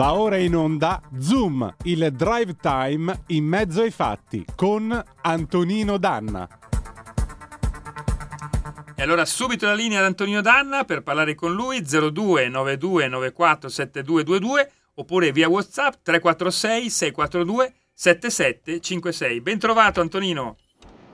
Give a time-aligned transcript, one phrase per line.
[0.00, 4.90] Va ora in onda Zoom, il drive time in mezzo ai fatti con
[5.20, 6.48] Antonino Danna.
[8.96, 13.68] E allora subito la linea ad Antonino Danna per parlare con lui 02 92 94
[13.68, 19.40] 7222 oppure via WhatsApp 346 642 7756.
[19.42, 20.56] Ben trovato Antonino.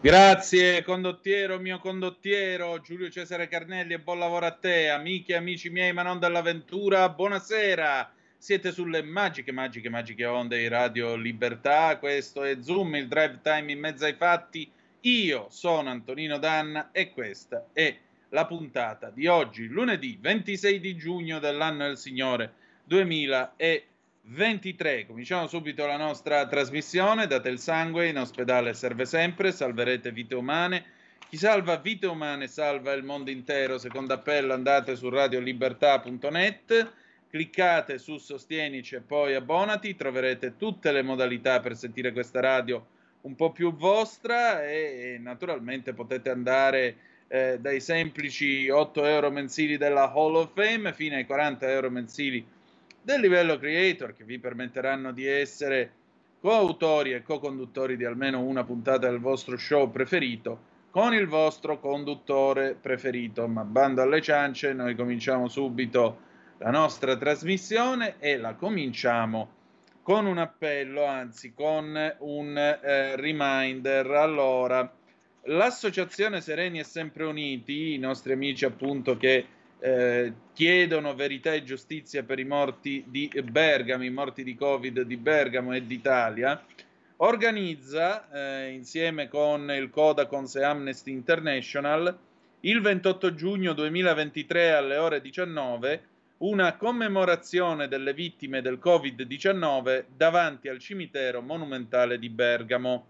[0.00, 5.70] Grazie condottiero, mio condottiero, Giulio Cesare Carnelli e buon lavoro a te, amiche e amici
[5.70, 8.12] miei ma non dell'avventura, buonasera.
[8.38, 11.96] Siete sulle magiche, magiche, magiche onde di Radio Libertà.
[11.98, 14.70] Questo è Zoom, il drive time in mezzo ai fatti.
[15.00, 17.96] Io sono Antonino Danna e questa è
[18.28, 22.52] la puntata di oggi, lunedì 26 di giugno dell'anno del Signore
[22.84, 25.06] 2023.
[25.06, 27.26] Cominciamo subito la nostra trasmissione.
[27.26, 30.84] Date il sangue, in ospedale serve sempre, salverete vite umane.
[31.28, 33.78] Chi salva vite umane salva il mondo intero.
[33.78, 36.92] Secondo appello andate su radiolibertà.net
[37.28, 42.86] cliccate su Sostienici e poi abbonati, troverete tutte le modalità per sentire questa radio
[43.22, 46.96] un po' più vostra e, e naturalmente potete andare
[47.28, 52.46] eh, dai semplici 8 euro mensili della Hall of Fame fino ai 40 euro mensili
[53.02, 55.90] del livello creator che vi permetteranno di essere
[56.40, 62.74] coautori e co-conduttori di almeno una puntata del vostro show preferito con il vostro conduttore
[62.80, 63.46] preferito.
[63.48, 66.20] Ma bando alle ciance, noi cominciamo subito
[66.58, 69.54] la nostra trasmissione e la cominciamo
[70.02, 74.08] con un appello, anzi con un eh, reminder.
[74.10, 74.90] Allora,
[75.44, 79.46] l'associazione Sereni e Sempre Uniti, i nostri amici appunto che
[79.78, 85.16] eh, chiedono verità e giustizia per i morti di Bergamo, i morti di Covid di
[85.16, 86.64] Bergamo e d'Italia,
[87.16, 92.16] organizza eh, insieme con il Codacons e Amnesty International
[92.60, 100.78] il 28 giugno 2023 alle ore 19 una commemorazione delle vittime del Covid-19 davanti al
[100.78, 103.06] cimitero monumentale di Bergamo.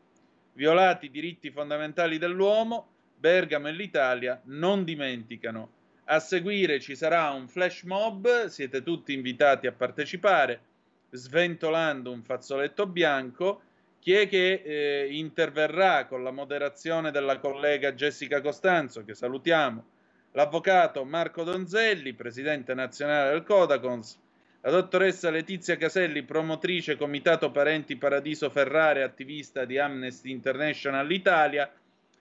[0.52, 2.86] Violati i diritti fondamentali dell'uomo,
[3.18, 5.70] Bergamo e l'Italia non dimenticano.
[6.04, 10.60] A seguire ci sarà un flash mob, siete tutti invitati a partecipare,
[11.10, 13.60] sventolando un fazzoletto bianco.
[13.98, 19.84] Chi è che eh, interverrà con la moderazione della collega Jessica Costanzo, che salutiamo?
[20.36, 24.20] L'avvocato Marco Donzelli, presidente nazionale del Codacons,
[24.60, 31.72] la dottoressa Letizia Caselli, promotrice Comitato Parenti Paradiso Ferrare, attivista di Amnesty International Italia,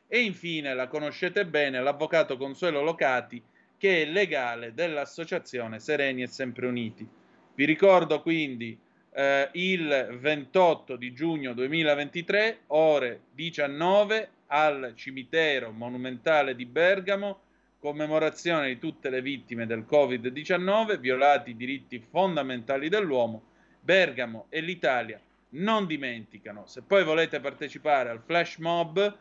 [0.08, 3.44] e infine la conoscete bene, l'avvocato Consuelo Locati,
[3.78, 7.06] che è legale dell'associazione Sereni e Sempre Uniti.
[7.54, 8.80] Vi ricordo quindi
[9.12, 17.42] eh, il 28 di giugno 2023, ore 19, al cimitero monumentale di Bergamo,
[17.86, 23.44] commemorazione di tutte le vittime del Covid-19, violati i diritti fondamentali dell'uomo,
[23.80, 26.66] Bergamo e l'Italia non dimenticano.
[26.66, 29.16] Se poi volete partecipare al flash mob,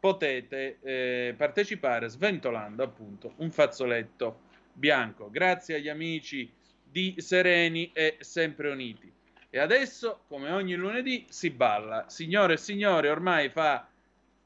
[0.00, 4.40] potete eh, partecipare sventolando appunto un fazzoletto
[4.72, 5.28] bianco.
[5.30, 6.50] Grazie agli amici
[6.82, 9.12] di Sereni e Sempre Uniti.
[9.50, 12.08] E adesso, come ogni lunedì, si balla.
[12.08, 13.86] Signore e signori, ormai fa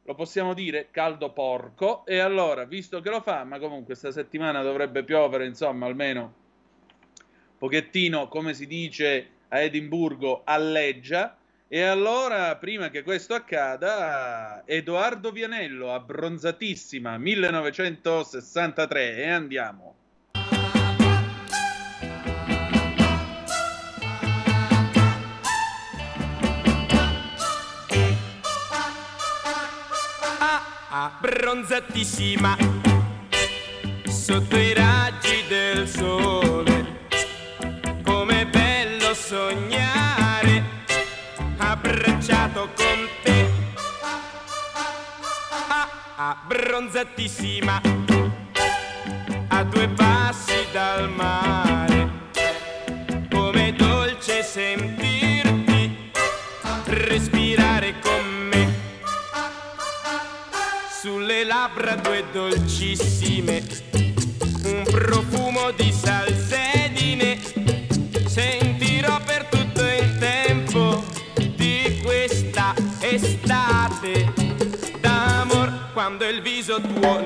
[0.04, 2.04] lo possiamo dire caldo porco.
[2.06, 7.58] E allora visto che lo fa ma comunque questa settimana dovrebbe piovere insomma almeno un
[7.58, 11.36] pochettino come si dice a Edimburgo alleggia.
[11.68, 19.94] E allora prima che questo accada Edoardo Vianello abbronzatissima 1963 e andiamo
[31.04, 32.56] abbronzatissima
[34.06, 37.08] sotto i raggi del sole.
[38.04, 40.62] Com'è bello sognare
[41.56, 43.50] abbracciato con te.
[45.66, 45.88] Ah,
[46.28, 47.80] abbronzatissima
[49.48, 52.10] a due passi dal mare.
[53.28, 56.12] Com'è dolce sentirti
[56.84, 58.11] respirare con me
[61.02, 63.60] sulle labbra due dolcissime,
[64.66, 67.40] un profumo di salsedine,
[68.24, 71.02] sentirò per tutto il tempo
[71.56, 74.32] di questa estate
[75.00, 77.18] d'amor quando il viso tuo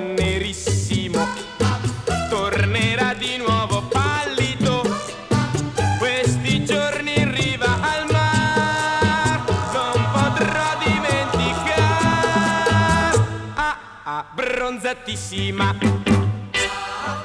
[14.97, 15.77] abbronzatissima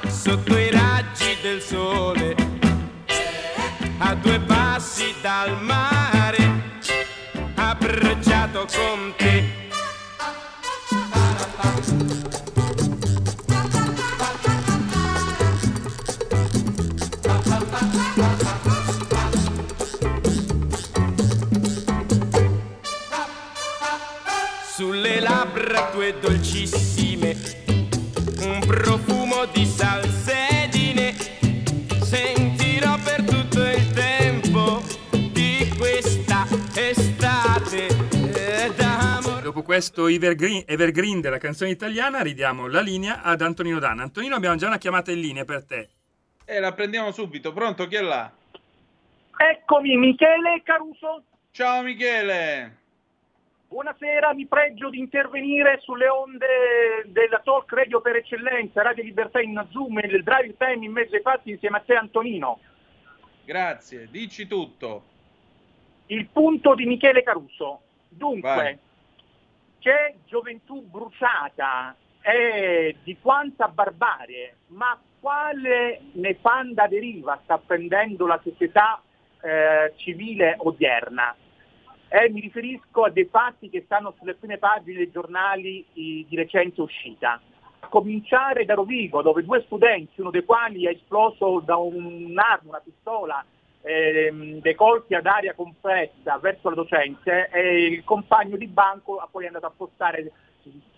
[0.08, 2.34] sotto i raggi del sole
[3.98, 6.36] a due passi dal mare,
[7.54, 9.60] abbracciato con te.
[24.74, 26.41] Sulle labbra tue dolcissime,
[39.72, 44.02] questo evergreen, evergreen della canzone italiana, ridiamo la linea ad Antonino Danna.
[44.02, 45.88] Antonino, abbiamo già una chiamata in linea per te.
[46.44, 47.54] E la prendiamo subito.
[47.54, 47.86] Pronto?
[47.86, 48.30] Chi è là?
[49.34, 51.22] Eccomi, Michele Caruso.
[51.52, 52.80] Ciao Michele.
[53.68, 59.58] Buonasera, mi pregio di intervenire sulle onde della talk radio per eccellenza, Radio Libertà in
[59.70, 62.60] Zoom e del drive time in mezzo ai fatti insieme a te Antonino.
[63.46, 64.06] Grazie.
[64.10, 65.02] Dici tutto.
[66.08, 67.80] Il punto di Michele Caruso.
[68.10, 68.78] Dunque, Vai.
[69.82, 79.02] C'è gioventù bruciata e di quanta barbarie, ma quale nefanda deriva sta prendendo la società
[79.40, 81.34] eh, civile odierna?
[82.08, 86.36] E mi riferisco a dei fatti che stanno sulle prime pagine dei giornali eh, di
[86.36, 87.40] recente uscita.
[87.80, 92.82] A cominciare da Rovigo, dove due studenti, uno dei quali è esploso da un'arma, una
[92.84, 93.44] pistola,
[93.82, 99.28] ehm, dei colpi ad aria compressa verso la docente e il compagno di banco ha
[99.30, 100.32] poi andato a postare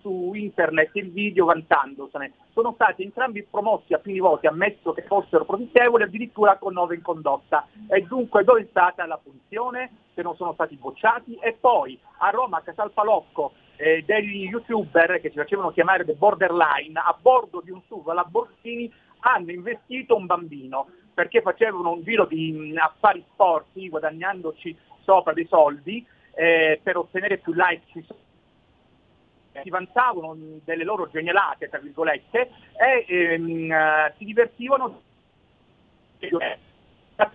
[0.00, 2.32] su internet il video vantandosene.
[2.52, 7.02] Sono stati entrambi promossi a più voti, ammesso che fossero profittevoli, addirittura con nove in
[7.02, 7.66] condotta.
[7.88, 9.90] E dunque dove è stata la punizione?
[10.14, 11.36] Se non sono stati bocciati?
[11.36, 16.98] E poi a Roma, a Casalpalocco, eh, degli youtuber che si facevano chiamare The Borderline,
[16.98, 22.26] a bordo di un SUV alla Borsini, hanno investito un bambino perché facevano un giro
[22.26, 28.04] di mh, affari sporchi guadagnandoci sopra dei soldi eh, per ottenere più like
[29.62, 35.02] si vantavano delle loro genialate, tra virgolette, e ehm, eh, si divertivano.
[36.18, 36.38] Il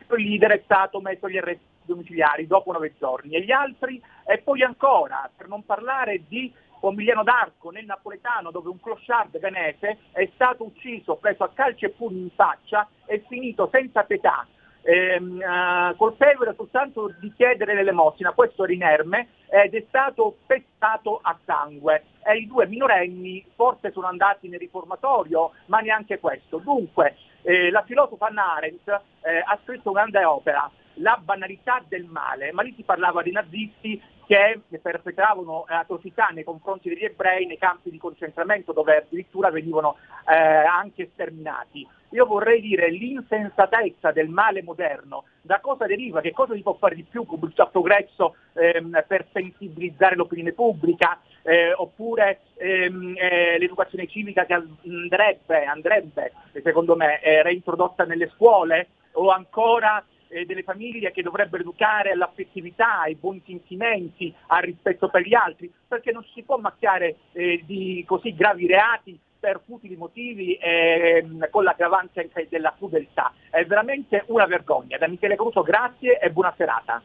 [0.07, 4.63] leader è stato messo agli arresti domiciliari dopo nove giorni e gli altri, e poi
[4.63, 10.63] ancora, per non parlare di Pomigliano d'Arco nel napoletano dove un clochard ganese è stato
[10.63, 14.47] ucciso, preso a calci e pugni in faccia e finito senza pietà
[14.81, 21.37] ehm, eh, colpevole soltanto di chiedere l'elemosina, questo era inerme ed è stato pestato a
[21.45, 26.57] sangue e i due minorenni forse sono andati nel riformatorio, ma neanche questo.
[26.57, 32.05] Dunque, eh, la filosofa Hannah Arendt eh, ha scritto una grande opera, La banalità del
[32.05, 37.47] male, ma lì si parlava di nazisti che perpetravano eh, atrocità nei confronti degli ebrei
[37.47, 39.95] nei campi di concentramento dove addirittura venivano
[40.27, 41.87] eh, anche sterminati.
[42.11, 46.93] Io vorrei dire l'insensatezza del male moderno, da cosa deriva, che cosa si può fare
[46.93, 54.45] di più pubblicità progresso ehm, per sensibilizzare l'opinione pubblica, eh, oppure ehm, eh, l'educazione civica
[54.45, 61.21] che andrebbe, andrebbe secondo me, eh, reintrodotta nelle scuole, o ancora eh, delle famiglie che
[61.21, 66.57] dovrebbero educare all'affettività, ai buoni sentimenti, al rispetto per gli altri, perché non si può
[66.57, 73.33] macchiare eh, di così gravi reati per futili motivi ehm, con l'aggravante della crudeltà.
[73.49, 74.97] È veramente una vergogna.
[74.97, 77.01] Da Michele Caruso grazie e buona serata.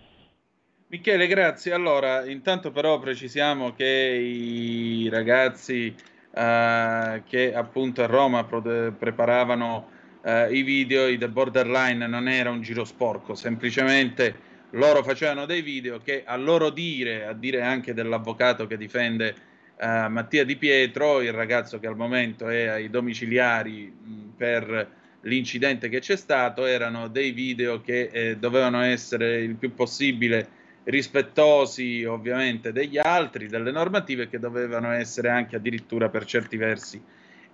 [0.89, 1.73] Michele, grazie.
[1.73, 5.95] Allora, intanto però precisiamo che i ragazzi
[6.35, 9.94] eh, che appunto a Roma pro- preparavano
[10.25, 15.63] eh, i video, i The Borderline, non era un giro sporco, semplicemente loro facevano dei
[15.63, 19.35] video che a loro dire, a dire anche dell'avvocato che difende
[19.77, 25.89] eh, Mattia Di Pietro, il ragazzo che al momento è ai domiciliari mh, per l'incidente
[25.89, 32.73] che c'è stato, erano dei video che eh, dovevano essere il più possibile rispettosi ovviamente
[32.73, 37.01] degli altri, delle normative che dovevano essere anche addirittura per certi versi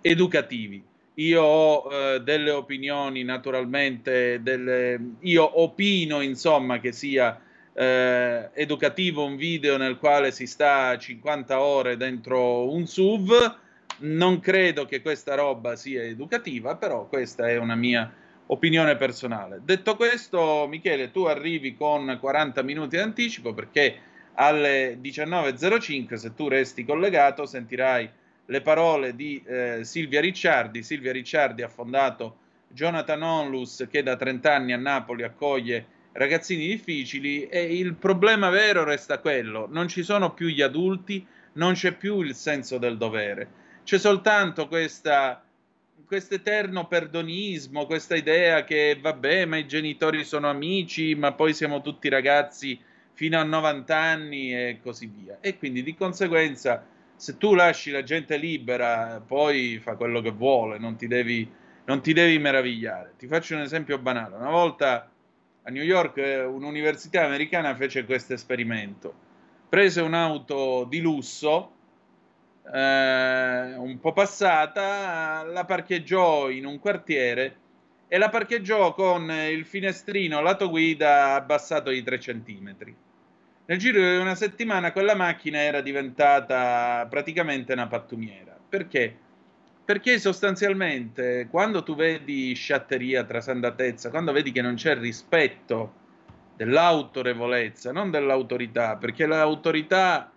[0.00, 0.82] educativi.
[1.20, 4.98] Io ho eh, delle opinioni naturalmente, delle...
[5.20, 7.38] io opino insomma che sia
[7.74, 13.56] eh, educativo un video nel quale si sta 50 ore dentro un SUV.
[13.98, 18.10] Non credo che questa roba sia educativa, però questa è una mia
[18.46, 19.60] opinione personale.
[19.62, 23.94] Detto questo, Michele, tu arrivi con 40 minuti di anticipo perché
[24.34, 28.08] alle 19.05, se tu resti collegato, sentirai
[28.46, 30.82] le parole di eh, Silvia Ricciardi.
[30.82, 37.46] Silvia Ricciardi ha fondato Jonathan Onlus che da 30 anni a Napoli accoglie ragazzini difficili
[37.46, 42.20] e il problema vero resta quello, non ci sono più gli adulti, non c'è più
[42.22, 43.48] il senso del dovere,
[43.84, 45.44] c'è soltanto questa
[46.06, 51.82] questo eterno perdonismo, questa idea che vabbè, ma i genitori sono amici, ma poi siamo
[51.82, 52.76] tutti ragazzi
[53.12, 55.38] fino a 90 anni e così via.
[55.40, 56.84] E quindi di conseguenza,
[57.20, 61.46] se tu lasci la gente libera, poi fa quello che vuole, non ti devi,
[61.84, 63.12] non ti devi meravigliare.
[63.18, 64.36] Ti faccio un esempio banale.
[64.36, 65.06] Una volta
[65.62, 69.12] a New York eh, un'università americana fece questo esperimento.
[69.68, 71.72] Prese un'auto di lusso
[72.72, 77.56] eh, un po' passata, la parcheggiò in un quartiere
[78.08, 82.76] e la parcheggiò con il finestrino lato guida abbassato di 3 cm.
[83.70, 88.58] Nel giro di una settimana quella macchina era diventata praticamente una pattumiera.
[88.68, 89.16] Perché?
[89.84, 95.92] Perché sostanzialmente quando tu vedi sciatteria, trasandatezza, quando vedi che non c'è rispetto
[96.56, 100.32] dell'autorevolezza, non dell'autorità, perché l'autorità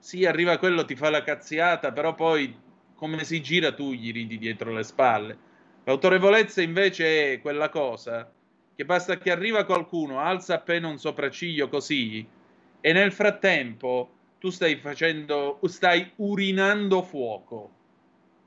[0.00, 2.52] sì, arriva quello, ti fa la cazziata, però poi
[2.96, 5.38] come si gira tu gli ridi dietro le spalle.
[5.84, 8.28] L'autorevolezza invece è quella cosa
[8.74, 12.40] che basta che arriva qualcuno, alza appena un sopracciglio così
[12.82, 17.70] e nel frattempo tu stai facendo, stai urinando fuoco.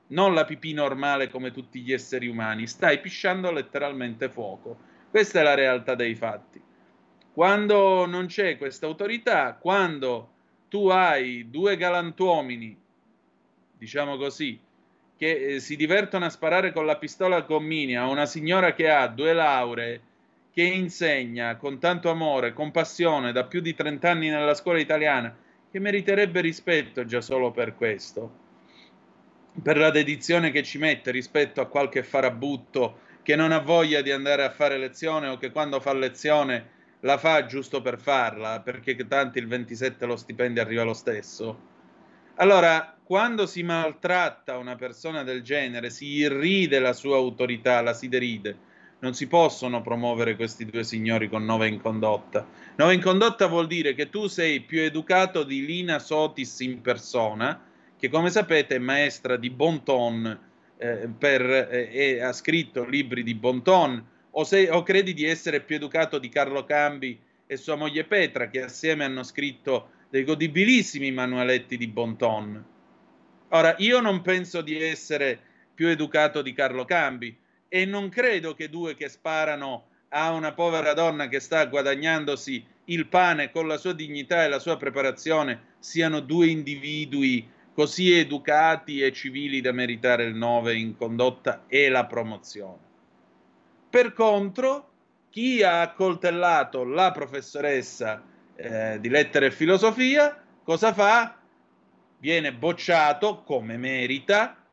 [0.07, 4.77] Non la pipì normale come tutti gli esseri umani, stai pisciando letteralmente fuoco.
[5.09, 6.61] Questa è la realtà dei fatti.
[7.31, 10.31] Quando non c'è questa autorità, quando
[10.67, 12.77] tu hai due galantuomini,
[13.77, 14.59] diciamo così,
[15.17, 18.89] che eh, si divertono a sparare con la pistola al Commini a una signora che
[18.89, 20.01] ha due lauree,
[20.55, 25.35] che insegna con tanto amore, con passione da più di 30 anni nella scuola italiana,
[25.69, 28.31] che meriterebbe rispetto già solo per questo,
[29.61, 34.11] per la dedizione che ci mette rispetto a qualche farabutto che non ha voglia di
[34.11, 36.69] andare a fare lezione o che quando fa lezione
[37.01, 41.59] la fa giusto per farla, perché tanti il 27 lo stipendio arriva lo stesso.
[42.35, 48.07] Allora, quando si maltratta una persona del genere, si irride la sua autorità, la si
[48.07, 48.73] deride.
[49.05, 52.43] Non si possono promuovere questi due signori con nove in condotta.
[52.75, 57.63] Nove in condotta vuol dire che tu sei più educato di Lina Sotis in persona,
[57.99, 60.39] che come sapete è maestra di bon ton
[60.77, 65.25] eh, per, eh, e ha scritto libri di bon ton o, sei, o credi di
[65.25, 70.23] essere più educato di Carlo Cambi e sua moglie Petra, che assieme hanno scritto dei
[70.23, 72.65] godibilissimi manualetti di bon ton?
[73.49, 75.39] Ora, io non penso di essere
[75.75, 77.37] più educato di Carlo Cambi
[77.75, 83.05] e non credo che due che sparano a una povera donna che sta guadagnandosi il
[83.07, 89.11] pane con la sua dignità e la sua preparazione siano due individui così educati e
[89.11, 92.79] civili da meritare il 9 in condotta e la promozione.
[93.89, 94.91] Per contro,
[95.29, 98.23] chi ha accoltellato la professoressa
[98.55, 101.37] eh, di lettere e filosofia, cosa fa?
[102.19, 104.64] Viene bocciato come merita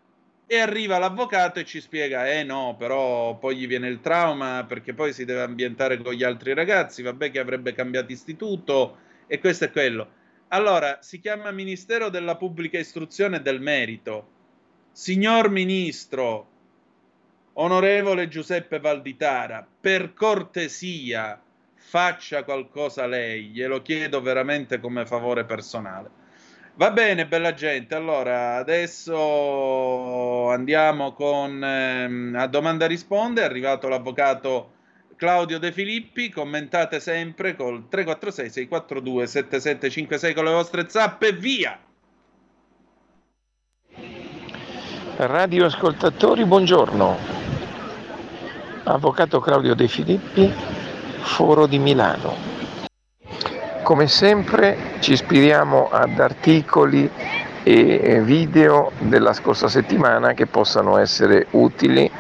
[0.46, 4.92] e arriva l'avvocato e ci spiega, eh no, però poi gli viene il trauma perché
[4.92, 9.64] poi si deve ambientare con gli altri ragazzi, vabbè che avrebbe cambiato istituto e questo
[9.64, 10.20] è quello.
[10.49, 14.28] Allora, si chiama Ministero della Pubblica Istruzione del Merito.
[14.92, 16.49] Signor Ministro,
[17.54, 21.40] Onorevole Giuseppe Valditara, per cortesia
[21.75, 26.20] faccia qualcosa lei, glielo chiedo veramente come favore personale.
[26.75, 27.95] Va bene, bella gente.
[27.95, 33.43] Allora, adesso andiamo con ehm, a domanda risponde.
[33.43, 34.71] È arrivato l'avvocato
[35.17, 36.31] Claudio De Filippi.
[36.31, 41.79] Commentate sempre col 346 642 7756 con le vostre zappe via.
[45.17, 47.17] Radioascoltatori, buongiorno.
[48.85, 50.50] Avvocato Claudio De Filippi,
[51.21, 52.62] Foro di Milano.
[53.92, 57.11] Come sempre ci ispiriamo ad articoli
[57.62, 62.11] e video della scorsa settimana che possano essere utili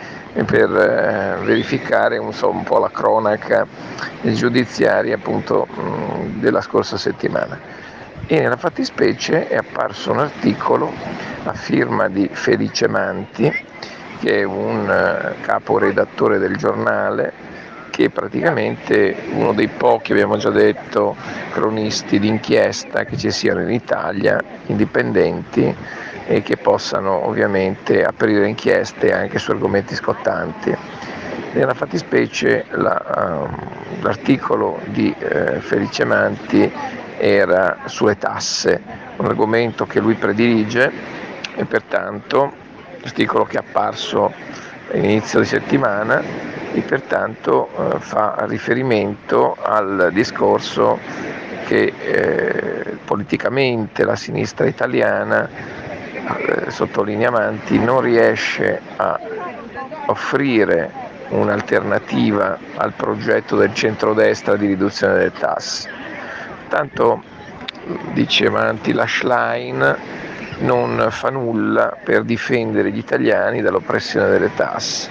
[0.44, 2.30] per eh, verificare un,
[2.62, 3.66] po' la cronaca
[4.20, 5.66] giudiziaria appunto
[6.34, 7.58] della scorsa settimana.
[8.26, 10.92] E nella fattispecie è apparso un articolo
[11.44, 13.50] a firma di Felice Manti
[14.20, 17.51] che è un eh, caporedattore del giornale
[17.92, 21.14] che praticamente uno dei pochi, abbiamo già detto,
[21.50, 25.76] cronisti d'inchiesta che ci siano in Italia, indipendenti
[26.26, 30.74] e che possano ovviamente aprire inchieste anche su argomenti scottanti.
[31.52, 36.72] Nella fattispecie la, uh, l'articolo di uh, Felice Manti
[37.18, 38.80] era sulle tasse,
[39.16, 40.90] un argomento che lui predilige
[41.54, 42.50] e pertanto
[43.04, 44.32] articolo che è apparso
[44.90, 46.22] all'inizio di settimana
[46.72, 50.98] e pertanto eh, fa riferimento al discorso
[51.66, 59.18] che eh, politicamente la sinistra italiana, eh, sottolinea avanti, non riesce a
[60.06, 60.90] offrire
[61.28, 65.88] un'alternativa al progetto del centrodestra di riduzione delle tasse.
[66.68, 67.22] Tanto
[68.12, 69.96] diceva Anti Lashline
[70.62, 75.10] non fa nulla per difendere gli italiani dall'oppressione delle tasse.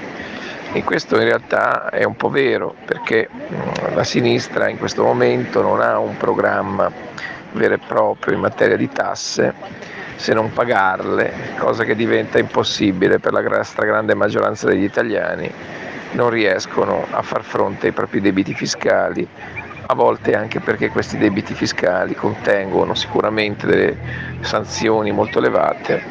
[0.74, 5.62] E questo in realtà è un po' vero perché mm, la sinistra in questo momento
[5.62, 6.90] non ha un programma
[7.52, 9.54] vero e proprio in materia di tasse
[10.16, 15.52] se non pagarle, cosa che diventa impossibile per la stragrande maggioranza degli italiani,
[16.12, 19.28] non riescono a far fronte ai propri debiti fiscali,
[19.86, 23.98] a volte anche perché questi debiti fiscali contengono sicuramente delle
[24.42, 26.02] sanzioni molto elevate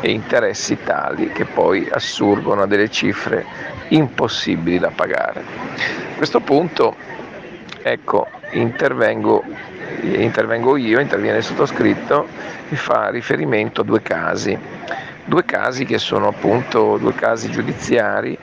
[0.00, 3.44] e interessi tali che poi assurgono a delle cifre
[3.88, 5.40] impossibili da pagare.
[5.40, 6.94] A questo punto
[7.82, 9.44] ecco, intervengo,
[10.02, 12.26] intervengo io, interviene il sottoscritto
[12.68, 14.58] e fa riferimento a due casi,
[15.24, 18.36] due casi che sono appunto due casi giudiziari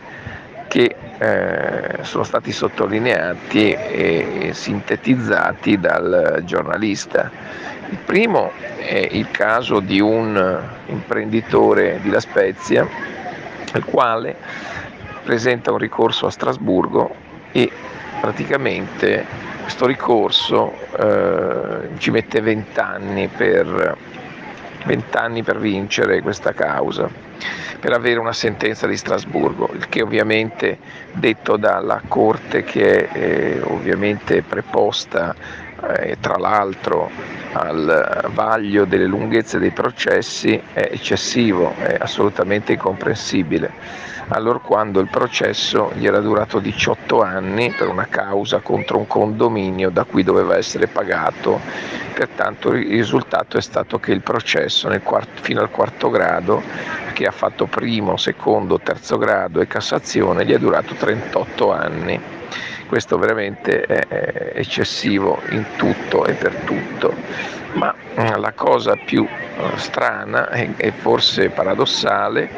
[0.74, 7.30] che eh, sono stati sottolineati e sintetizzati dal giornalista.
[7.92, 12.88] Il primo è il caso di un imprenditore di La Spezia,
[13.72, 14.36] il quale
[15.24, 17.14] presenta un ricorso a Strasburgo
[17.52, 17.72] e
[18.20, 19.24] praticamente
[19.62, 23.96] questo ricorso eh, ci mette 20 anni per
[24.86, 27.08] 20 anni per vincere questa causa,
[27.80, 30.78] per avere una sentenza di Strasburgo, il che ovviamente
[31.12, 35.36] detto dalla Corte che è eh, ovviamente preposta
[35.98, 37.10] eh, tra l'altro
[37.54, 45.92] al vaglio delle lunghezze dei processi è eccessivo, è assolutamente incomprensibile allora quando il processo
[45.94, 50.88] gli era durato 18 anni per una causa contro un condominio da cui doveva essere
[50.88, 51.60] pagato,
[52.14, 56.62] pertanto il risultato è stato che il processo quarto, fino al quarto grado,
[57.14, 62.43] che ha fatto primo, secondo, terzo grado e Cassazione, gli è durato 38 anni.
[62.88, 67.14] Questo veramente è eccessivo in tutto e per tutto,
[67.74, 72.50] ma mm, la cosa più eh, strana e forse paradossale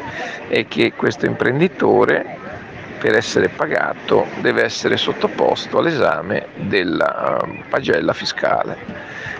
[0.48, 2.45] è che questo imprenditore
[3.06, 8.76] per essere pagato deve essere sottoposto all'esame della eh, pagella fiscale.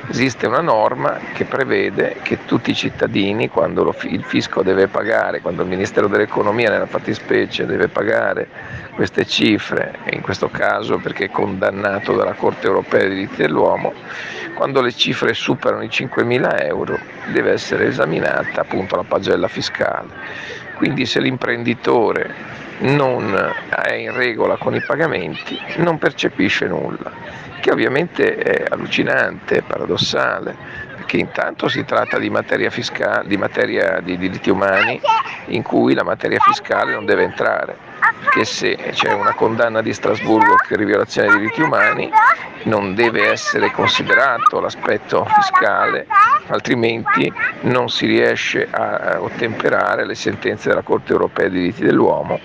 [0.09, 5.63] Esiste una norma che prevede che tutti i cittadini, quando il fisco deve pagare, quando
[5.63, 8.47] il Ministero dell'Economia nella fattispecie deve pagare
[8.95, 13.93] queste cifre, in questo caso perché è condannato dalla Corte europea dei diritti dell'uomo,
[14.55, 16.97] quando le cifre superano i 5.000 euro
[17.33, 20.65] deve essere esaminata appunto la pagella fiscale.
[20.77, 22.31] Quindi se l'imprenditore
[22.81, 23.35] non
[23.69, 27.11] è in regola con i pagamenti non percepisce nulla
[27.61, 30.55] che ovviamente è allucinante, paradossale,
[30.95, 35.01] perché intanto si tratta di materia, fiscale, di materia di diritti umani
[35.47, 37.77] in cui la materia fiscale non deve entrare,
[38.21, 42.11] perché se c'è una condanna di Strasburgo per violazione dei diritti umani
[42.65, 46.07] non deve essere considerato l'aspetto fiscale,
[46.49, 52.41] altrimenti non si riesce a ottemperare le sentenze della Corte europea dei diritti dell'uomo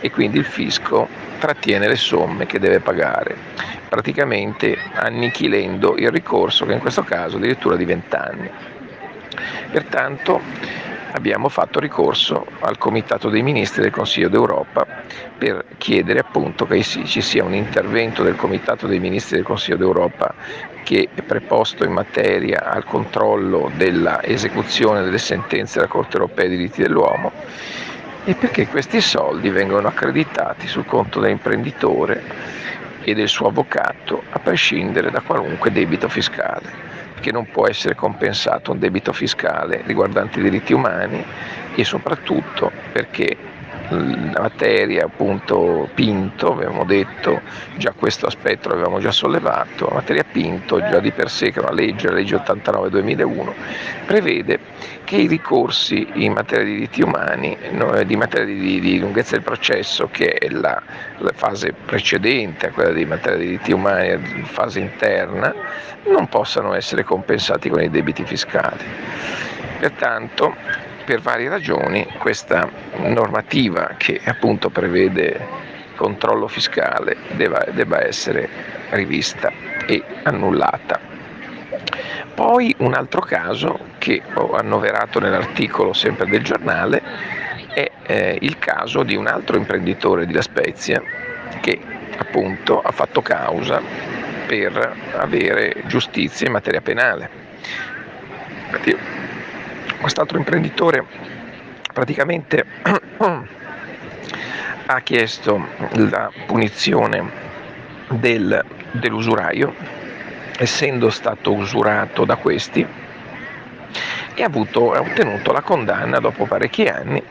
[0.00, 3.36] e quindi il fisco trattiene le somme che deve pagare
[3.88, 8.50] praticamente annichilendo il ricorso che in questo caso addirittura di 20 anni.
[9.70, 10.40] Pertanto
[11.12, 14.86] abbiamo fatto ricorso al Comitato dei Ministri del Consiglio d'Europa
[15.36, 20.34] per chiedere appunto che ci sia un intervento del Comitato dei Ministri del Consiglio d'Europa
[20.84, 26.82] che è preposto in materia al controllo dell'esecuzione delle sentenze della Corte europea dei diritti
[26.82, 27.32] dell'uomo.
[28.24, 32.22] E perché questi soldi vengono accreditati sul conto dell'imprenditore
[33.02, 36.89] e del suo avvocato a prescindere da qualunque debito fiscale,
[37.20, 41.22] perché non può essere compensato un debito fiscale riguardante i diritti umani
[41.74, 43.36] e soprattutto perché
[43.90, 47.40] la materia appunto Pinto, abbiamo detto,
[47.76, 51.62] già questo aspetto l'avevamo già sollevato, la materia Pinto già di per sé che è
[51.62, 53.52] una legge, la legge 89-2001,
[54.06, 54.58] prevede
[55.04, 57.56] che i ricorsi in materia di diritti umani,
[58.06, 60.80] di materia di, di lunghezza del processo, che è la,
[61.18, 65.52] la, fase precedente a quella di materia di diritti umani, fase interna,
[66.04, 68.84] non possano essere compensati con i debiti fiscali.
[69.80, 70.54] Pertanto
[71.10, 75.44] per varie ragioni questa normativa che appunto prevede
[75.96, 78.48] controllo fiscale debba, debba essere
[78.90, 79.50] rivista
[79.88, 81.00] e annullata.
[82.32, 87.02] Poi un altro caso che ho annoverato nell'articolo sempre del giornale
[87.74, 91.02] è eh, il caso di un altro imprenditore di La Spezia
[91.60, 91.80] che
[92.18, 93.82] appunto ha fatto causa
[94.46, 97.30] per avere giustizia in materia penale
[100.00, 101.04] quest'altro imprenditore
[101.92, 102.64] praticamente
[104.86, 107.30] ha chiesto la punizione
[108.08, 109.74] del, dell'usuraio,
[110.58, 112.84] essendo stato usurato da questi,
[114.34, 117.22] e ha, avuto, ha ottenuto la condanna dopo parecchi anni,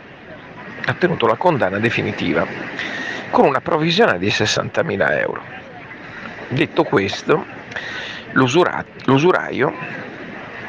[0.85, 2.45] ha ottenuto la condanna definitiva
[3.29, 5.41] con una provvisione di 60.000 euro.
[6.47, 7.45] Detto questo,
[8.31, 9.73] l'usura, l'usuraio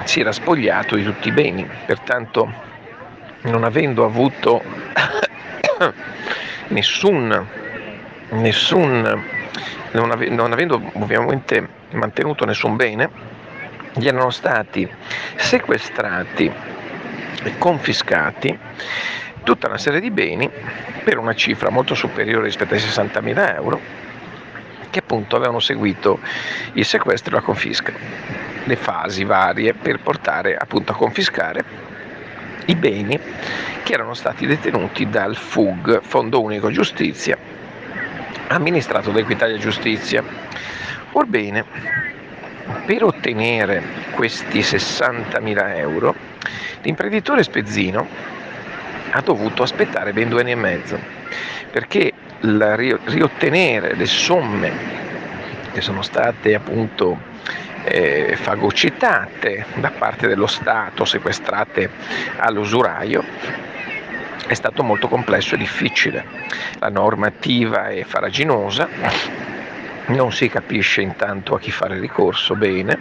[0.05, 2.53] si era spogliato di tutti i beni, pertanto
[3.43, 4.63] non avendo avuto
[6.69, 7.47] nessun,
[8.31, 9.25] nessun
[9.93, 13.09] non, ave, non avendo ovviamente mantenuto nessun bene,
[13.95, 14.89] gli erano stati
[15.37, 16.53] sequestrati
[17.43, 18.57] e confiscati
[19.43, 20.49] tutta una serie di beni
[21.03, 23.81] per una cifra molto superiore rispetto ai 60.000 euro
[24.91, 26.19] che appunto avevano seguito
[26.75, 27.93] il sequestro e la confisca,
[28.71, 31.65] le fasi varie per portare appunto a confiscare
[32.67, 33.19] i beni
[33.83, 37.37] che erano stati detenuti dal FUG, Fondo Unico Giustizia,
[38.47, 40.23] amministrato da Equitalia Giustizia.
[41.13, 41.65] Orbene,
[42.87, 46.15] per ottenere questi 60.000 euro,
[46.83, 48.07] l'imprenditore Spezzino
[49.11, 50.97] ha dovuto aspettare ben due anni e mezzo,
[51.73, 54.73] perché riottenere le somme
[55.73, 57.30] che sono state appunto
[57.85, 61.91] eh, fagocitate da parte dello Stato, sequestrate
[62.37, 63.25] all'usuraio,
[64.47, 66.25] è stato molto complesso e difficile.
[66.79, 68.89] La normativa è faraginosa,
[70.07, 72.99] non si capisce intanto a chi fare ricorso bene,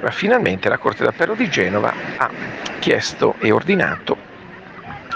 [0.00, 2.30] ma finalmente la Corte d'Appello di Genova ha
[2.78, 4.16] chiesto e ordinato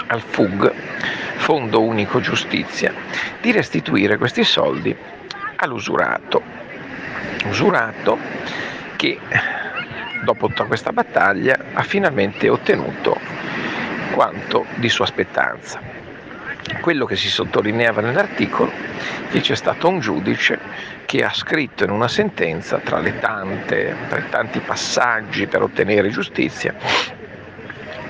[0.07, 0.73] al FUG,
[1.37, 2.93] Fondo Unico Giustizia,
[3.39, 4.95] di restituire questi soldi
[5.57, 6.41] all'usurato.
[7.45, 8.17] Usurato
[9.03, 9.19] che
[10.23, 13.19] dopo tutta questa battaglia ha finalmente ottenuto
[14.13, 15.81] quanto di sua spettanza.
[16.79, 20.57] Quello che si sottolineava nell'articolo è che c'è stato un giudice
[21.05, 26.07] che ha scritto in una sentenza, tra, le tante, tra i tanti passaggi per ottenere
[26.07, 26.73] giustizia,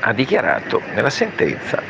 [0.02, 1.82] ha dichiarato nella sentenza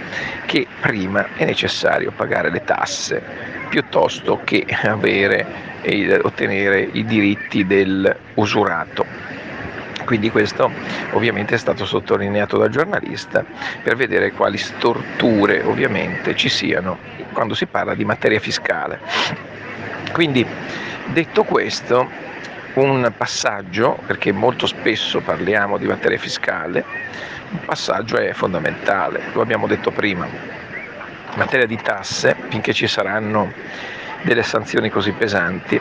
[0.46, 3.22] che prima è necessario pagare le tasse
[3.68, 5.73] piuttosto che avere,
[6.22, 9.06] ottenere i diritti dell'usurato
[10.06, 10.70] quindi questo
[11.12, 13.46] ovviamente è stato sottolineato dal giornalista
[13.82, 16.98] per vedere quali storture ovviamente ci siano
[17.32, 19.00] quando si parla di materia fiscale.
[20.12, 20.46] Quindi
[21.08, 22.10] detto questo,
[22.74, 26.84] un passaggio, perché molto spesso parliamo di materia fiscale,
[27.50, 30.26] un passaggio è fondamentale, lo abbiamo detto prima.
[30.26, 33.52] In materia di tasse, finché ci saranno
[34.24, 35.80] delle sanzioni così pesanti,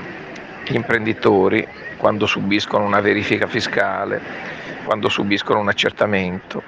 [0.65, 4.21] gli imprenditori quando subiscono una verifica fiscale,
[4.85, 6.63] quando subiscono un accertamento,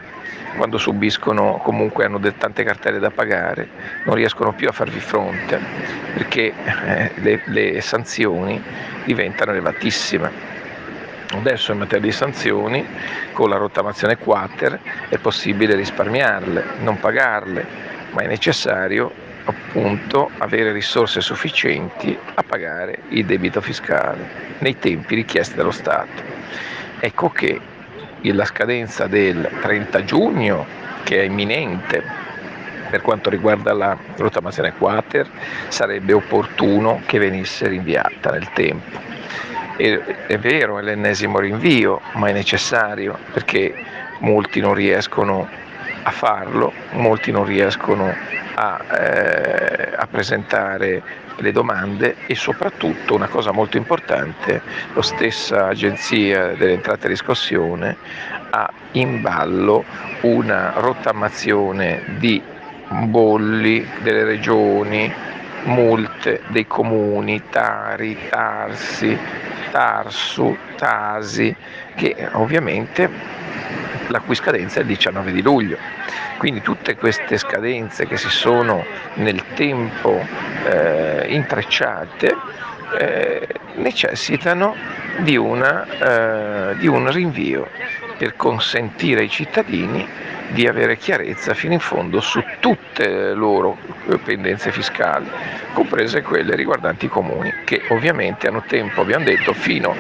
[0.57, 3.69] quando subiscono comunque hanno tante cartelle da pagare,
[4.05, 5.59] non riescono più a farvi fronte
[6.15, 6.53] perché
[6.87, 8.63] eh, le, le sanzioni
[9.05, 10.53] diventano elevatissime.
[11.33, 12.87] Adesso in materia di sanzioni,
[13.33, 17.67] con la rottamazione quater, è possibile risparmiarle, non pagarle,
[18.13, 19.11] ma è necessario
[19.45, 26.23] appunto avere risorse sufficienti a pagare il debito fiscale nei tempi richiesti dallo Stato.
[27.01, 27.61] Ecco che
[28.23, 30.67] la scadenza del 30 giugno,
[31.03, 32.03] che è imminente
[32.89, 35.29] per quanto riguarda la rottamazione quater,
[35.69, 38.99] sarebbe opportuno che venisse rinviata nel tempo.
[39.77, 43.75] E, è vero, è l'ennesimo rinvio, ma è necessario perché
[44.21, 45.49] molti non riescono
[46.11, 48.13] farlo, molti non riescono
[48.55, 51.03] a, eh, a presentare
[51.37, 54.63] le domande e soprattutto una cosa molto importante,
[54.93, 57.97] la stessa agenzia delle entrate e riscossione
[58.51, 59.85] ha in ballo
[60.21, 62.41] una rottamazione di
[62.89, 65.13] bolli delle regioni,
[65.65, 69.19] multe dei comuni, Tari, Tarsi,
[69.71, 71.55] Tarsu, Tasi,
[71.97, 73.11] che ovviamente
[74.09, 75.77] la cui scadenza è il 19 di luglio.
[76.39, 80.21] Quindi tutte queste scadenze che si sono nel tempo
[80.65, 82.37] eh, intrecciate
[82.99, 84.75] eh, necessitano
[85.19, 87.69] di, una, eh, di un rinvio
[88.17, 90.07] per consentire ai cittadini
[90.49, 93.77] di avere chiarezza fino in fondo su tutte le loro
[94.23, 95.29] pendenze fiscali,
[95.73, 99.97] comprese quelle riguardanti i comuni, che ovviamente hanno tempo, abbiamo detto, fino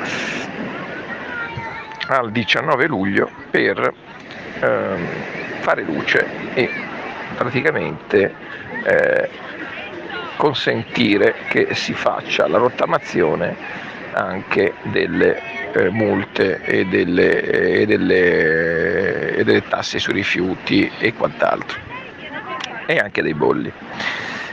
[2.08, 3.92] al 19 luglio per
[4.60, 5.06] ehm,
[5.60, 6.68] fare luce e
[7.36, 8.34] praticamente
[8.84, 9.28] eh,
[10.36, 13.56] consentire che si faccia la rottamazione
[14.12, 15.40] anche delle
[15.72, 21.80] eh, multe e delle, e, delle, e delle tasse sui rifiuti e quant'altro
[22.86, 23.72] e anche dei bolli.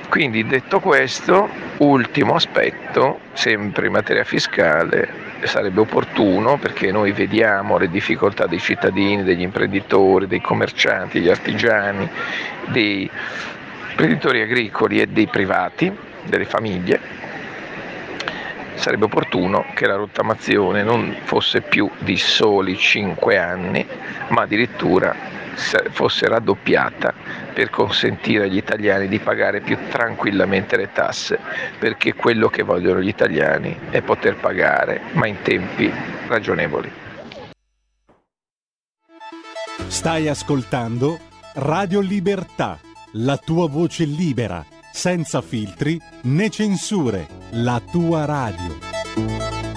[0.10, 7.90] Quindi detto questo, ultimo aspetto, sempre in materia fiscale, sarebbe opportuno perché noi vediamo le
[7.90, 12.10] difficoltà dei cittadini, degli imprenditori, dei commercianti, degli artigiani,
[12.68, 13.10] dei
[13.90, 15.92] imprenditori agricoli e dei privati,
[16.24, 17.00] delle famiglie,
[18.76, 23.86] sarebbe opportuno che la rottamazione non fosse più di soli 5 anni,
[24.30, 25.16] ma addirittura
[25.92, 27.14] fosse raddoppiata
[27.54, 31.40] per consentire agli italiani di pagare più tranquillamente le tasse,
[31.78, 35.92] perché quello che vogliono gli italiani è poter pagare, ma in tempi
[36.28, 36.92] ragionevoli.
[39.88, 41.20] Stai ascoltando
[41.56, 42.80] Radio Libertà,
[43.14, 49.71] la tua voce libera, senza filtri né censure, la tua radio.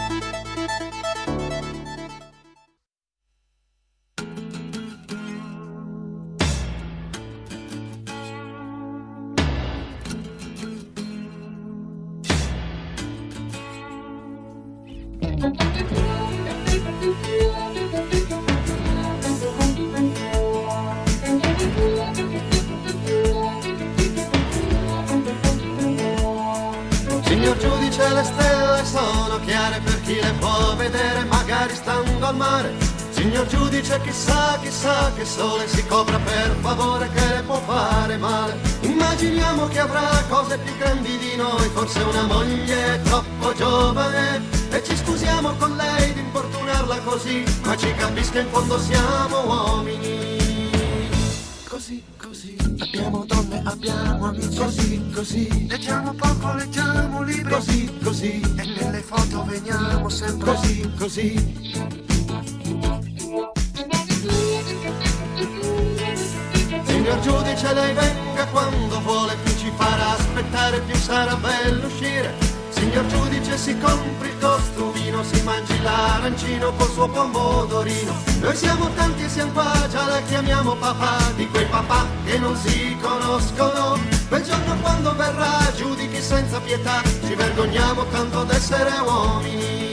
[34.85, 38.61] sa che sole si copra per favore che le può fare male.
[38.83, 44.43] Immaginiamo che avrà cose più grandi di noi, forse una moglie troppo giovane.
[44.71, 50.71] E ci scusiamo con lei di importunarla così, ma ci capisca in fondo siamo uomini.
[51.67, 58.65] Così, così, abbiamo donne, abbiamo amici, così, così, leggiamo poco, leggiamo libri, così, così, e
[58.65, 62.14] nelle foto veniamo sempre così, così.
[67.15, 72.35] signor giudice lei venga quando vuole, più ci farà aspettare, più sarà bello uscire.
[72.71, 78.13] Signor giudice si compri il costumino, si mangi l'arancino col suo pomodorino.
[78.41, 82.57] Noi siamo tanti e siamo qua, già la chiamiamo papà, di quei papà che non
[82.57, 83.99] si conoscono.
[84.29, 89.93] Quel giorno quando verrà giudichi senza pietà, ci vergogniamo tanto d'essere uomini.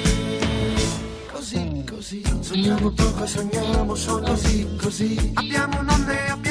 [1.32, 5.32] Così, così, sogniamo poco, sogniamo solo così, così.
[5.36, 6.51] Abbiamo nonne, abbiamo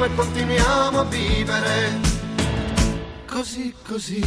[0.00, 2.00] viviamo e continuiamo a vivere.
[3.26, 4.20] Così, così,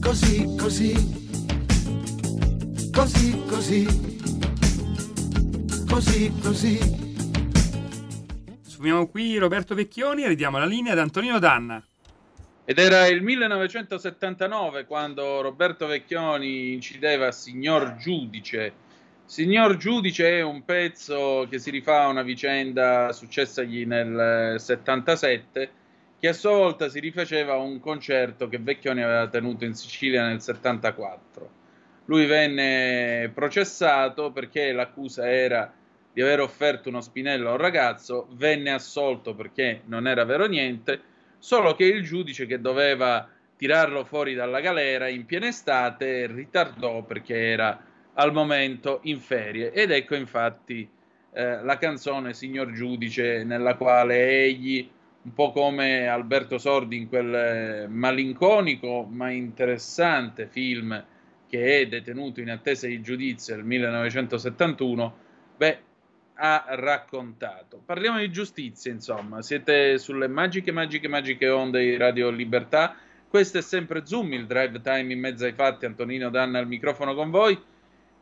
[0.00, 1.06] così, così,
[2.92, 3.86] così, così,
[5.88, 6.98] così, così.
[8.60, 11.82] Subiamo qui Roberto Vecchioni e ridiamo la linea ad Antonino Danna.
[12.64, 18.88] Ed era il 1979 quando Roberto Vecchioni incideva Signor Giudice
[19.30, 25.70] Signor Giudice è un pezzo che si rifà a una vicenda successagli nel 77
[26.18, 30.26] che a sua volta si rifaceva a un concerto che Vecchioni aveva tenuto in Sicilia
[30.26, 31.50] nel 74.
[32.06, 35.72] Lui venne processato perché l'accusa era
[36.12, 41.00] di aver offerto uno spinello a un ragazzo, venne assolto perché non era vero niente,
[41.38, 47.36] solo che il giudice che doveva tirarlo fuori dalla galera in piena estate ritardò perché
[47.36, 47.84] era
[48.20, 49.72] al momento in ferie.
[49.72, 50.88] Ed ecco infatti
[51.32, 54.88] eh, la canzone Signor Giudice, nella quale egli,
[55.22, 61.04] un po' come Alberto Sordi in quel eh, malinconico ma interessante film
[61.48, 65.14] che è detenuto in attesa di giudizio nel 1971,
[65.56, 65.78] beh,
[66.34, 67.82] ha raccontato.
[67.84, 72.94] Parliamo di giustizia, insomma, siete sulle magiche, magiche, magiche onde di Radio Libertà.
[73.28, 75.86] Questo è sempre Zoom, il drive time in mezzo ai fatti.
[75.86, 77.60] Antonino Danna al microfono con voi.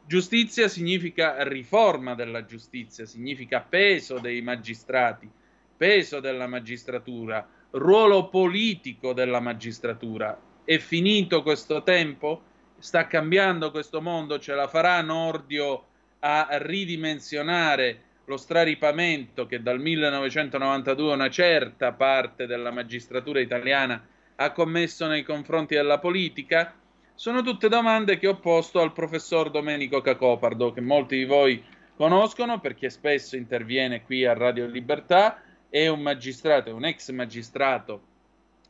[0.09, 5.31] Giustizia significa riforma della giustizia, significa peso dei magistrati,
[5.77, 10.40] peso della magistratura, ruolo politico della magistratura.
[10.64, 12.40] È finito questo tempo?
[12.79, 14.38] Sta cambiando questo mondo?
[14.38, 15.85] Ce la farà Nordio
[16.21, 24.03] a ridimensionare lo straripamento che dal 1992 una certa parte della magistratura italiana
[24.37, 26.73] ha commesso nei confronti della politica?
[27.18, 31.61] Sono tutte domande che ho posto al professor Domenico Cacopardo, che molti di voi
[31.96, 38.02] conoscono perché spesso interviene qui a Radio Libertà, è un magistrato, è un ex magistrato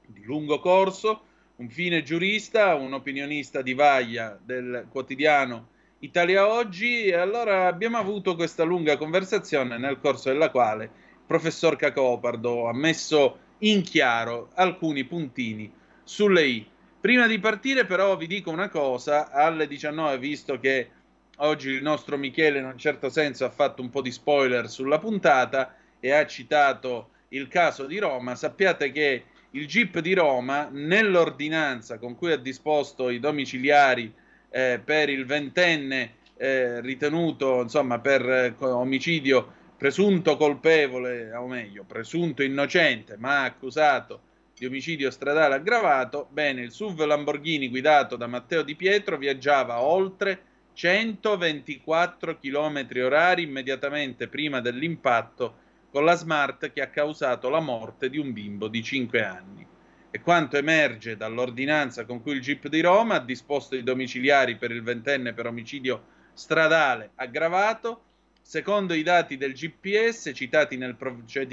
[0.06, 1.20] di lungo corso,
[1.56, 8.34] un fine giurista, un opinionista di vaglia del quotidiano Italia Oggi e allora abbiamo avuto
[8.34, 10.90] questa lunga conversazione nel corso della quale il
[11.26, 15.70] professor Cacopardo ha messo in chiaro alcuni puntini
[16.02, 16.70] sulle I.
[17.08, 20.90] Prima di partire però vi dico una cosa, alle 19 visto che
[21.36, 24.98] oggi il nostro Michele in un certo senso ha fatto un po' di spoiler sulla
[24.98, 31.96] puntata e ha citato il caso di Roma, sappiate che il GIP di Roma nell'ordinanza
[31.96, 34.12] con cui ha disposto i domiciliari
[34.50, 42.42] eh, per il ventenne eh, ritenuto insomma per eh, omicidio presunto colpevole, o meglio, presunto
[42.42, 44.26] innocente, ma accusato
[44.58, 50.42] di omicidio stradale aggravato, bene, il SUV Lamborghini guidato da Matteo Di Pietro viaggiava oltre
[50.72, 58.18] 124 km orari immediatamente prima dell'impatto con la Smart che ha causato la morte di
[58.18, 59.66] un bimbo di 5 anni.
[60.10, 64.70] E quanto emerge dall'ordinanza con cui il GIP di Roma ha disposto i domiciliari per
[64.70, 68.02] il ventenne per omicidio stradale aggravato,
[68.48, 70.96] secondo i dati del GPS citati nel,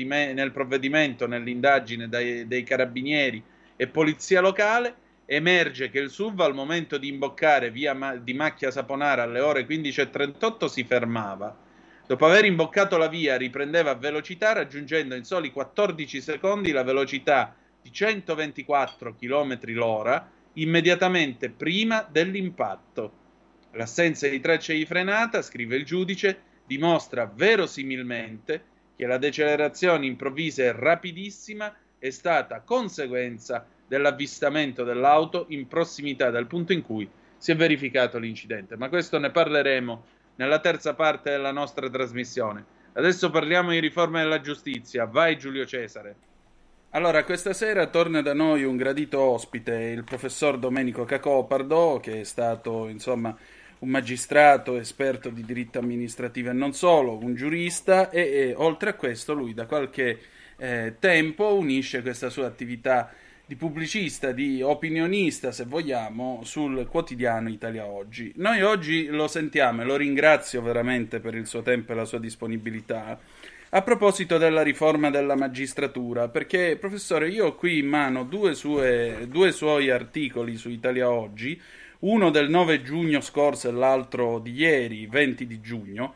[0.08, 3.44] nel provvedimento nell'indagine dai, dei carabinieri
[3.76, 8.72] e polizia locale, emerge che il SUV al momento di imboccare via Ma- di Macchia
[8.72, 11.54] Saponara alle ore 15.38 si fermava.
[12.08, 17.92] Dopo aver imboccato la via riprendeva velocità raggiungendo in soli 14 secondi la velocità di
[17.92, 23.12] 124 km l'ora immediatamente prima dell'impatto.
[23.72, 28.64] L'assenza di tracce di frenata, scrive il giudice, dimostra verosimilmente
[28.96, 36.74] che la decelerazione improvvisa e rapidissima è stata conseguenza dell'avvistamento dell'auto in prossimità dal punto
[36.74, 38.76] in cui si è verificato l'incidente.
[38.78, 40.04] Ma questo ne parleremo
[40.36, 42.66] nella terza parte della nostra trasmissione.
[42.94, 45.06] Adesso parliamo di riforma della giustizia.
[45.06, 46.16] Vai Giulio Cesare.
[46.92, 52.24] Allora, questa sera torna da noi un gradito ospite, il professor Domenico Cacopardo, che è
[52.24, 53.38] stato, insomma,
[53.80, 58.94] un magistrato esperto di diritto amministrativo e non solo, un giurista e, e oltre a
[58.94, 60.20] questo lui da qualche
[60.58, 63.14] eh, tempo unisce questa sua attività
[63.48, 68.34] di pubblicista, di opinionista, se vogliamo, sul quotidiano Italia Oggi.
[68.38, 72.20] Noi oggi lo sentiamo e lo ringrazio veramente per il suo tempo e la sua
[72.20, 73.20] disponibilità
[73.70, 79.28] a proposito della riforma della magistratura, perché professore, io ho qui in mano due, sue,
[79.28, 81.62] due suoi articoli su Italia Oggi,
[82.06, 86.14] uno del 9 giugno scorso e l'altro di ieri, 20 di giugno,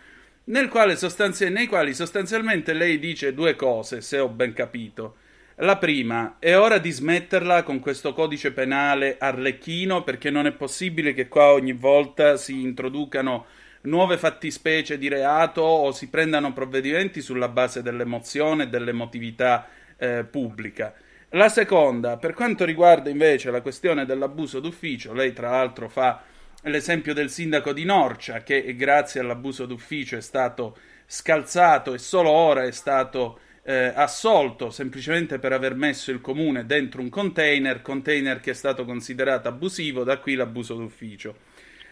[0.69, 5.15] quale sostanzi- nei quali sostanzialmente lei dice due cose, se ho ben capito.
[5.61, 11.13] La prima, è ora di smetterla con questo codice penale arlecchino perché non è possibile
[11.13, 13.45] che qua ogni volta si introducano
[13.81, 20.93] nuove fattispecie di reato o si prendano provvedimenti sulla base dell'emozione e dell'emotività eh, pubblica.
[21.33, 26.23] La seconda, per quanto riguarda invece la questione dell'abuso d'ufficio, lei tra l'altro fa
[26.63, 32.63] l'esempio del sindaco di Norcia che grazie all'abuso d'ufficio è stato scalzato e solo ora
[32.63, 38.49] è stato eh, assolto semplicemente per aver messo il comune dentro un container, container che
[38.49, 41.35] è stato considerato abusivo, da qui l'abuso d'ufficio.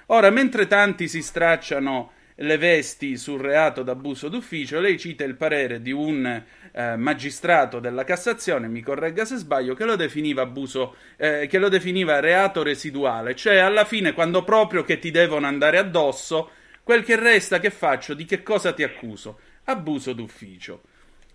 [0.07, 5.81] Ora, mentre tanti si stracciano le vesti sul reato d'abuso d'ufficio, lei cita il parere
[5.81, 11.47] di un eh, magistrato della Cassazione, mi corregga se sbaglio, che lo definiva abuso, eh,
[11.49, 16.51] che lo definiva reato residuale, cioè alla fine quando proprio che ti devono andare addosso,
[16.83, 19.39] quel che resta che faccio, di che cosa ti accuso?
[19.65, 20.81] Abuso d'ufficio.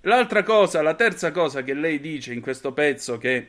[0.02, 3.48] L'altra cosa, la terza cosa che lei dice in questo pezzo che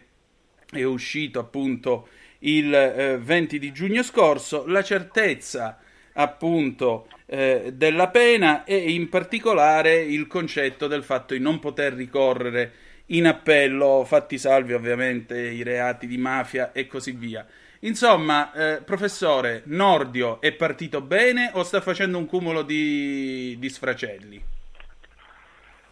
[0.72, 2.08] è uscito appunto
[2.40, 5.80] il eh, 20 di giugno scorso, la certezza
[6.14, 12.72] appunto eh, della pena e in particolare il concetto del fatto di non poter ricorrere
[13.08, 17.46] in appello, fatti salvi ovviamente i reati di mafia e così via.
[17.82, 24.42] Insomma, eh, professore, Nordio è partito bene o sta facendo un cumulo di, di sfracelli?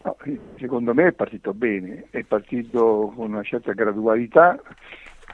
[0.04, 0.18] No,
[0.58, 4.60] secondo me è partito bene, è partito con una certa gradualità,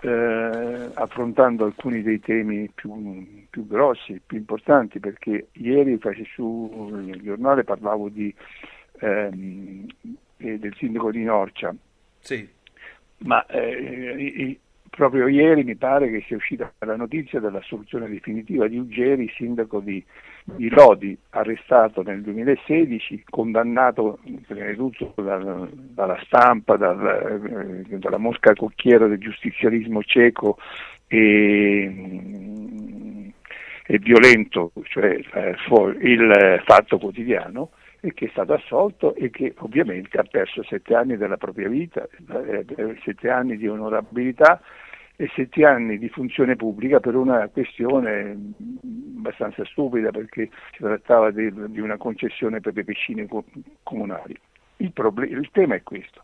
[0.01, 5.99] eh, affrontando alcuni dei temi più, più, grossi, più importanti, perché ieri
[6.33, 8.33] sul giornale parlavo di,
[8.99, 9.85] ehm,
[10.37, 11.73] del sindaco di Norcia,
[12.19, 12.47] sì.
[13.19, 19.31] ma eh, proprio ieri mi pare che sia uscita la notizia dell'assoluzione definitiva di Uggeri,
[19.35, 20.03] sindaco di,
[20.55, 28.17] di Lodi, arrestato nel 2016, condannato prima di tutto dal, dalla stampa, dal, eh, dalla
[28.17, 30.57] mosca cocchiera del giustizialismo cieco
[31.07, 31.83] e,
[33.85, 35.55] e violento, cioè eh,
[36.01, 41.17] il Fatto Quotidiano, e che è stato assolto e che ovviamente ha perso sette anni
[41.17, 42.07] della propria vita,
[42.45, 42.65] eh,
[43.03, 44.61] sette anni di onorabilità
[45.19, 48.53] e sette anni di funzione pubblica per una questione
[49.17, 53.27] abbastanza stupida perché si trattava di, di una concessione per le piscine
[53.81, 54.39] comunali.
[54.77, 56.21] Il, problem- il tema è questo.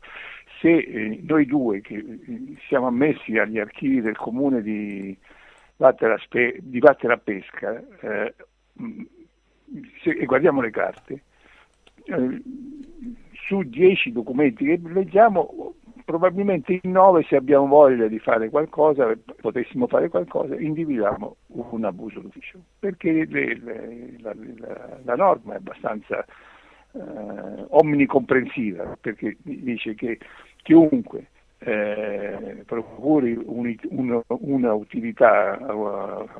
[0.59, 5.17] Se eh, noi due che eh, siamo ammessi agli archivi del comune di
[5.77, 8.35] Vattera, Spe- di Vattera Pesca eh,
[10.03, 11.23] e guardiamo le carte,
[12.05, 12.41] eh,
[13.47, 15.73] su dieci documenti che leggiamo
[16.03, 22.19] probabilmente in nove se abbiamo voglia di fare qualcosa, potessimo fare qualcosa, individuiamo un abuso
[22.19, 26.25] d'ufficio, perché le, le, la, la, la, norma è abbastanza
[26.93, 30.19] eh, omnicomprensiva, perché dice che
[30.61, 31.27] chiunque
[31.65, 35.57] eh, procuri un, un, una utilità,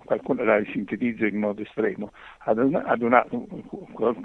[0.04, 3.26] qualcuno la sintetizzo in modo estremo, ad una, ad una,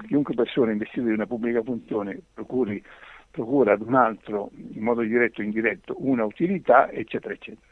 [0.06, 2.82] chiunque persona investita in una pubblica funzione procuri
[3.30, 7.66] procura ad un altro, in modo diretto o indiretto, una utilità, eccetera, eccetera.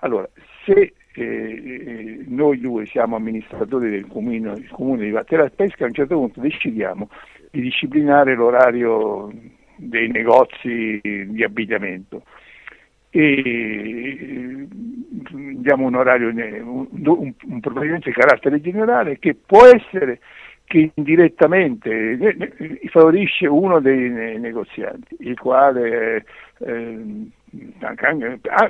[0.00, 0.28] Allora,
[0.64, 6.16] se eh, noi due siamo amministratori del comune, comune di Vattera Pesca, a un certo
[6.16, 7.08] punto decidiamo
[7.50, 9.32] di disciplinare l'orario
[9.76, 12.22] dei negozi di abbigliamento
[13.10, 20.20] e diamo un orario, un, un, un provvedimento di carattere generale che può essere
[20.66, 22.18] che indirettamente
[22.88, 26.24] favorisce uno dei negozianti, il quale
[26.58, 27.30] eh,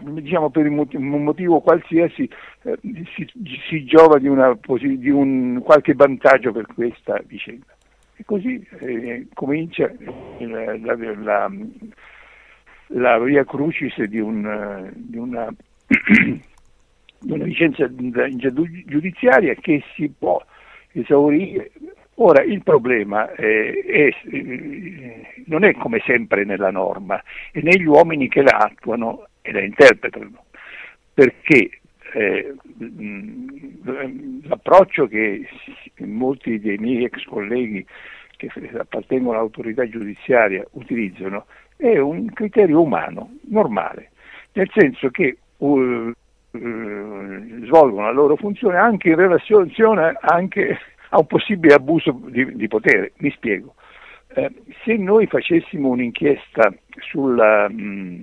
[0.03, 2.29] diciamo per un motivo qualsiasi
[2.63, 2.79] eh,
[3.15, 3.27] si,
[3.69, 7.75] si, giova di, una, di, un qualche vantaggio per questa vicenda.
[8.17, 9.91] E così eh, comincia
[10.39, 11.51] la, la, la,
[12.89, 15.49] la, via crucis di, un, di una,
[17.29, 20.45] una licenza giudiziaria che si può
[20.93, 21.73] esaurire.
[22.19, 24.11] Ora, il problema è, è,
[25.47, 30.45] non è come sempre nella norma, è negli uomini che la attuano e la interpretano,
[31.13, 31.81] perché
[32.15, 32.55] eh,
[34.45, 35.47] l'approccio che
[35.99, 37.85] molti dei miei ex colleghi
[38.37, 41.45] che appartengono all'autorità giudiziaria utilizzano
[41.77, 44.13] è un criterio umano, normale,
[44.53, 46.11] nel senso che uh,
[46.51, 50.79] eh, svolgono la loro funzione anche in relazione anche
[51.11, 53.13] a un possibile abuso di, di potere.
[53.19, 53.75] Mi spiego.
[54.35, 54.51] Eh,
[54.85, 58.23] se noi facessimo un'inchiesta sulla, mh, mm,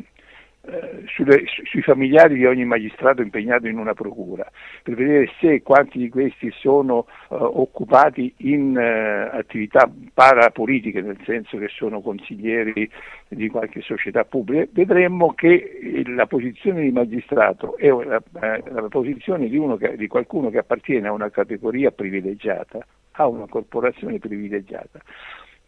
[0.66, 4.50] eh, sulle, sui familiari di ogni magistrato impegnato in una procura,
[4.82, 11.58] per vedere se quanti di questi sono uh, occupati in uh, attività parapolitiche, nel senso
[11.58, 12.90] che sono consiglieri
[13.28, 19.60] di qualche società pubblica, vedremmo che la posizione di magistrato è la, la posizione di,
[19.78, 22.80] che, di qualcuno che appartiene a una categoria privilegiata,
[23.12, 25.02] a una corporazione privilegiata,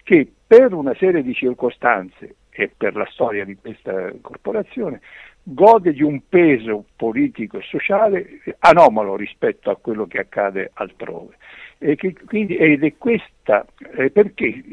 [0.04, 5.02] che per una serie di circostanze e per la storia di questa corporazione,
[5.44, 11.36] gode di un peso politico e sociale anomalo rispetto a quello che accade altrove.
[11.78, 13.66] Che, quindi, ed è questa,
[13.98, 14.64] eh, perché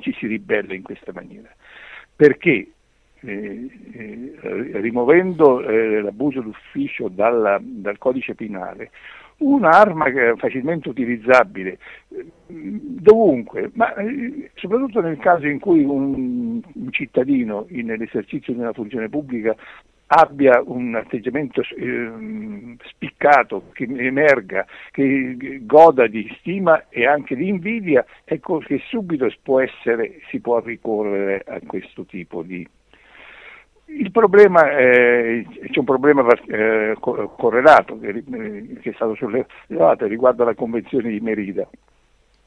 [0.00, 1.52] ci si ribella in questa maniera?
[2.14, 2.68] Perché
[3.20, 8.90] eh, eh, rimuovendo eh, l'abuso d'ufficio dalla, dal codice penale,
[9.38, 10.06] un'arma
[10.36, 11.78] facilmente utilizzabile
[12.46, 19.08] dovunque, ma eh, soprattutto nel caso in cui un, un cittadino nell'esercizio di una funzione
[19.08, 19.54] pubblica
[20.08, 28.04] abbia un atteggiamento eh, spiccato, che emerga, che goda di stima e anche di invidia,
[28.24, 32.66] ecco che subito può essere, si può ricorrere a questo tipo di
[33.88, 40.42] il problema è, c'è un problema eh, correlato che, eh, che, è stato sollevato riguardo
[40.42, 41.68] alla Convenzione di Merida.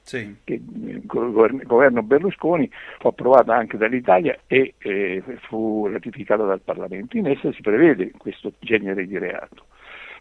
[0.02, 0.38] Sì.
[0.44, 2.68] che il governo Berlusconi
[2.98, 7.16] fu approvata anche dall'Italia e eh, fu ratificata dal Parlamento.
[7.16, 9.66] In essa si prevede questo genere di reato,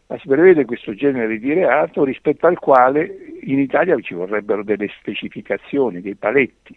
[0.08, 4.88] ma si prevede questo genere di reato rispetto al quale in Italia ci vorrebbero delle
[5.00, 6.76] specificazioni, dei paletti,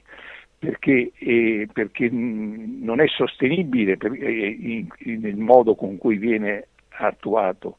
[0.61, 6.67] perché, eh, perché non è sostenibile per, eh, in, in, nel modo con cui viene
[6.89, 7.77] attuato,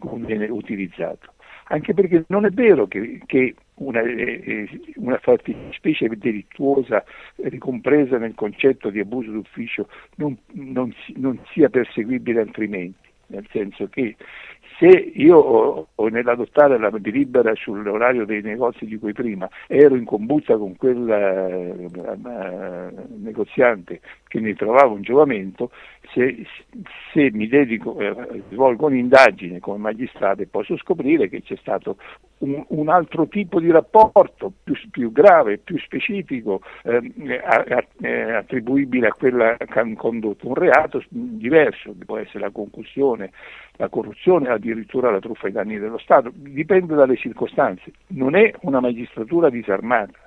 [0.00, 1.32] come viene utilizzato.
[1.68, 7.04] Anche perché non è vero che, che una, eh, eh una fattispecie delittuosa
[7.36, 14.16] ricompresa nel concetto di abuso d'ufficio non, non, non sia perseguibile altrimenti, nel senso che
[14.78, 20.76] se io nell'adottare la delibera sull'orario dei negozi di cui prima ero in combutta con
[20.76, 22.10] quel uh,
[23.22, 24.00] negoziante
[24.34, 25.70] che ne trovava un giovamento,
[26.12, 26.44] se,
[27.12, 31.98] se mi dedico, eh, svolgo un'indagine come magistrato posso scoprire che c'è stato
[32.38, 37.12] un, un altro tipo di rapporto più, più grave, più specifico, eh,
[38.34, 43.30] attribuibile a quella che ha condotto un reato diverso, che può essere la concussione,
[43.76, 48.80] la corruzione, addirittura la truffa ai danni dello Stato, dipende dalle circostanze, non è una
[48.80, 50.23] magistratura disarmata.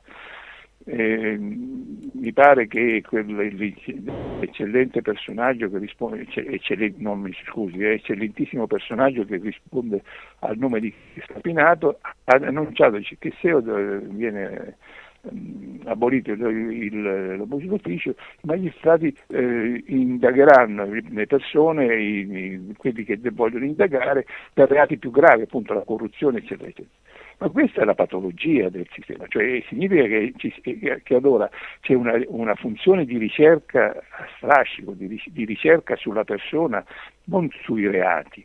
[0.89, 9.35] Eh, mi pare che quell'eccellente personaggio che risponde, eccellente, non mi scusi, eccellentissimo personaggio che
[9.35, 10.01] risponde
[10.39, 10.93] al nome di
[11.25, 14.77] Scapinato, ha annunciato che se viene
[15.23, 23.65] ehm, abolito l'abuso d'ufficio, i magistrati eh, indagheranno le persone, i, i, quelli che vogliono
[23.65, 26.95] indagare, per reati più gravi, appunto la corruzione, eccetera, eccetera.
[27.39, 31.47] Ma questa è la patologia del sistema, cioè significa che, che allora
[31.81, 36.83] c'è una, una, funzione di ricerca a strascico, di, di, ricerca sulla persona,
[37.25, 38.43] non sui reati.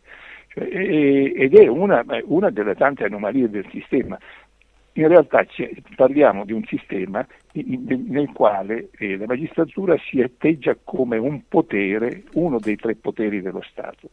[0.48, 4.18] Cioè, ed è una, una delle tante anomalie del sistema
[4.94, 5.46] in realtà
[5.96, 12.58] parliamo di un sistema nel quale eh, la magistratura si atteggia come un potere, uno
[12.58, 14.10] dei tre poteri dello Stato.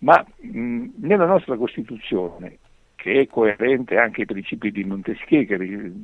[0.00, 2.58] Ma nella nostra Costituzione
[3.04, 5.58] che è coerente anche ai principi di Montesquieu che,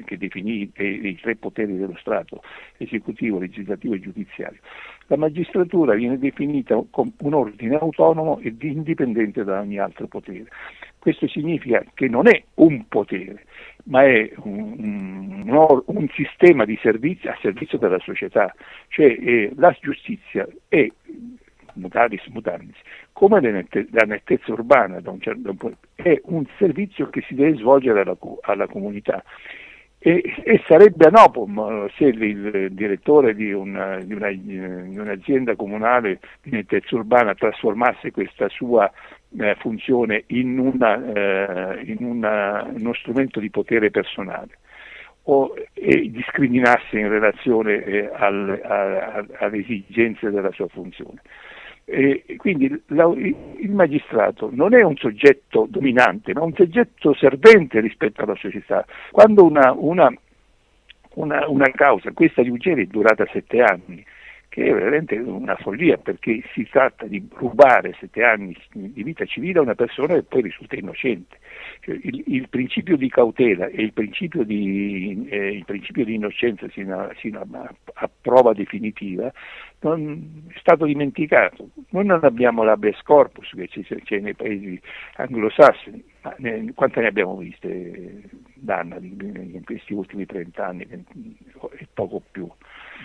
[0.05, 2.43] che definì i, tre poteri dello Stato,
[2.77, 4.59] esecutivo, legislativo e giudiziario.
[5.07, 10.45] La magistratura viene definita come un ordine autonomo ed indipendente da ogni altro potere.
[10.99, 13.47] Questo significa che non è un potere,
[13.85, 18.55] ma è un, un, un sistema di servizio a servizio della società,
[18.89, 20.87] cioè eh, la giustizia è
[21.75, 22.77] mutatis mutandis,
[23.13, 28.01] come la nettezza urbana da un certo punto, è un servizio che si deve svolgere
[28.01, 29.23] alla, alla comunità.
[30.03, 36.53] E, e, sarebbe anopom se il direttore di, una, di, una, di, un'azienda comunale di
[36.53, 38.91] nettezza urbana trasformasse questa sua
[39.39, 44.59] eh, funzione in, una, eh, in uno strumento di potere personale
[45.25, 51.21] o eh, discriminasse in relazione eh, al, a, a, alle esigenze della sua funzione.
[51.93, 58.23] E quindi la, il magistrato non è un soggetto dominante, ma un soggetto servente rispetto
[58.23, 58.87] alla società.
[59.11, 60.09] Quando una, una,
[61.15, 64.05] una, una causa, questa di Ugeri è durata sette anni,
[64.49, 69.59] che è veramente una follia perché si tratta di rubare sette anni di vita civile
[69.59, 71.39] a una persona che poi risulta innocente.
[71.83, 76.69] Cioè, il, il, principio di cautela e il principio di, eh, il principio di innocenza
[76.71, 79.33] sino, a, sino a, a, prova definitiva
[79.81, 81.71] non, è stato dimenticato.
[81.91, 83.69] Noi non abbiamo l'abeas corpus che
[84.05, 84.79] c'è, nei paesi
[85.17, 92.23] anglosassoni, ma ne, quante ne abbiamo viste, Danna, in questi ultimi 30 anni e poco
[92.31, 92.47] più.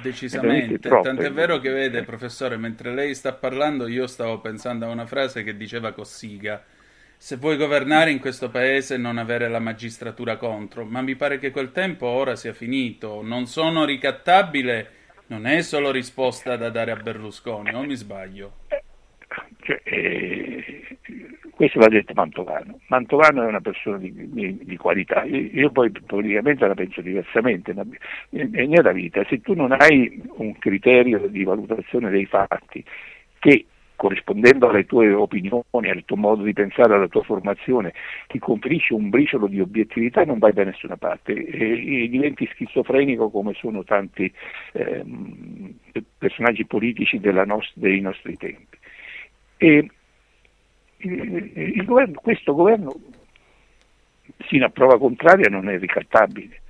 [0.01, 5.05] Decisamente, tant'è vero che vede, professore, mentre lei sta parlando io stavo pensando a una
[5.05, 6.61] frase che diceva Cossiga,
[7.25, 11.49] se vuoi governare in questo paese non avere la magistratura contro, ma mi pare che
[11.49, 14.89] quel tempo ora sia finito, non sono ricattabile,
[15.29, 18.57] non è solo risposta da dare a Berlusconi, o mi sbaglio?
[19.59, 20.97] Cioè, eh,
[21.49, 22.81] questo l'ha detto Mantovano.
[22.89, 27.73] Mantovano è una persona di, di, di qualità, io, io, poi politicamente la penso diversamente,
[27.73, 27.83] ma
[28.29, 32.85] nella vita se tu non hai un criterio di valutazione dei fatti
[33.39, 33.65] che
[33.95, 37.93] corrispondendo alle tue opinioni, al tuo modo di pensare, alla tua formazione,
[38.27, 43.29] ti conferisce un briciolo di obiettività non vai da nessuna parte e, e diventi schizofrenico
[43.29, 44.31] come sono tanti
[44.73, 45.73] ehm,
[46.17, 48.77] personaggi politici nost- dei nostri tempi.
[49.57, 49.89] E,
[51.85, 52.93] governo, questo governo
[54.47, 56.61] sino a prova contraria non è ricattabile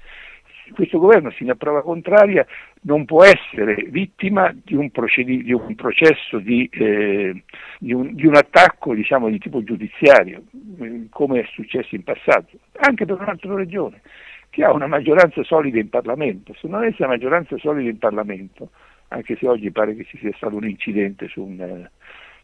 [0.74, 2.46] questo governo sino a prova contraria
[2.82, 7.44] non può essere vittima di un, procedi- di un processo di, eh,
[7.80, 10.44] di, un, di, un, attacco diciamo, di tipo giudiziario,
[10.80, 14.02] eh, come è successo in passato, anche per un'altra regione,
[14.50, 16.54] che ha una maggioranza solida in Parlamento.
[16.54, 18.70] Se non avesse una maggioranza solida in Parlamento,
[19.10, 21.88] anche se oggi pare che ci sia stato un incidente su, un,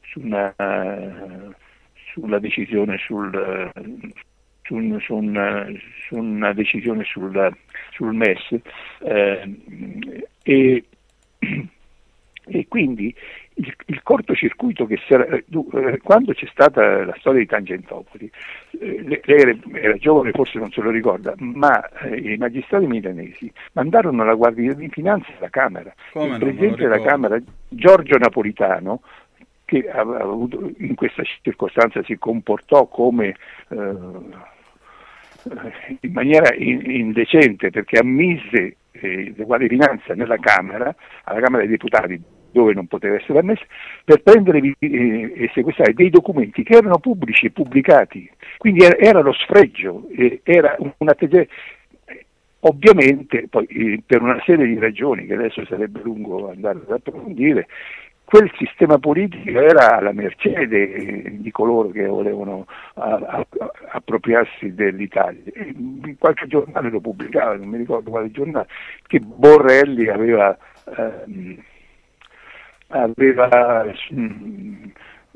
[0.02, 0.54] su una,
[2.14, 3.72] sulla decisione sul,
[4.72, 5.68] su, su, una,
[6.08, 7.56] su una, decisione sul,
[7.92, 8.56] sul MES
[9.00, 9.56] eh,
[10.44, 10.84] e,
[12.46, 13.14] e, quindi
[13.56, 18.32] il, il cortocircuito che si era, eh, eh, quando c'è stata la storia di Tangentopoli,
[18.80, 23.52] eh, lei era, era, giovane, forse non se lo ricorda, ma eh, i magistrati milanesi
[23.74, 25.94] mandarono la Guardia di Finanza alla Camera.
[26.14, 29.02] Come il Presidente della Camera, Giorgio Napolitano,
[29.66, 29.90] che
[30.80, 33.36] in questa circostanza si comportò come
[33.70, 33.96] eh,
[36.02, 41.64] in maniera in, indecente perché ammise eh, le Guardie di Finanza nella Camera, alla Camera
[41.64, 42.22] dei Deputati
[42.52, 43.64] dove non poteva essere ammessa,
[44.04, 48.30] per prendere eh, e sequestrare dei documenti che erano pubblici e pubblicati.
[48.58, 51.54] Quindi era, lo sfregio, eh, era un atteggiamento.
[52.64, 57.68] Ovviamente, poi, eh, per una serie di ragioni che adesso sarebbe lungo andare ad approfondire,
[58.32, 65.52] quel sistema politico era alla mercé di coloro che volevano appropriarsi dell'Italia.
[66.18, 68.68] qualche giornale lo pubblicava, non mi ricordo quale giornale,
[69.06, 70.58] che Borrelli aveva,
[70.96, 71.62] ehm,
[72.88, 74.92] aveva mh,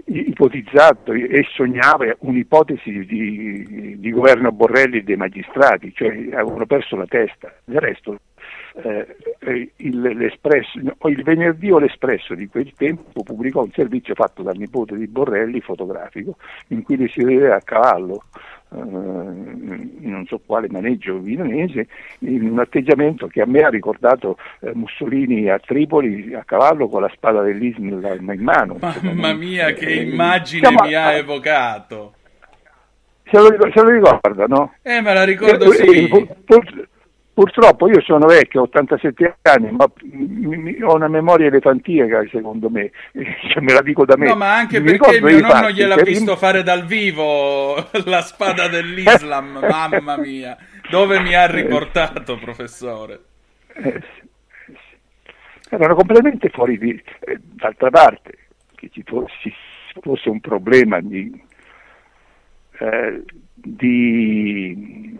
[0.05, 7.07] ipotizzato e sognava un'ipotesi di, di governo Borrelli e dei magistrati, cioè avevano perso la
[7.07, 7.53] testa.
[7.65, 8.19] Del resto
[8.83, 10.31] eh, eh il,
[11.03, 15.61] il, venerdì o l'Espresso di quel tempo pubblicò un servizio fatto dal nipote di Borrelli,
[15.61, 18.23] fotografico, in cui lui si vedeva a cavallo
[18.73, 21.87] eh, in non so quale maneggio milanese,
[22.19, 27.01] in un atteggiamento che a me ha ricordato eh, Mussolini a Tripoli a cavallo con
[27.01, 28.77] la spada dell'Islam in mano.
[29.01, 32.13] Mamma mia, che eh, immagine mi ha evocato!
[33.27, 34.73] Se lo, se lo ricorda, no?
[34.83, 36.07] Eh, me la ricordo sì.
[37.35, 43.61] Purtroppo io sono vecchio, ho 87 anni, ma ho una memoria elefantica secondo me, cioè,
[43.61, 44.29] me la dico da me.
[44.29, 46.37] No, ma anche mi perché mio nonno fatti, gliel'ha visto in...
[46.37, 47.75] fare dal vivo
[48.05, 50.55] la spada dell'Islam, mamma mia.
[50.89, 51.51] Dove mi ha eh.
[51.51, 53.19] riportato, professore?
[53.73, 54.01] Eh,
[55.71, 56.91] Erano completamente fuori di...
[57.19, 58.37] Eh, d'altra parte,
[58.75, 59.51] che ci fosse,
[59.99, 61.43] fosse un problema di...
[62.79, 63.23] Eh,
[63.55, 65.17] di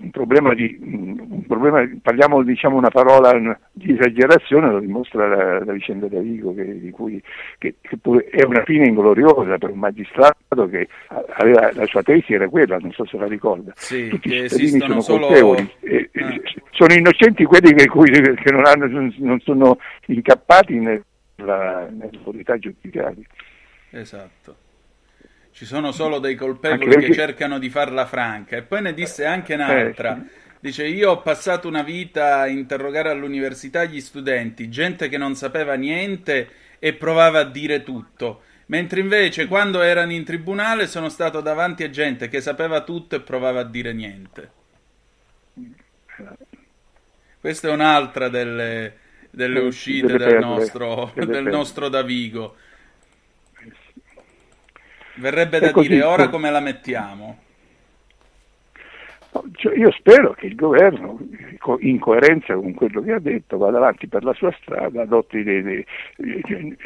[0.00, 5.72] un problema di un problema, parliamo diciamo una parola di esagerazione lo dimostra la, la
[5.72, 7.22] vicenda da Vigo che, di cui,
[7.58, 7.98] che, che
[8.30, 10.88] è una fine ingloriosa per un magistrato che
[11.36, 13.72] aveva, la sua tesi era quella non so se la ricorda.
[13.76, 15.26] Sì, tutti i cittadini sono solo...
[15.26, 16.40] colpevoli e, ah.
[16.70, 18.86] sono innocenti quelli che, che non, hanno,
[19.18, 23.24] non, sono incappati nella, nell'autorità giudiziaria.
[23.90, 24.62] Esatto
[25.54, 27.06] ci sono solo dei colpevoli perché...
[27.06, 28.56] che cercano di farla franca.
[28.56, 30.16] E poi ne disse anche un'altra.
[30.16, 35.36] Eh, Dice: Io ho passato una vita a interrogare all'università gli studenti, gente che non
[35.36, 36.48] sapeva niente
[36.78, 38.42] e provava a dire tutto.
[38.66, 43.20] Mentre invece quando erano in tribunale sono stato davanti a gente che sapeva tutto e
[43.20, 44.50] provava a dire niente.
[47.38, 48.94] Questa è un'altra delle,
[49.30, 52.56] delle uscite del nostro, del nostro Davigo.
[55.16, 57.38] Verrebbe da così, dire ora come la mettiamo?
[59.52, 61.18] Cioè io spero che il governo,
[61.80, 65.62] in coerenza con quello che ha detto, vada avanti per la sua strada, adotti dei,
[65.62, 65.84] dei,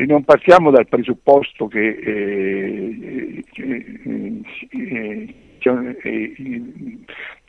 [0.06, 4.00] non partiamo dal presupposto che eh, eh,
[4.70, 5.34] eh,
[6.02, 6.26] eh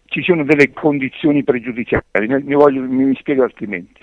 [0.10, 4.02] ci siano delle condizioni pregiudiziali, mi, voglio, mi spiego altrimenti.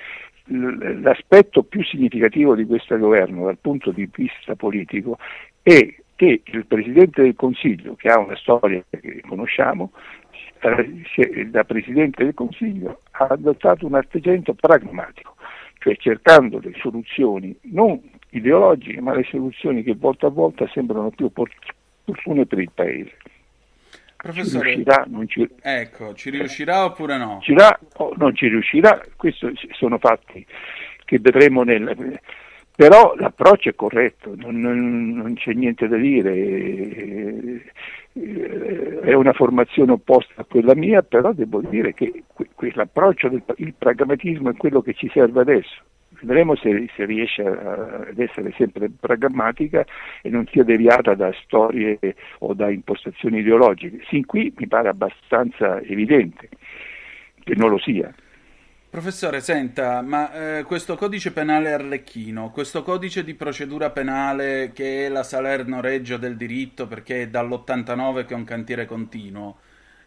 [0.48, 5.18] L'aspetto più significativo di questo governo dal punto di vista politico
[5.62, 9.92] è che il Presidente del Consiglio, che ha una storia che conosciamo,
[10.60, 15.36] eh, da Presidente del Consiglio ha adottato un atteggiamento pragmatico,
[15.78, 18.00] cioè cercando le soluzioni non
[18.30, 23.16] ideologiche, ma le soluzioni che volta a volta sembrano più opportune per il Paese.
[24.16, 25.48] Professore, ci riuscirà, ci...
[25.60, 27.38] Ecco, ci riuscirà oppure no?
[27.42, 30.44] Ci riuscirà o non ci riuscirà, questi sono fatti
[31.04, 32.18] che vedremo nel,
[32.76, 37.62] però l'approccio è corretto, non, non, non c'è niente da dire,
[38.12, 42.24] è una formazione opposta a quella mia, però devo dire che
[42.74, 45.82] l'approccio, del, il pragmatismo è quello che ci serve adesso.
[46.20, 49.84] Vedremo se, se riesce ad essere sempre pragmatica
[50.20, 51.98] e non sia deviata da storie
[52.40, 54.02] o da impostazioni ideologiche.
[54.08, 56.48] Sin qui mi pare abbastanza evidente
[57.42, 58.14] che non lo sia.
[58.96, 65.08] Professore, senta, ma eh, questo codice penale arlecchino, questo codice di procedura penale che è
[65.10, 69.58] la Salerno Reggio del diritto perché è dall'89 che è un cantiere continuo,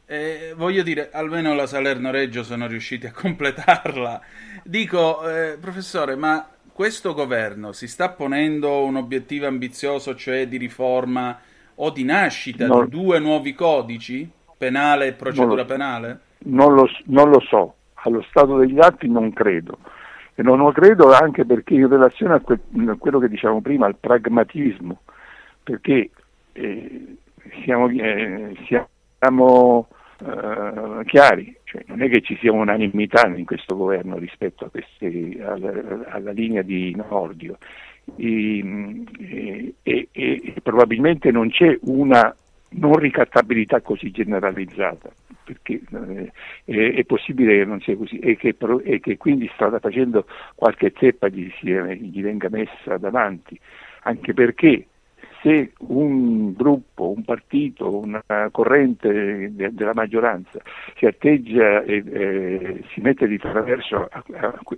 [0.08, 4.22] eh, voglio dire, almeno la Salerno Reggio sono riusciti a completarla.
[4.64, 11.40] Dico, eh, professore, ma questo governo si sta ponendo un obiettivo ambizioso, cioè di riforma
[11.76, 12.86] o di nascita no.
[12.86, 14.38] di due nuovi codici?
[14.58, 16.20] penale e procedura Non lo- penale?
[16.42, 19.80] Non lo, non lo so, allo stato degli atti non credo.
[20.36, 23.86] E non lo credo anche perché in relazione a, que- a quello che diciamo prima,
[23.86, 25.02] al pragmatismo,
[25.64, 26.10] perché
[26.54, 27.16] eh,
[27.64, 29.88] siamo, eh, siamo,
[30.26, 35.72] eh, chiari, cioè, non è che ci sia unanimità in questo governo rispetto queste- alla,
[36.10, 37.58] alla linea di Nordio
[38.16, 42.34] e, e- e- e probabilmente non c'è una
[42.72, 45.09] non ricattabilità così generalizzata
[45.43, 45.82] perché
[46.65, 50.93] eh, è, possibile che non sia così e che, e che quindi strada facendo qualche
[50.95, 53.59] zeppa gli, sia- gli venga messa davanti
[54.03, 54.89] anche perché
[55.42, 58.22] se un gruppo, un partito, una
[58.52, 60.60] corrente de- della maggioranza
[60.98, 64.24] si atteggia e eh, si mette di traverso a,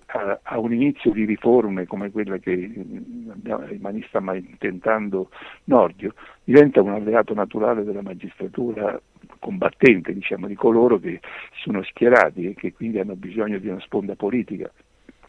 [0.07, 4.21] a- a un inizio di riforme come quella che mm, abbiamo- Mani sta
[4.57, 5.29] tentando
[5.65, 8.99] Nordio, diventa un alleato naturale della magistratura
[9.39, 11.19] combattente, diciamo, di coloro che
[11.63, 14.69] sono schierati e che quindi hanno bisogno di una sponda politica.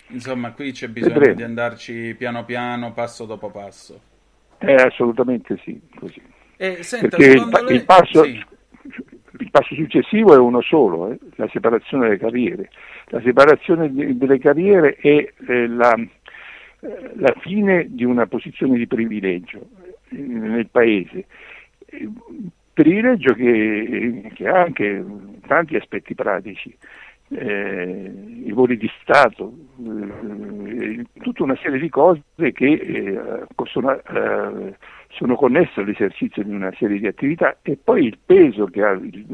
[0.09, 1.37] Insomma, qui c'è bisogno Vedremo.
[1.37, 4.01] di andarci piano piano, passo dopo passo.
[4.64, 6.20] Eh, assolutamente sì, così.
[6.56, 7.74] E senta, Perché il, lei...
[7.76, 8.44] il passo, Sì.
[9.38, 12.70] il passo successivo è uno solo, eh, la separazione delle carriere.
[13.06, 19.68] La separazione delle carriere è eh, la, eh, la fine di una posizione di privilegio
[20.10, 21.26] eh, nel Paese.
[21.86, 22.08] Eh,
[22.74, 25.04] Privilegio che, che ha anche
[25.46, 26.74] tanti aspetti pratici.
[27.35, 28.12] Eh,
[28.45, 29.53] i voli di Stato,
[29.85, 32.22] eh, tutta una serie di cose
[32.53, 33.20] che eh,
[33.64, 34.76] sono, eh,
[35.09, 39.24] sono connesse all'esercizio di una serie di attività e poi il peso che ha il,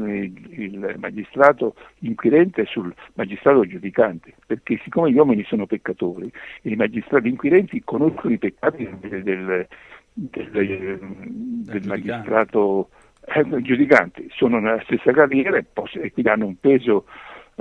[0.49, 6.31] il- magistrato inquirente sul magistrato giudicante, perché siccome gli uomini sono peccatori
[6.61, 9.67] e i magistrati inquirenti conoscono i peccati del, del-
[10.13, 12.89] del- del magistrato
[13.25, 17.05] eh, giudicante, sono nella stessa carriera e, poss- e quindi hanno un peso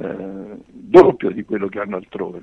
[0.00, 2.40] eh, doppio di quello che hanno altrove.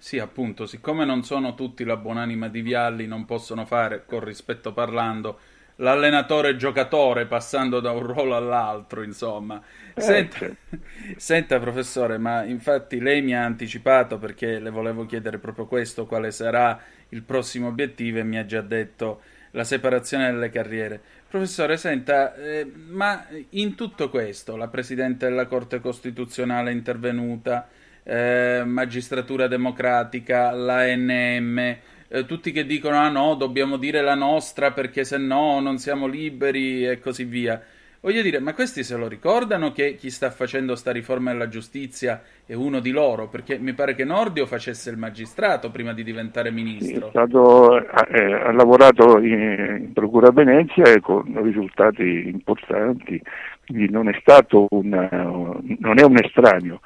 [0.00, 4.72] Sì, appunto, siccome non sono tutti la buonanima di Vialli, non possono fare, con rispetto
[4.72, 5.40] parlando,
[5.76, 9.60] l'allenatore giocatore passando da un ruolo all'altro, insomma.
[9.94, 10.56] Eh, Senta, certo.
[11.16, 16.30] senta, professore, ma infatti lei mi ha anticipato perché le volevo chiedere proprio questo, quale
[16.30, 19.20] sarà il prossimo obiettivo e mi ha già detto
[19.52, 21.00] la separazione delle carriere.
[21.28, 27.68] Professore, senta, eh, ma in tutto questo la Presidente della Corte Costituzionale è intervenuta,
[28.02, 35.04] eh, magistratura democratica, l'ANM, eh, tutti che dicono ah no, dobbiamo dire la nostra perché
[35.04, 37.62] se no non siamo liberi e così via.
[38.00, 42.22] Voglio dire, ma questi se lo ricordano che chi sta facendo sta riforma della giustizia
[42.46, 43.28] è uno di loro?
[43.28, 47.08] Perché mi pare che Nordio facesse il magistrato prima di diventare ministro.
[47.10, 53.20] stato, eh, ha lavorato in, in Procura Venezia e con risultati importanti,
[53.66, 56.80] quindi non è stato una- non è un estraneo,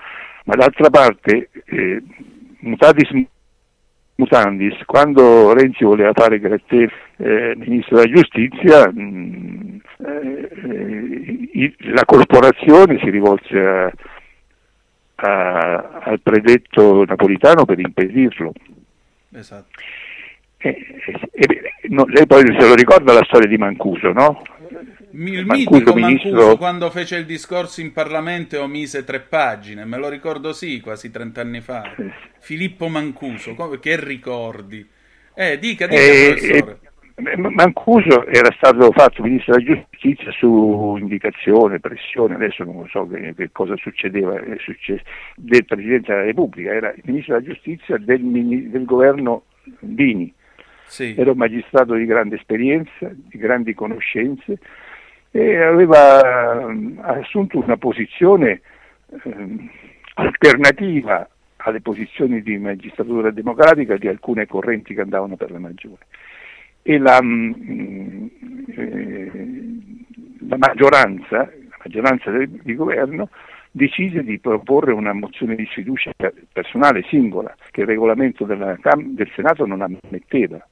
[0.47, 2.03] ma d'altra parte eh,
[2.61, 3.11] mutatis
[4.15, 12.05] mutandis, quando Renzi voleva fare Gratteri eh, ministro della giustizia, mh, eh, eh, i- la
[12.05, 13.93] corporazione si rivolse a-
[15.15, 18.53] a- al predetto napolitano per impedirlo.
[19.35, 19.81] Esatto.
[20.59, 24.43] E- e- e- no, lei poi se lo ricorda la storia di Mancuso, no?
[25.15, 29.85] Il Mancuso, mitico ministro- Mancuso quando fece il discorso in Parlamento e omise tre pagine,
[29.85, 31.95] me lo ricordo sì, quasi 30 anni fa.
[32.41, 34.87] Filippo Mancuso, che ricordi?
[35.35, 36.79] Eh, dica, dica, E- professore.
[36.85, 43.35] e- Mancuso era stato fatto ministro della giustizia su indicazione, pressione, adesso non so che,
[43.37, 45.03] che cosa succedeva, è successo,
[45.37, 48.21] del Presidente della Repubblica, era il ministro della giustizia del,
[48.71, 49.45] del governo
[49.79, 50.33] Dini.
[50.85, 51.15] Sì.
[51.17, 54.59] era un magistrato di grande esperienza, di grandi conoscenze
[55.35, 58.61] e aveva ehm, assunto una posizione
[59.24, 59.70] ehm,
[60.14, 61.26] alternativa
[61.57, 66.07] alle posizioni di magistratura democratica di alcune correnti che andavano per la maggiore.
[66.83, 68.26] E la, mm,
[68.76, 69.49] eh,
[70.49, 73.30] la maggioranza, la maggioranza del- di governo
[73.70, 76.12] decise di proporre una mozione di sfiducia
[76.53, 80.62] personale singola che il regolamento della del Senato non ammetteva.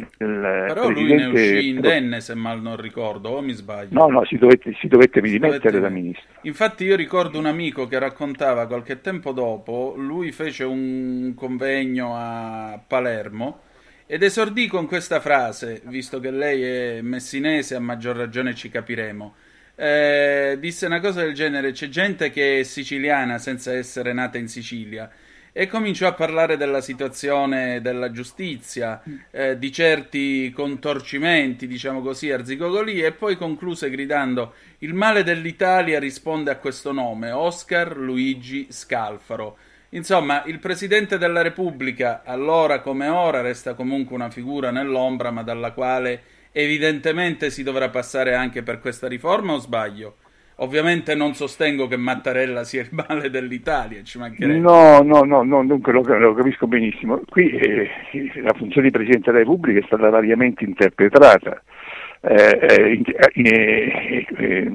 [0.00, 3.98] Il Però lui ne presidente uscì indenne, se mal non ricordo, o mi sbaglio?
[3.98, 6.42] No, no, si dovette, si dovette Si dimettere dovette- da ministro.
[6.42, 12.80] Infatti io ricordo un amico che raccontava qualche tempo dopo, lui fece un convegno a
[12.86, 13.60] Palermo
[14.06, 19.34] ed esordì con questa frase, visto che lei è messinese, a maggior ragione ci capiremo.
[19.76, 24.48] Eh, disse una cosa del genere, c'è gente che è siciliana senza essere nata in
[24.48, 25.10] Sicilia
[25.56, 29.00] e cominciò a parlare della situazione della giustizia,
[29.30, 36.50] eh, di certi contorcimenti, diciamo così, arzigogoli, e poi concluse gridando il male dell'Italia risponde
[36.50, 39.56] a questo nome, Oscar Luigi Scalfaro.
[39.90, 45.70] Insomma, il Presidente della Repubblica, allora come ora, resta comunque una figura nell'ombra, ma dalla
[45.70, 50.16] quale evidentemente si dovrà passare anche per questa riforma, o sbaglio?
[50.58, 54.58] Ovviamente non sostengo che Mattarella sia il male dell'Italia, ci mancherebbe.
[54.58, 57.20] No, no, no, no dunque lo, lo, capisco benissimo.
[57.28, 57.90] Qui eh,
[58.42, 61.60] la funzione di Presidente della Repubblica è stata variamente interpretata.
[62.20, 63.02] Eh,
[63.34, 64.72] eh, eh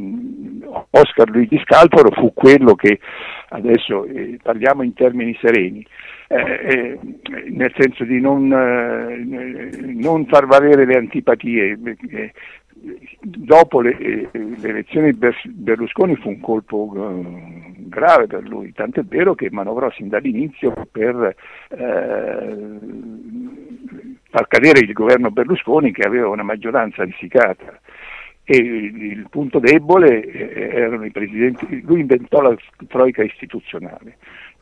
[0.92, 3.00] Oscar Luigi Scalparo fu quello che,
[3.50, 5.86] adesso eh, parliamo in termini sereni,
[6.28, 7.00] eh,
[7.50, 11.78] nel senso di non, non, far valere le antipatie,
[13.22, 19.36] dopo le, eh, le, elezioni Berlusconi fu un colpo uh, grave per lui, tant'è vero
[19.36, 21.36] che manovrò sin dall'inizio per
[21.70, 22.58] eh,
[24.30, 27.80] far cadere il governo Berlusconi che aveva una maggioranza risicata.
[28.44, 32.56] E il punto debole eh, erano i presidenti, lui inventò la
[32.88, 34.18] troica istituzionale,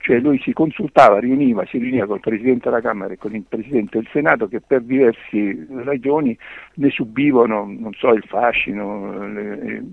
[0.07, 3.97] cioè lui si consultava, riuniva, si riuniva col Presidente della Camera e con il Presidente
[3.97, 6.37] del Senato che per diverse ragioni
[6.75, 9.83] ne subivano, non so, il fascino le,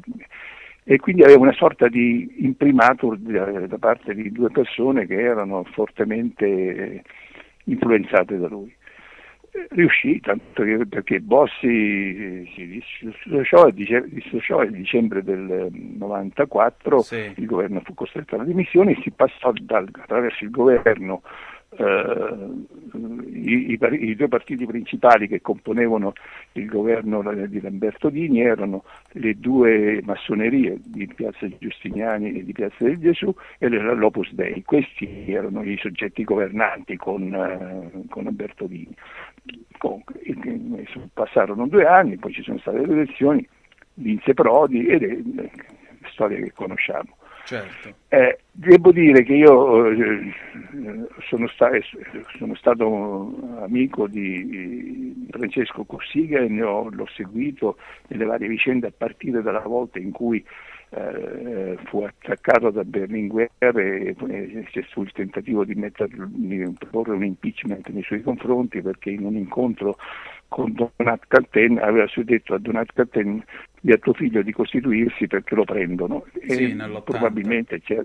[0.84, 7.02] e quindi aveva una sorta di imprimatur da parte di due persone che erano fortemente
[7.64, 8.72] influenzate da lui
[9.70, 17.32] riuscì, tanto che, perché Bossi si dissociò, dissociò nel dicembre del 94, sì.
[17.36, 23.72] il governo fu costretto alla dimissione e si passò dal, attraverso il governo eh, i,
[23.72, 26.12] i, i, due partiti principali che componevano
[26.52, 32.84] il governo di Lamberto Dini erano le due massonerie di Piazza Giustiniani e di Piazza
[32.84, 34.62] del Gesù e l'Opus Dei.
[34.62, 38.94] Questi erano i soggetti governanti con, eh, con Lamberto Dini.
[41.12, 43.46] Passarono due anni, poi ci sono state le elezioni,
[43.94, 45.48] vinse Prodi ed è la
[46.10, 47.16] storia che conosciamo.
[47.44, 47.94] Certo.
[48.08, 50.32] Eh, devo dire che io eh,
[51.28, 51.70] sono, sta-
[52.38, 57.76] sono, stato amico di Francesco Cossiga e ho, l'ho seguito
[58.08, 60.42] nelle varie vicende a partire dalla volta in cui
[60.90, 66.30] eh, fu attaccato da Berlinguer e, e c'è sul tentativo di, metterlo,
[66.78, 69.96] proporre un impeachment nei suoi confronti perché in un incontro
[70.48, 73.44] con Donat Calten aveva detto a Donat Calten
[73.84, 78.02] di a tuo figlio di costituirsi perché lo prendono sì, e probabilmente c'è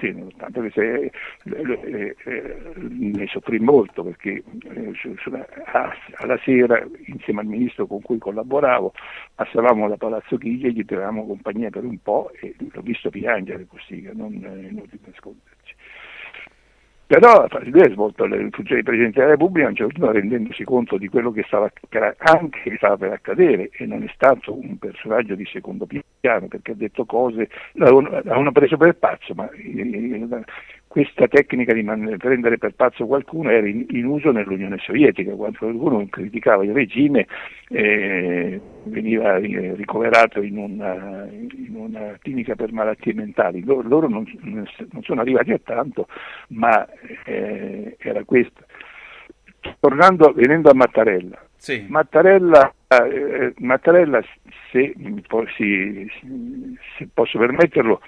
[0.00, 1.10] sì, nell'80, se,
[1.44, 4.42] eh, eh, ne soffrì molto perché
[4.74, 8.92] eh, su, su, a, alla sera insieme al ministro con cui collaboravo
[9.36, 13.68] passavamo da Palazzo Chiglia e gli tenevamo compagnia per un po' e l'ho visto piangere
[13.68, 15.57] Cossiga, non è inutile nasconderci.
[17.08, 20.62] Però lui ha svolto le funzioni di Presidente della Repubblica a un certo punto rendendosi
[20.64, 21.72] conto di quello che stava
[22.18, 26.72] anche che stava per accadere e non è stato un personaggio di secondo piano perché
[26.72, 29.48] ha detto cose, l'avevano preso per pazzo, ma
[30.88, 31.84] questa tecnica di
[32.16, 37.26] prendere per pazzo qualcuno era in, in uso nell'Unione Sovietica, quando qualcuno criticava il regime
[37.68, 43.62] eh, veniva eh, ricoverato in una, in una, clinica per malattie mentali.
[43.62, 46.08] Loro, loro non, non, sono arrivati a tanto,
[46.48, 46.88] ma
[47.24, 48.64] eh, era questo.
[49.78, 51.84] Tornando, venendo a Mattarella, sì.
[51.88, 54.22] Mattarella, eh, Mattarella
[54.70, 54.94] se,
[55.56, 58.00] se, posso permetterlo,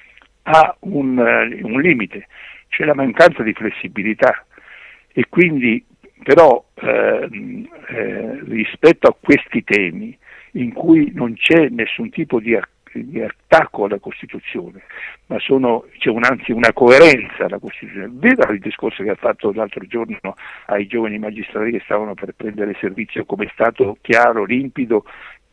[0.42, 1.18] ha un,
[1.62, 2.26] un limite,
[2.70, 4.46] c'è la mancanza di flessibilità
[5.12, 5.84] e quindi
[6.22, 7.28] però eh,
[7.88, 10.16] eh, rispetto a questi temi
[10.52, 12.58] in cui non c'è nessun tipo di,
[12.92, 14.82] di attacco alla Costituzione,
[15.26, 18.10] ma sono, c'è un, anzi una coerenza alla Costituzione.
[18.12, 22.76] Veda il discorso che ha fatto l'altro giorno ai giovani magistrati che stavano per prendere
[22.80, 25.04] servizio come è stato chiaro, limpido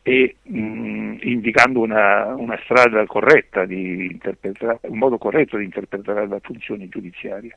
[0.02, 7.54] e mh, indicando una, una, strada corretta un modo corretto di interpretare la funzione giudiziaria.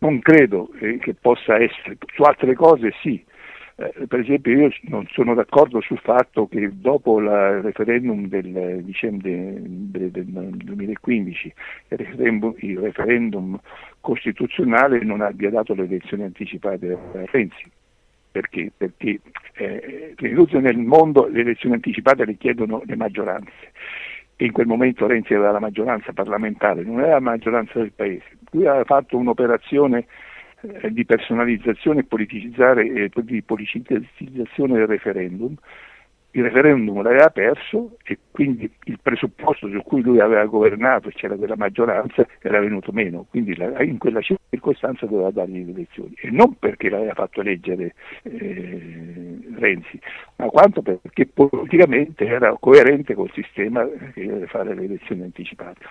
[0.00, 3.22] Non credo eh, che possa essere, su altre cose sì,
[3.76, 7.28] eh, per esempio io non sono d'accordo sul fatto che dopo il
[7.62, 11.54] referendum del dicembre del, del 2015,
[11.88, 13.58] il referendum, il referendum,
[14.00, 17.70] costituzionale non abbia dato le elezioni anticipate a Renzi.
[18.32, 18.72] Perché?
[18.76, 19.20] Perché
[19.54, 23.72] eh, nel mondo le elezioni anticipate richiedono le maggioranze
[24.36, 28.24] e in quel momento Renzi aveva la maggioranza parlamentare, non aveva la maggioranza del paese.
[28.50, 30.06] Lui aveva fatto un'operazione
[30.62, 32.06] eh, di personalizzazione e
[33.04, 35.54] eh, di politicizzazione del referendum
[36.32, 41.56] il referendum l'aveva perso e quindi il presupposto su cui lui aveva governato c'era quella
[41.56, 46.14] maggioranza era venuto meno, quindi in quella circostanza doveva dargli le elezioni.
[46.16, 50.00] E non perché l'aveva fatto eleggere eh, Renzi,
[50.36, 55.84] ma quanto perché politicamente era coerente col sistema che deve fare le elezioni anticipate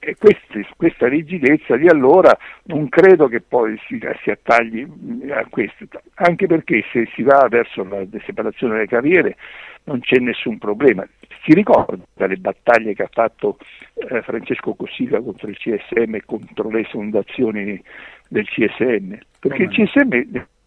[0.00, 4.86] e questi, questa rigidezza di allora non credo che poi si, si, attagli
[5.30, 9.36] a questo, anche perché se si va verso la separazione delle carriere
[9.84, 11.06] non c'è nessun problema.
[11.44, 13.58] Si ricorda le battaglie che ha fatto
[13.94, 17.82] eh, Francesco Cossiga contro il CSM e contro le sondazioni
[18.28, 20.12] del CSM, perché il CSM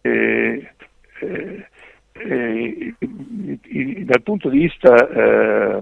[0.00, 0.72] eh,
[1.20, 1.66] eh,
[2.12, 2.94] eh,
[4.04, 5.80] dal punto di vista eh,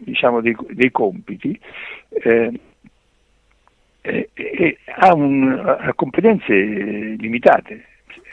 [0.00, 1.58] diciamo dei, dei compiti
[2.08, 2.52] eh,
[4.00, 7.84] eh, eh, ha, un, ha, competenze limitate,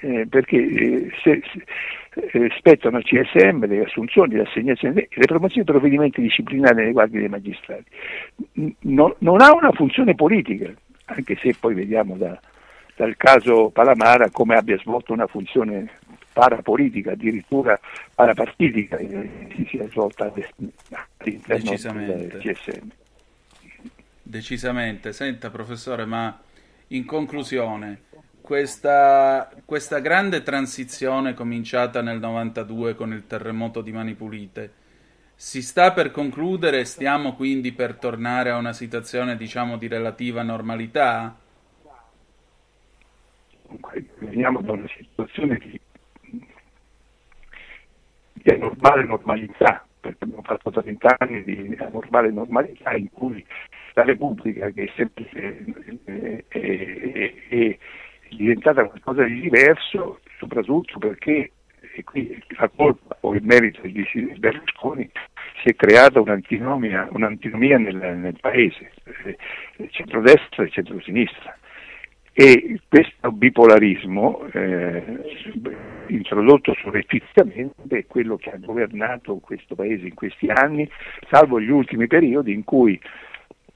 [0.01, 1.63] eh, perché eh, se, se,
[2.31, 6.91] eh, spettano al CSM le assunzioni, le assegnazioni e le promozioni di provvedimenti disciplinari nei
[6.91, 7.85] guardi dei magistrati.
[8.81, 10.71] No, non ha una funzione politica,
[11.05, 12.39] anche se poi vediamo da,
[12.95, 15.89] dal caso Palamara come abbia svolto una funzione
[16.31, 17.79] parapolitica, addirittura
[18.13, 22.89] parapartitica, eh, si sia svolta all'interno del CSM.
[24.27, 25.13] Decisamente.
[25.13, 26.35] Senta, professore, ma
[26.87, 28.05] in conclusione,
[28.41, 34.73] questa, questa grande transizione cominciata nel 92 con il terremoto di Mani Pulite
[35.35, 36.85] si sta per concludere?
[36.85, 41.37] Stiamo quindi per tornare a una situazione, diciamo, di relativa normalità?
[44.17, 45.79] Veniamo da una situazione di,
[48.33, 53.45] di normale normalità, perché abbiamo fatto 30 anni di normale normalità in cui
[53.95, 55.29] la Repubblica che è, sempre,
[56.03, 57.77] è, è, è
[58.29, 61.51] diventata qualcosa di diverso, soprattutto perché
[61.97, 64.05] e qui la colpa o il merito di
[64.37, 65.09] Berlusconi
[65.61, 68.91] si è creata un'antinomia, un'antinomia nel, nel, paese,
[69.23, 69.37] eh,
[69.91, 71.57] centrodestra e centrosinistra.
[72.33, 75.03] E questo bipolarismo eh,
[76.07, 80.89] introdotto surrettiziamente è quello che ha governato questo paese in questi anni,
[81.29, 82.99] salvo gli ultimi periodi in cui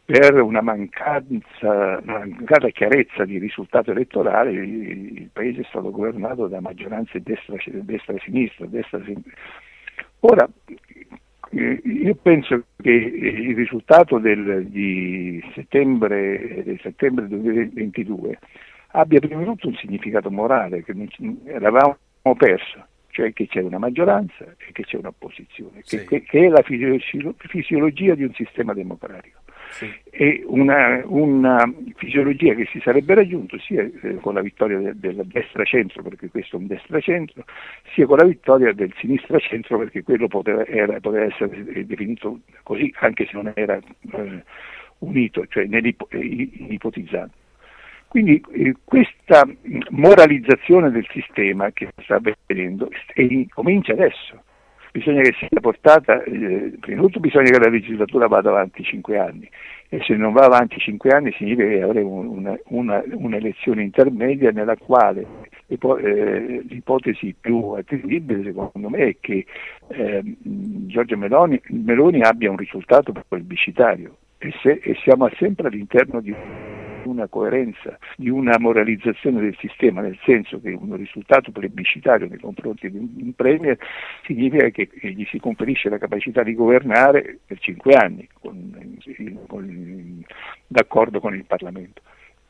[0.09, 6.59] per una, mancanza, una mancata chiarezza di risultato elettorale il Paese è stato governato da
[6.61, 9.31] maggioranze destra-sinistra, destra-sinistra.
[10.21, 10.49] Ora,
[11.51, 18.39] eh, io penso che il risultato del, di settembre, del settembre 2022
[18.93, 20.95] abbia prima di tutto un significato morale che
[21.45, 21.97] eravamo
[22.35, 26.03] perso, cioè che c'è una maggioranza e che c'è un'opposizione, sì.
[26.03, 29.38] che, che, è la fisiologia di un sistema democratico
[29.71, 29.91] sì.
[30.09, 35.25] e una, una, fisiologia che si sarebbe raggiunto sia eh, con la vittoria del, del
[35.25, 37.45] destra-centro, perché questo è un destra-centro,
[37.93, 43.25] sia con la vittoria del sinistra-centro, perché quello poteva, era, poteva essere definito così, anche
[43.25, 44.43] se non era eh,
[44.99, 47.31] unito, cioè ipotizzato.
[48.07, 49.47] Quindi eh, questa
[49.89, 52.89] moralizzazione del sistema che sta avvenendo
[53.53, 54.43] comincia adesso
[54.99, 59.17] bisogna che sia portata, eh, prima di tutto bisogna che la legislatura vada avanti cinque
[59.17, 59.49] anni.
[59.89, 64.75] E se non va avanti cinque anni significa che avremo una, una, un'elezione intermedia nella
[64.77, 65.25] quale
[65.67, 69.45] eh, l'ipotesi più attendibile secondo me è che
[69.87, 74.17] eh, Giorgio Meloni, Meloni, abbia un risultato plebiscitario.
[74.37, 76.33] E, se, e siamo sempre all'interno di
[77.03, 82.89] una coerenza, di una moralizzazione del sistema, nel senso che un risultato plebiscitario nei confronti
[82.89, 83.77] di un premier
[84.23, 88.97] significa che gli si conferisce la capacità di governare per cinque anni, con,
[89.47, 90.23] con,
[90.67, 92.01] d'accordo con il Parlamento.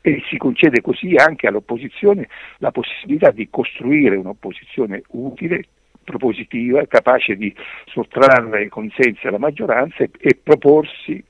[0.02, 2.28] E si concede così anche all'opposizione
[2.58, 5.64] la possibilità di costruire un'opposizione utile,
[6.02, 11.22] propositiva, capace di sottrarre i consensi alla maggioranza e, e proporsi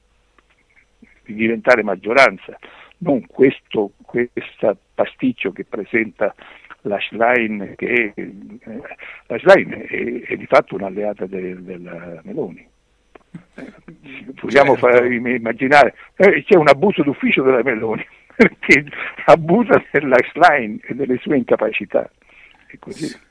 [1.25, 2.59] di diventare maggioranza
[3.01, 3.93] non questo
[4.95, 6.35] pasticcio che presenta
[6.83, 8.83] la Schlein, che è, eh,
[9.27, 12.67] la Schlein è, è, di fatto un'alleata del, della Meloni.
[14.35, 15.05] Possiamo certo.
[15.05, 18.85] immaginare, eh, c'è un abuso d'ufficio della Meloni, perché
[19.27, 22.11] abusa della Schlein e delle sue incapacità.
[22.79, 23.29] Così.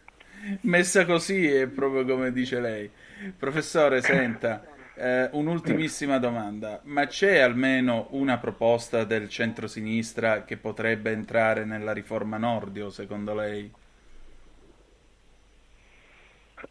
[0.62, 2.90] Messa così è proprio come dice lei.
[3.38, 4.64] Professore, senta.
[5.02, 12.36] Eh, un'ultimissima domanda, ma c'è almeno una proposta del centro-sinistra che potrebbe entrare nella riforma
[12.36, 13.72] Nordio, secondo lei?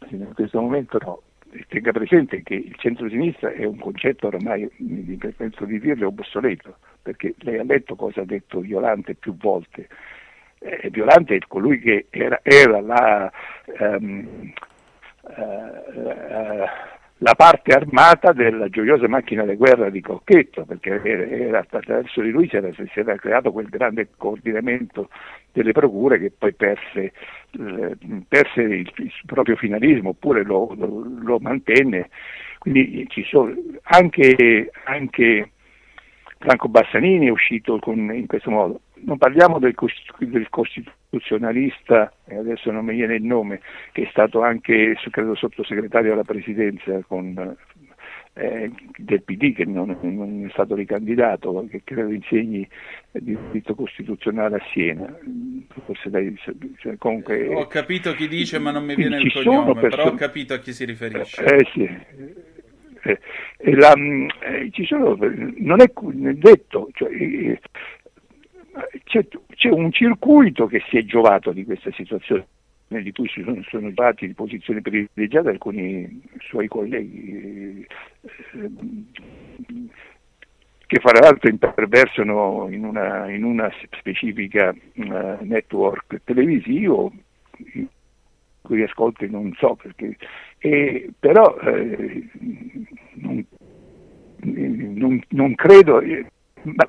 [0.09, 1.21] In questo momento no.
[1.67, 4.69] Tenga presente che il centro-sinistra è un concetto ormai,
[5.35, 9.89] penso di dirle, obsoleto, perché lei ha letto cosa ha detto Violante più volte.
[10.59, 13.31] Eh, Violante è colui che era, era la...
[13.79, 14.53] Um,
[15.35, 22.29] eh, la parte armata della gioiosa macchina di guerra di Cocchetto, perché era, attraverso di
[22.29, 25.09] lui si era, creato quel grande coordinamento
[25.51, 27.11] delle procure che poi perse,
[27.51, 27.97] eh,
[28.27, 32.09] perse il, il, proprio finalismo, oppure lo, lo, lo mantenne.
[32.57, 33.53] Quindi sono
[33.83, 35.51] anche, anche
[36.37, 38.81] Franco Bassanini è uscito con, in questo modo.
[39.05, 39.75] Non parliamo del,
[40.19, 46.23] del costituzionalista, adesso non mi viene il nome, che è stato anche credo, sottosegretario alla
[46.23, 47.55] presidenza con,
[48.33, 52.67] eh, del PD, che non, non, è stato ricandidato, che credo insegni
[53.11, 55.17] diritto costituzionale a Siena.
[56.77, 60.15] Cioè, comunque, ho capito chi dice, ma non mi viene il cognome, persone, però ho
[60.15, 61.43] capito a chi si riferisce.
[61.43, 62.57] Eh, sì
[63.03, 65.17] eh, la, mm, eh, sono,
[65.57, 65.91] non è
[66.33, 67.59] detto, cioè, eh,
[69.03, 69.25] c'è,
[69.55, 72.45] c'è, un circuito che si è giovato di questa situazione
[72.87, 77.85] di cui si sono, sono giocati in posizione privilegiata alcuni suoi colleghi
[78.21, 78.67] eh,
[80.87, 87.11] che fra l'altro imperversano in una, in una specifica uh, network televisivo
[88.69, 90.15] cui ascolti non so perché,
[90.59, 92.29] e, però eh,
[93.13, 93.43] non,
[94.41, 96.25] non, non, credo, eh,
[96.63, 96.85] ma,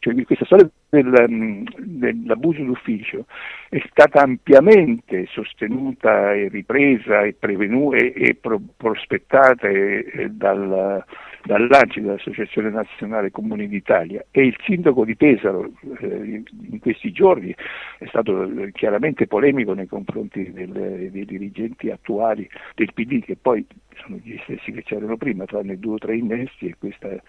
[0.00, 3.26] cioè, questa storia del, mm, dell'abuso d'ufficio
[3.68, 11.04] è stata ampiamente sostenuta e ripresa e, prevenu- e, e pro- prospettata e, dal,
[11.44, 14.24] dall'ANCI, dall'Associazione Nazionale Comuni d'Italia.
[14.30, 17.54] E il sindaco di Pesaro eh, in questi giorni
[17.98, 20.70] è stato chiaramente polemico nei confronti del,
[21.10, 25.94] dei dirigenti attuali del PD che poi sono gli stessi che c'erano prima, tranne due
[25.94, 27.22] o tre innesti e questa, eh,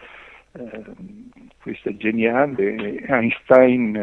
[1.62, 3.96] questa geniale Einstein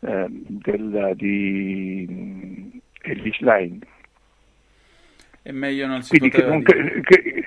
[0.00, 3.78] eh, della, di Elvis Line.
[5.42, 7.46] E meglio non si Quindi poteva che, che,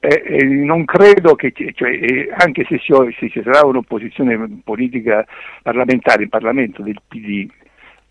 [0.00, 5.26] eh, eh, non credo che, cioè, eh, anche se, si, se, ci sarà un'opposizione politica
[5.62, 7.48] parlamentare in Parlamento del PD,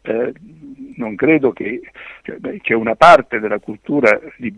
[0.02, 0.34] eh,
[0.96, 1.82] non credo che
[2.24, 4.54] cioè, beh, c'è una parte della cultura di,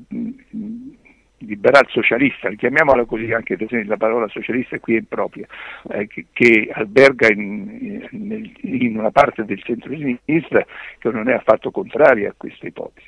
[1.39, 5.47] liberal socialista, chiamiamola così anche se la parola socialista qui è impropria,
[5.91, 10.65] eh, che, che, alberga in, in, in una parte del centro-sinistra
[10.97, 13.07] che non è affatto contraria a questa ipotesi.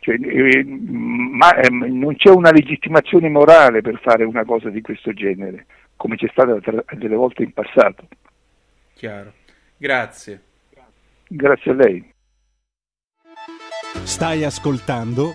[0.00, 5.12] Cioè, eh, ma eh, non c'è una legittimazione morale per fare una cosa di questo
[5.12, 8.08] genere, come c'è stata tra, delle volte in passato.
[8.94, 9.32] Chiaro.
[9.76, 10.42] Grazie.
[11.28, 12.12] Grazie a lei.
[14.04, 15.34] Stai ascoltando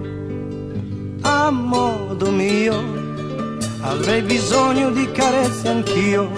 [1.45, 2.75] a modo mio,
[3.81, 6.29] avrei bisogno di carezze anch'io,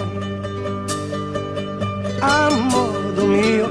[2.20, 3.66] a modo mio,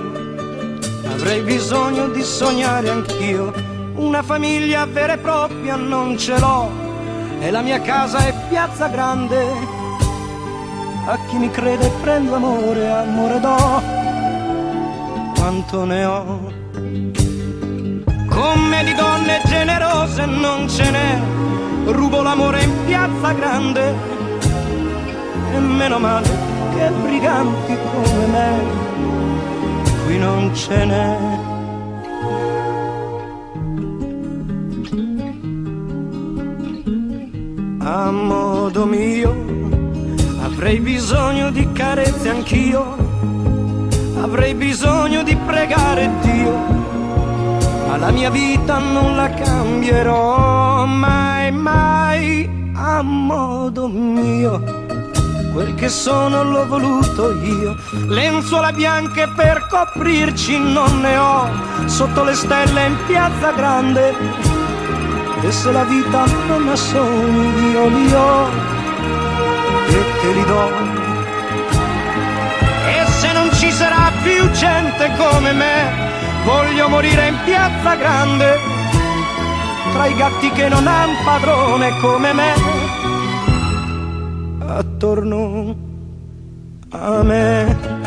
[1.11, 3.51] avrei bisogno di sognare anch'io,
[3.95, 6.69] una famiglia vera e propria non ce l'ho,
[7.39, 9.43] e la mia casa è piazza grande,
[11.07, 13.81] a chi mi crede prendo amore, amore do,
[15.33, 16.53] quanto ne ho
[18.33, 21.21] come di donne generose non ce n'è,
[21.85, 23.93] rubo l'amore in piazza grande.
[25.53, 26.29] E meno male
[26.75, 28.81] che briganti come me.
[30.05, 31.41] Qui non ce n'è.
[37.85, 39.35] A modo mio
[40.41, 42.95] avrei bisogno di carezze anch'io,
[44.21, 46.82] avrei bisogno di pregare Dio
[47.93, 54.53] ma la mia vita non la cambierò mai, mai a modo mio.
[55.53, 57.75] Quel che sono l'ho voluto io,
[58.07, 61.47] lenzuola bianche per coprirci non ne ho,
[61.85, 64.15] sotto le stelle in piazza grande,
[65.41, 68.49] E se la vita non ha sogni io li ho
[69.87, 70.65] e te li do.
[72.87, 76.12] E se non ci sarà più gente come me,
[76.43, 78.59] voglio morire in piazza grande,
[79.93, 82.53] tra i gatti che non han padrone come me,
[84.67, 85.75] attorno
[86.89, 88.02] a me.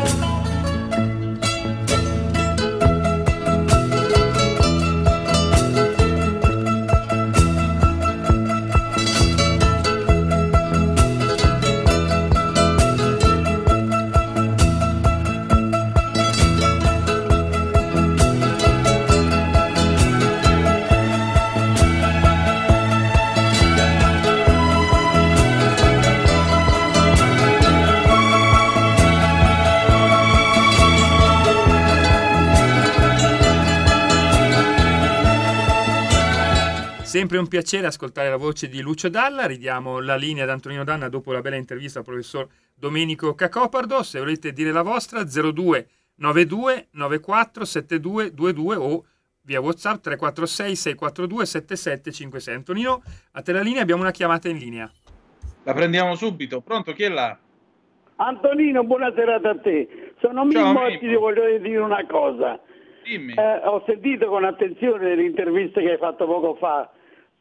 [37.27, 39.45] Sempre un piacere ascoltare la voce di Lucio Dalla.
[39.45, 44.01] Ridiamo la linea ad Antonino Danna dopo la bella intervista al professor Domenico Cacopardo.
[44.01, 49.03] Se volete dire la vostra, 02 92 94 72 22 o
[49.41, 52.55] via WhatsApp 346 642 7756.
[52.55, 53.01] Antonino,
[53.33, 54.89] a te la linea, abbiamo una chiamata in linea.
[55.63, 56.61] La prendiamo subito.
[56.61, 56.93] Pronto?
[56.93, 57.37] Chi è là?
[58.15, 60.13] Antonino, buona serata a te.
[60.21, 62.57] Sono Mimmo e ti voglio dire una cosa.
[63.03, 63.33] Dimmi.
[63.33, 66.89] Eh, ho sentito con attenzione l'intervista che hai fatto poco fa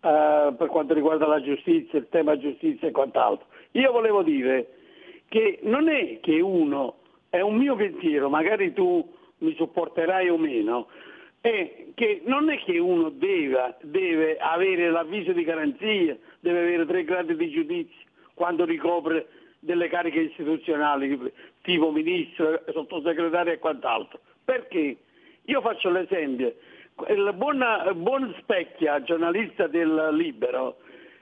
[0.01, 3.47] eh, per quanto riguarda la giustizia, il tema giustizia e quant'altro.
[3.73, 4.68] Io volevo dire
[5.28, 6.98] che non è che uno,
[7.28, 9.06] è un mio pensiero, magari tu
[9.39, 10.89] mi supporterai o meno,
[11.40, 17.05] è che non è che uno deve, deve avere l'avviso di garanzia, deve avere tre
[17.05, 18.05] gradi di giudizio
[18.35, 19.27] quando ricopre
[19.60, 21.18] delle cariche istituzionali
[21.62, 24.20] tipo ministro, sottosegretario e quant'altro.
[24.44, 24.97] Perché?
[25.44, 26.55] Io faccio l'esempio,
[27.09, 27.62] il buon,
[27.97, 30.77] buon Specchia, giornalista del Libero,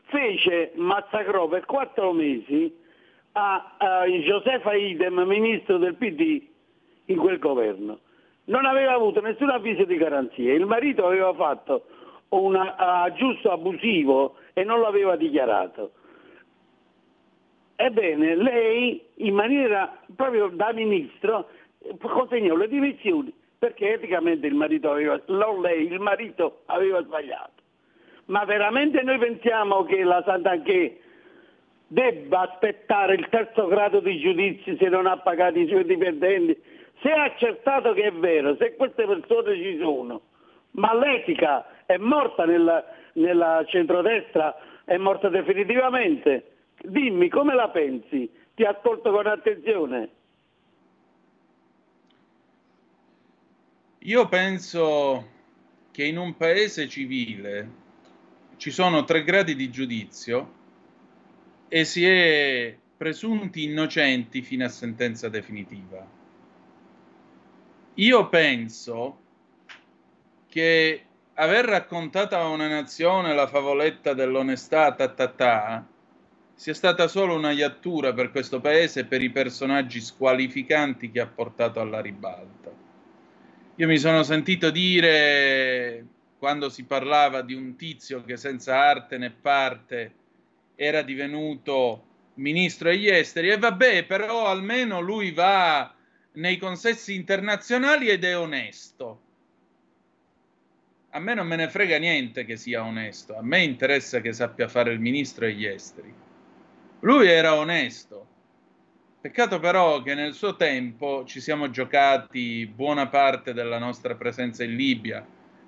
[0.04, 2.72] fece, massacrò per quattro mesi
[3.32, 6.42] a, a Josefa Idem, ministro del PD
[7.06, 7.98] in quel governo.
[8.44, 10.52] Non aveva avuto nessun avviso di garanzia.
[10.52, 11.86] Il marito aveva fatto
[12.28, 15.92] un aggiusto abusivo e non l'aveva dichiarato.
[17.76, 21.48] Ebbene, lei in maniera proprio da ministro
[22.00, 23.32] consegnò le dimissioni
[23.64, 27.62] perché eticamente il marito aveva, non lei, il marito aveva sbagliato.
[28.26, 31.00] Ma veramente noi pensiamo che la Sant'Anché
[31.86, 36.60] debba aspettare il terzo grado di giudizio se non ha pagato i suoi dipendenti?
[37.00, 40.20] Se è accertato che è vero, se queste persone ci sono,
[40.72, 42.84] ma l'etica è morta nella,
[43.14, 44.54] nella centrodestra,
[44.84, 46.50] è morta definitivamente.
[46.82, 48.30] Dimmi come la pensi?
[48.54, 50.10] Ti ascolto con attenzione.
[54.06, 55.30] Io penso
[55.90, 57.70] che in un paese civile
[58.58, 60.52] ci sono tre gradi di giudizio
[61.68, 66.06] e si è presunti innocenti fino a sentenza definitiva.
[67.94, 69.20] Io penso
[70.50, 75.86] che aver raccontato a una nazione la favoletta dell'onestà ta, ta, ta,
[76.54, 81.26] sia stata solo una iattura per questo paese e per i personaggi squalificanti che ha
[81.26, 82.83] portato alla ribalta.
[83.76, 86.06] Io mi sono sentito dire,
[86.38, 90.14] quando si parlava di un tizio che senza arte né parte
[90.76, 95.92] era divenuto ministro degli esteri, e vabbè, però almeno lui va
[96.34, 99.20] nei consessi internazionali ed è onesto.
[101.10, 104.68] A me non me ne frega niente che sia onesto, a me interessa che sappia
[104.68, 106.14] fare il ministro degli esteri.
[107.00, 108.26] Lui era onesto,
[109.24, 114.76] Peccato però che nel suo tempo ci siamo giocati buona parte della nostra presenza in
[114.76, 115.26] Libia,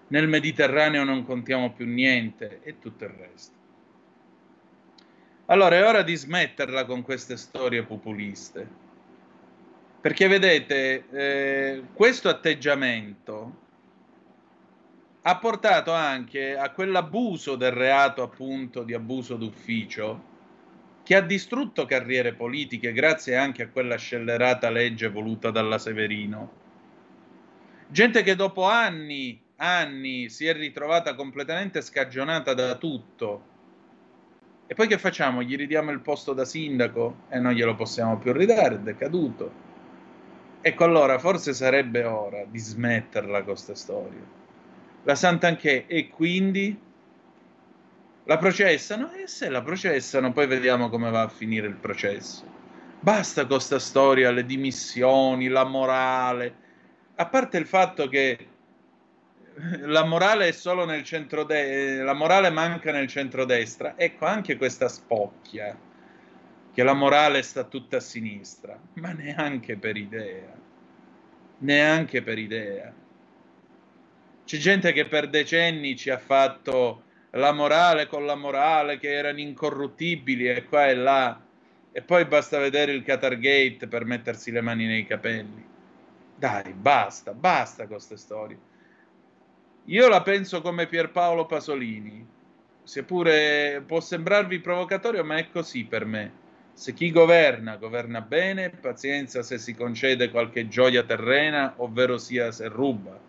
[0.08, 3.54] nel Mediterraneo non contiamo più niente e tutto il resto.
[5.46, 8.68] Allora è ora di smetterla con queste storie populiste,
[10.02, 13.56] perché vedete, eh, questo atteggiamento
[15.22, 20.34] ha portato anche a quell'abuso del reato appunto di abuso d'ufficio
[21.06, 26.50] che ha distrutto carriere politiche grazie anche a quella scellerata legge voluta dalla Severino.
[27.86, 33.44] Gente che dopo anni, anni si è ritrovata completamente scagionata da tutto.
[34.66, 35.44] E poi che facciamo?
[35.44, 39.52] Gli ridiamo il posto da sindaco e non glielo possiamo più ridare, è decaduto.
[40.60, 44.24] Ecco allora, forse sarebbe ora di smetterla con queste storie.
[45.04, 46.76] La Sant'Anché e quindi
[48.26, 52.44] la processano e se la processano poi vediamo come va a finire il processo.
[52.98, 56.64] Basta con sta storia, le dimissioni, la morale.
[57.14, 58.48] A parte il fatto che
[59.82, 63.94] la morale è solo nel centrodestra, la morale manca nel centrodestra.
[63.96, 65.78] Ecco, anche questa spocchia,
[66.72, 70.52] che la morale sta tutta a sinistra, ma neanche per idea,
[71.58, 72.92] neanche per idea.
[74.44, 77.02] C'è gente che per decenni ci ha fatto
[77.36, 81.40] la morale con la morale, che erano incorruttibili e qua e là,
[81.92, 85.64] e poi basta vedere il Qatar Gate per mettersi le mani nei capelli.
[86.34, 88.58] Dai, basta, basta con queste storie.
[89.84, 92.26] Io la penso come Pierpaolo Pasolini,
[92.82, 96.44] seppure può sembrarvi provocatorio, ma è così per me.
[96.72, 102.68] Se chi governa, governa bene, pazienza se si concede qualche gioia terrena, ovvero sia se
[102.68, 103.25] ruba.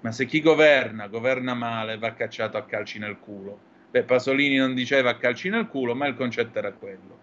[0.00, 3.68] Ma se chi governa, governa male, va cacciato a calci nel culo.
[3.90, 7.18] Beh, Pasolini non diceva a calci nel culo, ma il concetto era quello.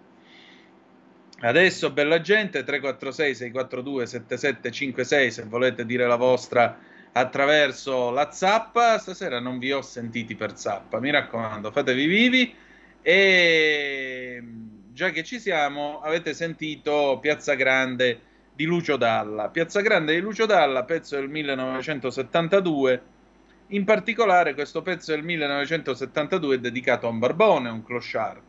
[1.39, 6.77] Adesso, bella gente, 346 642 7756, se volete dire la vostra
[7.11, 8.97] attraverso la zappa.
[8.97, 12.53] Stasera non vi ho sentiti per zappa, mi raccomando, fatevi vivi.
[13.01, 14.43] E
[14.91, 18.19] già che ci siamo, avete sentito Piazza Grande
[18.57, 19.49] di Lucio Dalla.
[19.49, 23.01] Piazza Grande di Lucio Dalla, pezzo del 1972.
[23.67, 28.41] In particolare, questo pezzo del 1972 è dedicato a un barbone, un clochard.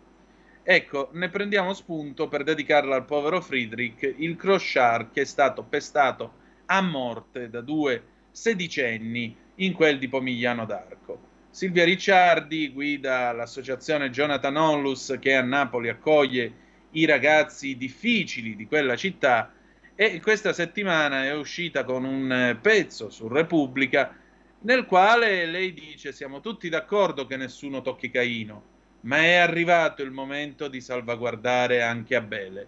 [0.62, 6.32] Ecco, ne prendiamo spunto per dedicarla al povero Friedrich, il clochard che è stato pestato
[6.64, 11.20] a morte da due sedicenni in quel di Pomigliano d'Arco.
[11.50, 16.52] Silvia Ricciardi guida l'associazione Jonathan Onlus che a Napoli accoglie
[16.92, 19.52] i ragazzi difficili di quella città
[20.00, 24.14] e questa settimana è uscita con un pezzo su Repubblica
[24.60, 28.62] nel quale lei dice siamo tutti d'accordo che nessuno tocchi Caino,
[29.00, 32.66] ma è arrivato il momento di salvaguardare anche Abele,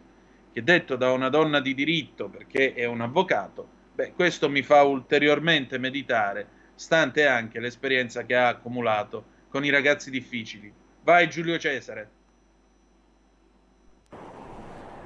[0.53, 4.83] che detto da una donna di diritto perché è un avvocato, Beh, questo mi fa
[4.83, 10.73] ulteriormente meditare, stante anche l'esperienza che ha accumulato con i ragazzi difficili.
[11.05, 12.11] Vai Giulio Cesare.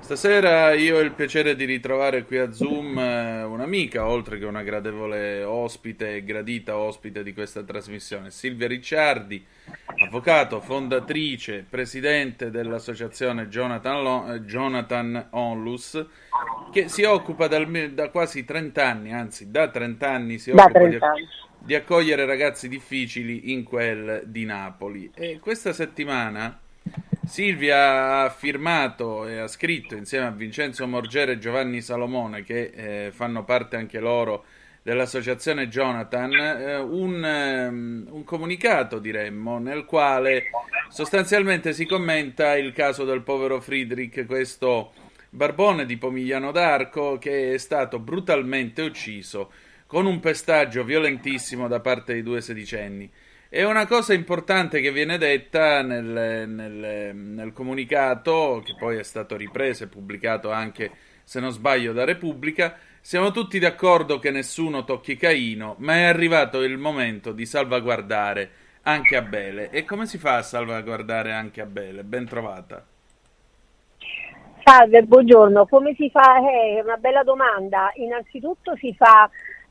[0.05, 4.63] Stasera io ho il piacere di ritrovare qui a Zoom eh, un'amica, oltre che una
[4.63, 9.43] gradevole ospite e gradita ospite di questa trasmissione, Silvia Ricciardi,
[10.05, 16.05] avvocato, fondatrice, presidente dell'associazione Jonathan, Lo- eh, Jonathan Onlus,
[16.71, 20.81] che si occupa dal, da quasi 30 anni, anzi da 30 anni si Da occupa
[20.81, 21.29] di, 30 anni.
[21.61, 25.11] di accogliere ragazzi difficili in quel di Napoli.
[25.15, 26.59] E questa settimana
[27.27, 33.11] Silvia ha firmato e ha scritto insieme a Vincenzo Morgere e Giovanni Salomone, che eh,
[33.13, 34.45] fanno parte anche loro
[34.83, 40.45] dell'associazione Jonathan, eh, un, ehm, un comunicato, diremmo, nel quale
[40.91, 44.93] sostanzialmente si commenta il caso del povero Friedrich, questo
[45.31, 49.51] barbone di Pomigliano d'Arco che è stato brutalmente ucciso
[49.87, 53.11] con un pestaggio violentissimo da parte di due sedicenni.
[53.57, 59.37] E una cosa importante che viene detta nel, nel- nel comunicato, che poi è stato
[59.37, 60.91] ripreso e pubblicato anche,
[61.23, 66.63] se non sbaglio, da Repubblica, siamo tutti d'accordo che nessuno tocchi Caino, ma è arrivato
[66.63, 68.51] il momento di salvaguardare
[68.83, 69.71] anche Abele.
[69.71, 72.03] E come si fa a salvaguardare anche Abele?
[72.03, 72.85] Ben trovata.
[74.65, 75.67] Salve, buongiorno.
[75.67, 76.39] Come si fa?
[76.39, 77.93] Eh, È una bella domanda.
[77.97, 79.29] Innanzitutto si fa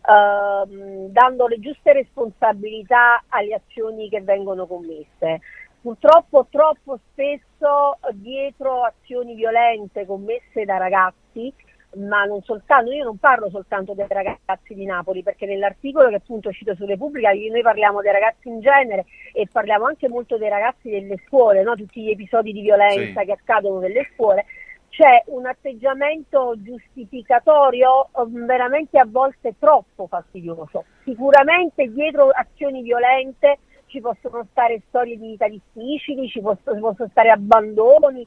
[0.07, 5.41] ehm, dando le giuste responsabilità alle azioni che vengono commesse.
[5.81, 11.53] Purtroppo troppo spesso dietro azioni violente commesse da ragazzi,
[11.95, 16.51] ma non soltanto, io non parlo soltanto dei ragazzi di Napoli, perché nell'articolo che appunto
[16.51, 20.89] cito su Repubblica noi parliamo dei ragazzi in genere e parliamo anche molto dei ragazzi
[20.89, 21.75] delle scuole, no?
[21.75, 23.25] tutti gli episodi di violenza Sì.
[23.25, 24.45] che accadono nelle scuole
[24.93, 30.85] c'è un atteggiamento giustificatorio eh, veramente a volte troppo fastidioso.
[31.03, 33.57] Sicuramente dietro azioni violente
[33.87, 38.25] ci possono stare storie di vita difficili, ci possono, possono stare abbandoni,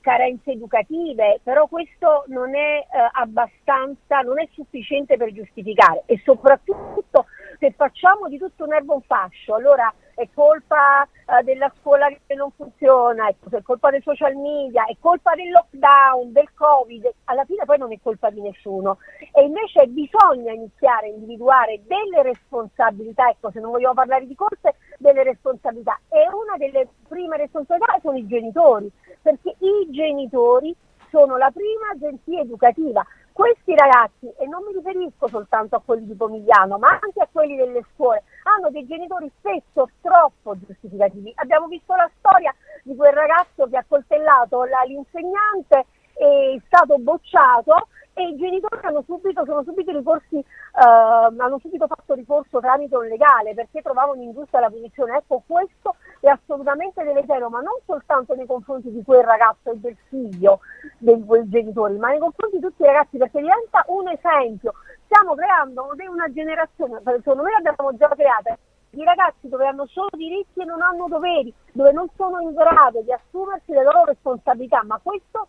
[0.00, 7.26] carenze educative, però questo non è eh, abbastanza, non è sufficiente per giustificare e soprattutto
[7.58, 12.34] se facciamo di tutto un erbo un fascio, allora è colpa eh, della scuola che
[12.34, 17.44] non funziona, ecco, è colpa dei social media, è colpa del lockdown, del covid, alla
[17.44, 18.98] fine poi non è colpa di nessuno.
[19.32, 24.76] E invece bisogna iniziare a individuare delle responsabilità, ecco se non vogliamo parlare di colpe,
[24.98, 26.00] delle responsabilità.
[26.08, 30.74] E una delle prime responsabilità sono i genitori, perché i genitori
[31.10, 33.04] sono la prima agenzia educativa.
[33.32, 37.54] Questi ragazzi, e non mi riferisco soltanto a quelli di Pomigliano, ma anche a quelli
[37.56, 41.32] delle scuole, hanno dei genitori spesso troppo giustificativi.
[41.36, 45.84] Abbiamo visto la storia di quel ragazzo che ha coltellato la- l'insegnante,
[46.16, 47.88] è stato bocciato
[48.18, 50.44] e i genitori hanno subito, subito ricorsi, eh,
[50.80, 55.18] hanno subito fatto ricorso tramite un legale perché trovavano ingiusta la punizione.
[55.18, 59.96] Ecco, questo è assolutamente deleterio, ma non soltanto nei confronti di quel ragazzo e del
[60.08, 60.60] figlio
[60.96, 64.72] dei quei genitori, ma nei confronti di tutti i ragazzi perché diventa un esempio.
[65.04, 68.56] Stiamo creando una generazione, secondo me l'abbiamo già creata,
[68.88, 73.02] di ragazzi dove hanno solo diritti e non hanno doveri, dove non sono in grado
[73.02, 75.48] di assumersi le loro responsabilità, ma questo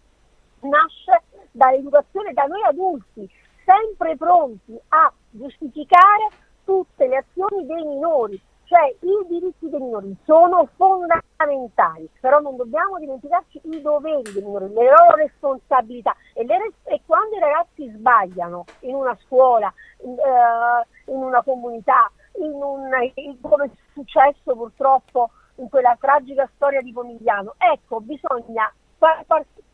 [0.62, 3.30] nasce dall'educazione da noi adulti,
[3.66, 6.30] sempre pronti a giustificare
[6.64, 13.00] tutte le azioni dei minori, cioè i diritti dei minori sono fondamentali, però non dobbiamo
[13.00, 16.16] dimenticarci i doveri dei minori, le loro responsabilità.
[16.34, 19.74] E, le e quando i ragazzi sbagliano in una scuola,
[20.04, 22.12] in, uh, in una comunità,
[22.42, 28.72] in un, in, come è successo purtroppo in quella tragica storia di Pomigliano, ecco, bisogna
[28.98, 29.66] far partire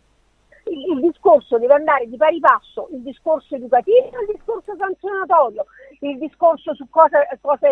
[0.65, 5.65] il, il, discorso deve andare di pari passo, il discorso educativo e il discorso sanzionatorio,
[5.99, 7.69] il discorso su cosa, cosa,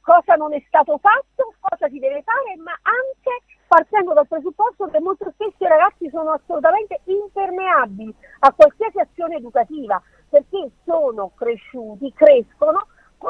[0.00, 5.00] cosa, non è stato fatto, cosa si deve fare, ma anche partendo dal presupposto che
[5.00, 12.86] molto spesso i ragazzi sono assolutamente impermeabili a qualsiasi azione educativa, perché sono cresciuti, crescono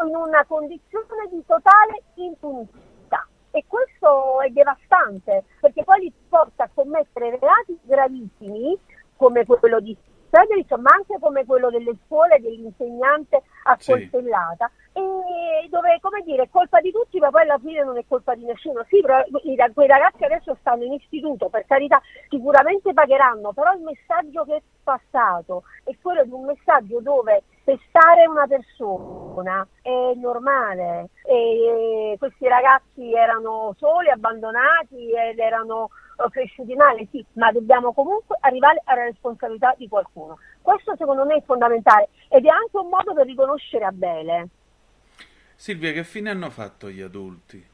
[0.06, 2.87] in una condizione di totale impunità
[3.58, 8.78] e questo è devastante perché poi li porta a commettere reati gravissimi
[9.16, 9.96] come quello di
[10.30, 14.87] Federico, ma anche come quello delle scuole dell'insegnante accoltellata sì.
[14.98, 18.34] E dove come dire è colpa di tutti ma poi alla fine non è colpa
[18.34, 19.22] di nessuno sì però
[19.74, 24.62] quei ragazzi adesso stanno in istituto per carità sicuramente pagheranno però il messaggio che è
[24.82, 33.12] passato è quello di un messaggio dove pestare una persona è normale e questi ragazzi
[33.12, 39.74] erano soli, abbandonati ed erano eh, cresciuti male, sì, ma dobbiamo comunque arrivare alla responsabilità
[39.76, 40.38] di qualcuno.
[40.62, 44.48] Questo secondo me è fondamentale ed è anche un modo per riconoscere Abele.
[45.60, 47.66] Silvia, che fine hanno fatto gli adulti?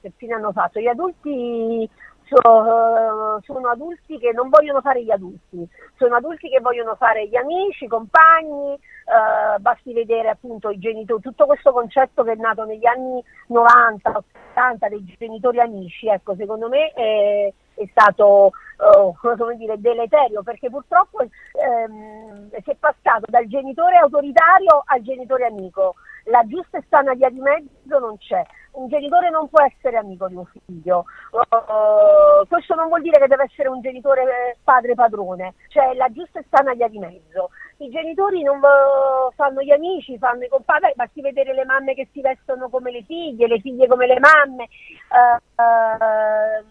[0.00, 0.80] Che fine hanno fatto?
[0.80, 1.88] Gli adulti
[2.24, 5.64] sono, sono adulti che non vogliono fare gli adulti,
[5.94, 11.22] sono adulti che vogliono fare gli amici, i compagni, eh, basti vedere appunto i genitori,
[11.22, 16.68] tutto questo concetto che è nato negli anni 90, 80 dei genitori amici, ecco, secondo
[16.68, 23.46] me è, è stato oh, come dire, deleterio perché purtroppo ehm, si è passato dal
[23.46, 25.94] genitore autoritario al genitore amico,
[26.26, 28.44] la giusta e sana via di mezzo non c'è
[28.76, 33.26] un genitore non può essere amico di un figlio, uh, questo non vuol dire che
[33.26, 37.50] deve essere un genitore eh, padre padrone, cioè la giusta e sana via di mezzo.
[37.78, 42.08] I genitori non uh, fanno gli amici, fanno i compadri, basti vedere le mamme che
[42.12, 44.68] si vestono come le figlie, le figlie come le mamme.
[45.10, 46.64] Uh,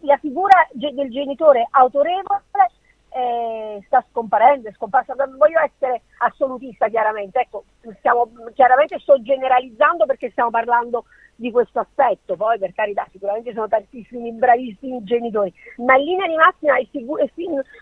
[0.00, 2.42] la figura del genitore autorevole
[3.14, 5.14] eh, sta scomparendo, è scomparsa.
[5.14, 7.64] Non voglio essere assolutista chiaramente, ecco,
[7.98, 13.66] stiamo, chiaramente sto generalizzando perché stiamo parlando di questo aspetto, poi per carità sicuramente sono
[13.66, 16.74] tantissimi bravissimi genitori, ma in linea di massima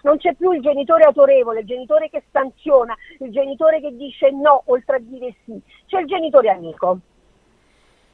[0.02, 4.62] non c'è più il genitore autorevole, il genitore che sanziona, il genitore che dice no
[4.66, 6.98] oltre a dire sì, c'è il genitore amico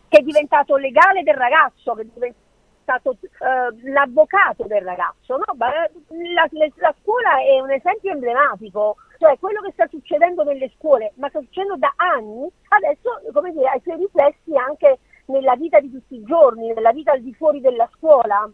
[0.09, 2.46] che è diventato legale del ragazzo, che è diventato
[2.87, 5.37] stato eh, l'avvocato del ragazzo.
[5.37, 5.45] No?
[5.59, 5.91] La,
[6.35, 11.29] la, la, scuola è un esempio emblematico, cioè quello che sta succedendo nelle scuole, ma
[11.29, 15.91] sta succedendo da anni, adesso come dire, ha i suoi riflessi anche nella vita di
[15.91, 18.49] tutti i giorni, nella vita al di fuori della scuola.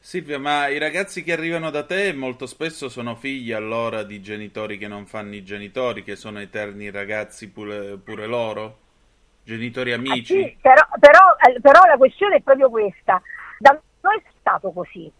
[0.00, 4.78] Silvia, ma i ragazzi che arrivano da te molto spesso sono figli allora di genitori
[4.78, 8.86] che non fanno i genitori, che sono eterni ragazzi pure, pure loro?
[9.48, 10.38] Genitori amici?
[10.38, 13.18] Ah, sì, però, però, eh, però, la questione è proprio questa.
[13.58, 15.10] Da noi è stato così.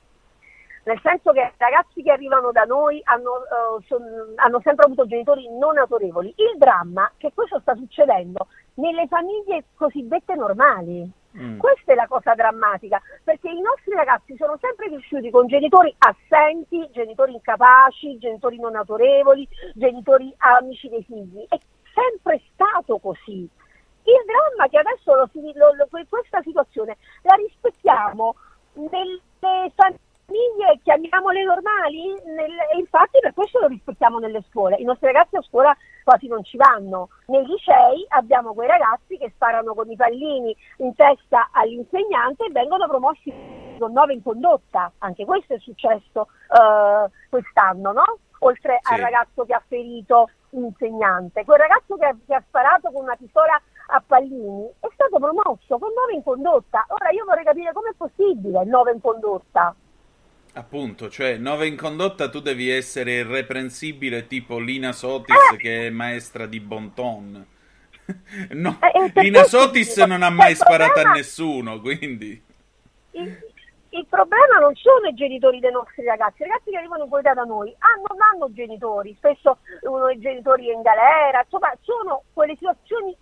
[0.84, 4.02] Nel senso che i ragazzi che arrivano da noi hanno, uh, son,
[4.36, 6.28] hanno sempre avuto genitori non autorevoli.
[6.36, 11.10] Il dramma è che questo sta succedendo nelle famiglie cosiddette normali.
[11.38, 11.56] Mm.
[11.56, 16.86] Questa è la cosa drammatica, perché i nostri ragazzi sono sempre cresciuti con genitori assenti,
[16.92, 21.46] genitori incapaci, genitori non autorevoli, genitori amici dei figli.
[21.48, 21.58] È
[21.94, 23.48] sempre stato così.
[24.08, 28.34] Il dramma è che adesso lo, lo, lo, questa situazione la rispettiamo
[28.72, 29.20] nelle
[29.74, 34.76] famiglie, chiamiamole normali, nel, e infatti per questo lo rispettiamo nelle scuole.
[34.76, 37.10] I nostri ragazzi a scuola quasi non ci vanno.
[37.26, 42.88] Nei licei abbiamo quei ragazzi che sparano con i pallini in testa all'insegnante e vengono
[42.88, 43.30] promossi
[43.78, 44.90] con 9 in condotta.
[44.98, 48.18] Anche questo è successo uh, quest'anno, no?
[48.40, 48.94] Oltre sì.
[48.94, 51.44] al ragazzo che ha ferito l'insegnante.
[51.44, 53.60] Quel ragazzo che ha, che ha sparato con una pistola
[53.90, 56.84] a Pallini è stato promosso con 9 in condotta.
[56.88, 59.74] Ora io vorrei capire com'è possibile 9 in condotta.
[60.54, 65.56] Appunto, cioè, nove in condotta tu devi essere irreprensibile tipo Lina Sotis Eh.
[65.56, 67.46] che è maestra di bon ton.
[68.50, 72.42] No, Eh, eh, Lina Sotis non ha mai sparato a problema- nessuno, quindi...
[73.12, 73.38] Il,
[73.90, 77.34] il problema non sono i genitori dei nostri ragazzi, i ragazzi che arrivano in qualità
[77.34, 82.22] da noi hanno, non hanno genitori, spesso uno dei genitori è in galera, insomma sono
[82.32, 83.14] quelle situazioni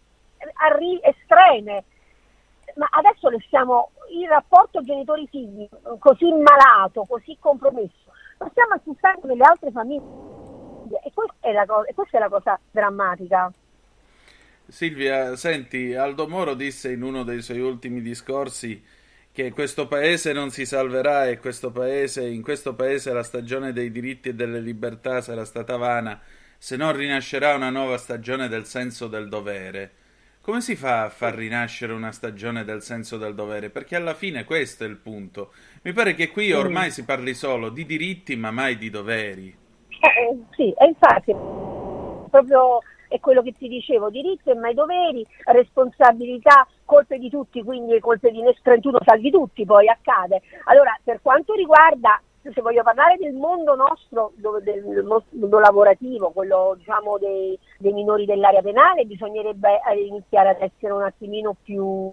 [0.55, 1.85] arri- estreme.
[2.77, 5.69] Ma adesso le stiamo, il rapporto genitori-figli
[5.99, 11.87] così malato, così compromesso, lo stiamo assistendo nelle altre famiglie e questa è la, co-
[11.95, 13.53] questa è la cosa drammatica.
[14.69, 18.85] Silvia, senti, Aldo Moro disse in uno dei suoi ultimi discorsi
[19.31, 23.91] che questo paese non si salverà e questo paese, in questo paese la stagione dei
[23.91, 26.21] diritti e delle libertà sarà stata vana
[26.59, 29.93] se non rinascerà una nuova stagione del senso del dovere.
[30.47, 33.69] Come si fa a far rinascere una stagione del senso del dovere?
[33.69, 35.51] Perché alla fine questo è il punto.
[35.83, 39.49] Mi pare che qui ormai si parli solo di diritti ma mai di doveri.
[39.89, 41.35] Eh, sì, e infatti
[42.31, 42.79] proprio
[43.09, 48.31] è quello che ti dicevo, diritti e mai doveri, responsabilità, colpe di tutti, quindi colpe
[48.31, 50.43] di Nes 31 salvi tutti, poi accade.
[50.67, 56.75] Allora, per quanto riguarda, se voglio parlare del mondo nostro, dove- del mondo lavorativo, quello
[56.77, 62.11] diciamo dei, dei minori dell'area penale, bisognerebbe eh, iniziare ad essere un attimino più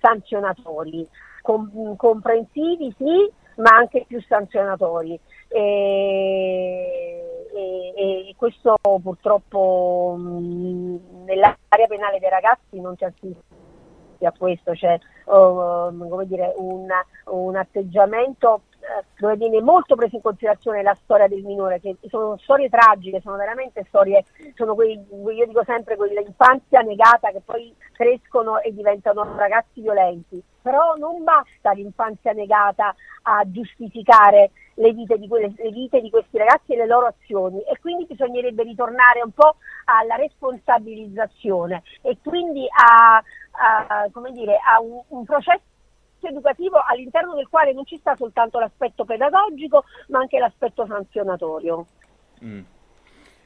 [0.00, 1.08] sanzionatori,
[1.42, 5.18] Com- comprensivi sì, ma anche più sanzionatori.
[5.48, 7.20] E,
[7.54, 13.62] e- e questo purtroppo mh, nell'area penale dei ragazzi non assiste
[14.26, 16.86] a questo, c'è come dire, un,
[17.26, 18.62] un atteggiamento
[19.18, 23.36] dove viene molto preso in considerazione la storia del minore, che sono storie tragiche, sono
[23.36, 24.24] veramente storie,
[24.54, 30.42] sono quei, io dico sempre quell'infanzia negata che poi crescono e diventano ragazzi violenti.
[30.60, 36.38] Però non basta l'infanzia negata a giustificare le vite, di quelle- le vite di questi
[36.38, 42.66] ragazzi e le loro azioni e quindi bisognerebbe ritornare un po' alla responsabilizzazione e quindi
[42.70, 45.62] a, a, dire, a un, un processo
[46.28, 51.86] educativo all'interno del quale non ci sta soltanto l'aspetto pedagogico ma anche l'aspetto sanzionatorio.
[52.44, 52.62] Mm.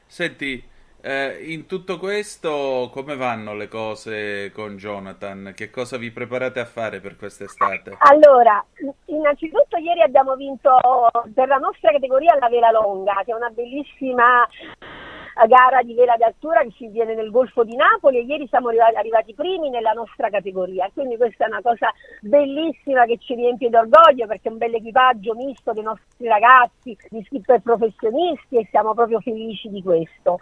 [0.05, 0.63] Senti,
[1.01, 5.53] eh, in tutto questo come vanno le cose con Jonathan?
[5.55, 7.95] Che cosa vi preparate a fare per quest'estate?
[7.99, 8.63] Allora,
[9.05, 10.77] innanzitutto ieri abbiamo vinto
[11.33, 14.45] per la nostra categoria la vela longa, che è una bellissima
[15.47, 19.33] gara di vela d'altura che si tiene nel Golfo di Napoli e ieri siamo arrivati
[19.33, 20.89] primi nella nostra categoria.
[20.93, 21.91] Quindi questa è una cosa
[22.21, 27.23] bellissima che ci riempie d'orgoglio perché è un bel equipaggio misto dei nostri ragazzi, di
[27.23, 30.39] skipper professionisti e siamo proprio felici di questo.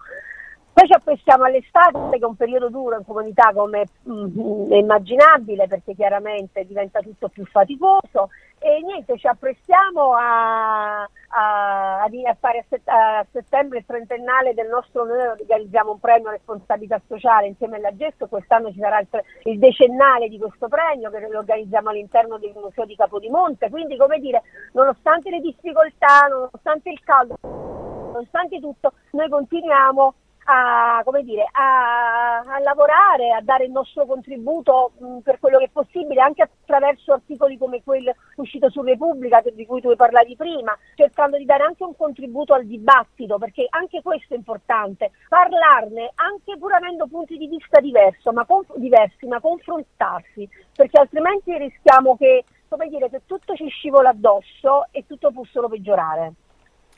[0.78, 5.66] Poi ci apprestiamo all'estate, che è un periodo duro in comunità come mm, è immaginabile,
[5.66, 8.30] perché chiaramente diventa tutto più faticoso.
[8.60, 14.68] E niente, ci apprestiamo a, a- a fare a, set- a settembre il trentennale del
[14.68, 19.08] nostro, noi organizziamo un premio responsabilità sociale insieme alla Gesto, quest'anno ci sarà il,
[19.46, 24.20] il decennale di questo premio che lo organizziamo all'interno del Museo di Capodimonte, quindi come
[24.20, 24.44] dire,
[24.74, 30.14] nonostante le difficoltà, nonostante il caldo, nonostante tutto, noi continuiamo
[30.50, 35.66] a, come dire, a, a lavorare, a dare il nostro contributo mh, per quello che
[35.66, 40.78] è possibile, anche attraverso articoli come quello uscito su Repubblica di cui tu parlavi prima,
[40.96, 46.58] cercando di dare anche un contributo al dibattito, perché anche questo è importante, parlarne anche
[46.58, 52.46] pur avendo punti di vista diverso, ma conf- diversi, ma confrontarsi, perché altrimenti rischiamo che,
[52.70, 56.34] come dire, che tutto ci scivola addosso e tutto può solo peggiorare.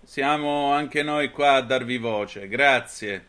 [0.03, 3.28] Siamo anche noi qua a darvi voce, grazie.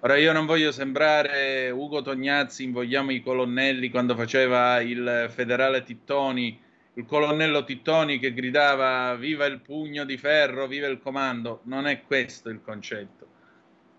[0.00, 5.82] Ora io non voglio sembrare Ugo Tognazzi in Vogliamo i colonnelli quando faceva il federale
[5.82, 6.56] Tittoni,
[6.94, 11.62] il colonnello Tittoni che gridava viva il pugno di ferro, viva il comando.
[11.64, 13.26] Non è questo il concetto.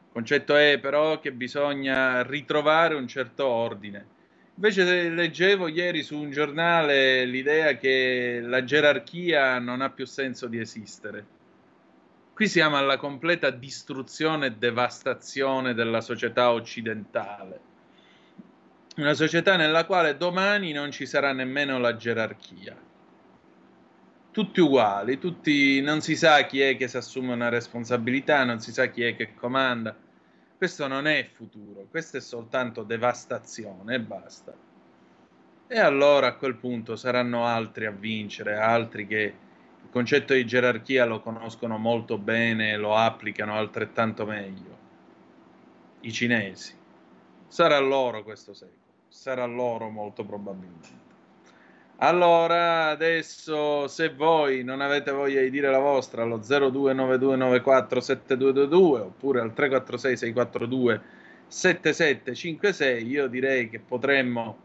[0.05, 4.17] Il concetto è però che bisogna ritrovare un certo ordine
[4.61, 10.59] Invece leggevo ieri su un giornale l'idea che la gerarchia non ha più senso di
[10.59, 11.25] esistere.
[12.33, 17.59] Qui siamo alla completa distruzione e devastazione della società occidentale.
[18.97, 22.75] Una società nella quale domani non ci sarà nemmeno la gerarchia.
[24.29, 28.73] Tutti uguali, tutti non si sa chi è che si assume una responsabilità, non si
[28.73, 29.95] sa chi è che comanda
[30.59, 34.53] questo non è futuro, questo è soltanto devastazione e basta.
[35.67, 39.21] E allora a quel punto saranno altri a vincere, altri che
[39.81, 44.77] il concetto di gerarchia lo conoscono molto bene e lo applicano altrettanto meglio.
[46.01, 46.75] I cinesi.
[47.47, 51.08] Sarà loro questo secolo, sarà loro molto probabilmente.
[52.01, 59.53] Allora, adesso se voi non avete voglia di dire la vostra allo 0292947222 oppure al
[59.53, 61.01] 346 642
[61.47, 64.57] 7756, io direi che potremmo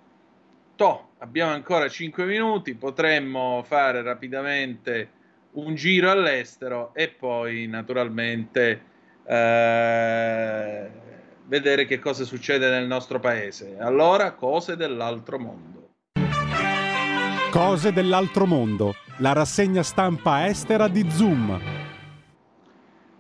[0.77, 5.11] to, abbiamo ancora 5 minuti, potremmo fare rapidamente
[5.53, 8.81] un giro all'estero e poi naturalmente
[9.25, 10.89] eh,
[11.47, 13.77] vedere che cosa succede nel nostro paese.
[13.79, 15.84] Allora, cose dell'altro mondo.
[17.55, 21.61] Cose dell'altro mondo, la rassegna stampa estera di Zoom.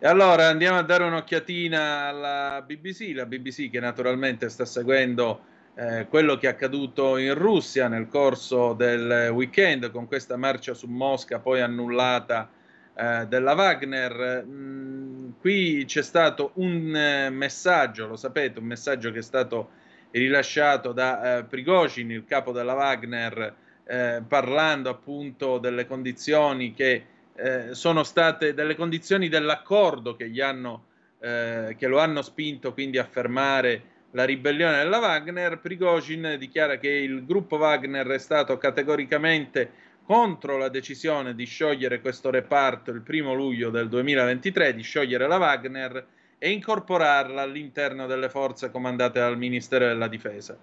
[0.00, 5.40] E allora andiamo a dare un'occhiatina alla BBC, la BBC che naturalmente sta seguendo
[5.76, 10.88] eh, quello che è accaduto in Russia nel corso del weekend con questa marcia su
[10.88, 12.50] Mosca poi annullata
[12.92, 14.44] eh, della Wagner.
[14.44, 19.70] Mm, qui c'è stato un eh, messaggio, lo sapete, un messaggio che è stato
[20.10, 27.04] rilasciato da eh, Prigozhin, il capo della Wagner, eh, parlando appunto delle condizioni che
[27.34, 30.86] eh, sono state delle condizioni dell'accordo che, hanno,
[31.20, 36.88] eh, che lo hanno spinto quindi a fermare la ribellione della Wagner, Prigozhin dichiara che
[36.88, 39.70] il gruppo Wagner è stato categoricamente
[40.04, 45.38] contro la decisione di sciogliere questo reparto il primo luglio del 2023, di sciogliere la
[45.38, 46.06] Wagner
[46.38, 50.56] e incorporarla all'interno delle forze comandate dal Ministero della Difesa.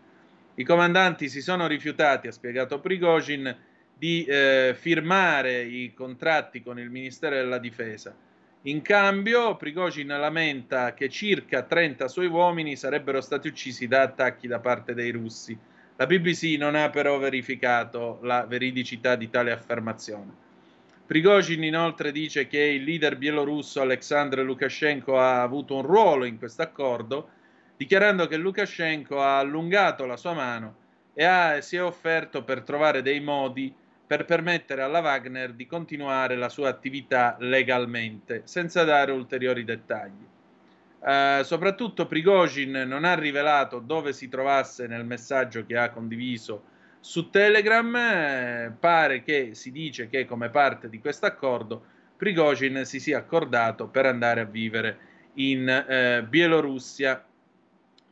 [0.55, 3.55] I comandanti si sono rifiutati, ha spiegato Prigozhin,
[4.01, 8.15] di eh, firmare i contratti con il Ministero della Difesa.
[8.63, 14.59] In cambio, Prigozhin lamenta che circa 30 suoi uomini sarebbero stati uccisi da attacchi da
[14.59, 15.57] parte dei russi.
[15.97, 20.33] La BBC non ha però verificato la veridicità di tale affermazione.
[21.05, 26.63] Prigozhin inoltre dice che il leader bielorusso Alexandr Lukashenko ha avuto un ruolo in questo
[26.63, 27.29] accordo
[27.81, 30.75] dichiarando che Lukashenko ha allungato la sua mano
[31.15, 33.73] e ha, si è offerto per trovare dei modi
[34.05, 40.23] per permettere alla Wagner di continuare la sua attività legalmente, senza dare ulteriori dettagli.
[40.99, 46.65] Uh, soprattutto Prigozhin non ha rivelato dove si trovasse nel messaggio che ha condiviso
[46.99, 47.95] su Telegram.
[47.95, 51.83] Eh, pare che si dice che come parte di questo accordo
[52.15, 54.97] Prigozhin si sia accordato per andare a vivere
[55.33, 57.25] in eh, Bielorussia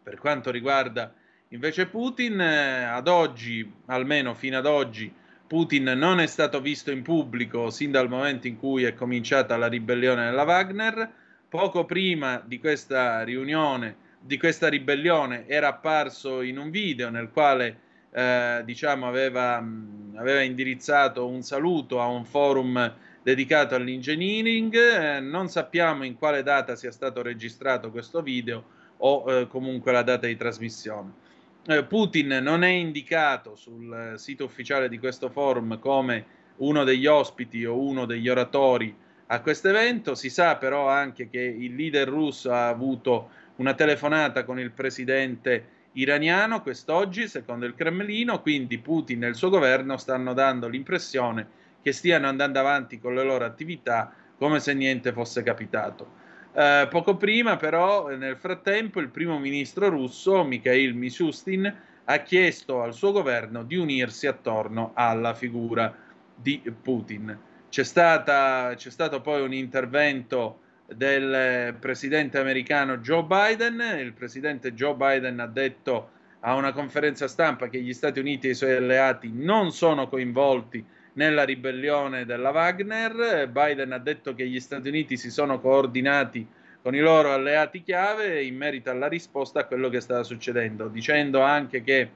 [0.09, 1.13] per quanto riguarda
[1.49, 5.13] invece Putin, eh, ad oggi, almeno fino ad oggi,
[5.45, 9.67] Putin non è stato visto in pubblico sin dal momento in cui è cominciata la
[9.67, 11.11] ribellione della Wagner.
[11.47, 17.79] Poco prima di questa riunione, di questa ribellione, era apparso in un video nel quale
[18.11, 24.73] eh, diciamo aveva, mh, aveva, indirizzato un saluto a un forum dedicato all'engineering.
[24.73, 30.03] Eh, non sappiamo in quale data sia stato registrato questo video o eh, comunque la
[30.03, 31.27] data di trasmissione.
[31.67, 37.65] Eh, Putin non è indicato sul sito ufficiale di questo forum come uno degli ospiti
[37.65, 38.95] o uno degli oratori
[39.27, 40.15] a questo evento.
[40.15, 45.77] Si sa però anche che il leader russo ha avuto una telefonata con il presidente
[45.93, 51.47] iraniano quest'oggi, secondo il Cremlino, quindi Putin e il suo governo stanno dando l'impressione
[51.81, 56.17] che stiano andando avanti con le loro attività come se niente fosse capitato.
[56.51, 61.73] Eh, poco prima, però, nel frattempo, il primo ministro russo, Mikhail Mishustin,
[62.05, 65.95] ha chiesto al suo governo di unirsi attorno alla figura
[66.33, 67.37] di Putin.
[67.69, 73.79] C'è, stata, c'è stato poi un intervento del presidente americano Joe Biden.
[73.99, 76.09] Il presidente Joe Biden ha detto
[76.39, 80.83] a una conferenza stampa che gli Stati Uniti e i suoi alleati non sono coinvolti
[81.19, 83.49] nella ribellione della Wagner.
[83.49, 86.47] Biden ha detto che gli Stati Uniti si sono coordinati
[86.81, 91.41] con i loro alleati chiave in merito alla risposta a quello che stava succedendo, dicendo
[91.41, 92.09] anche che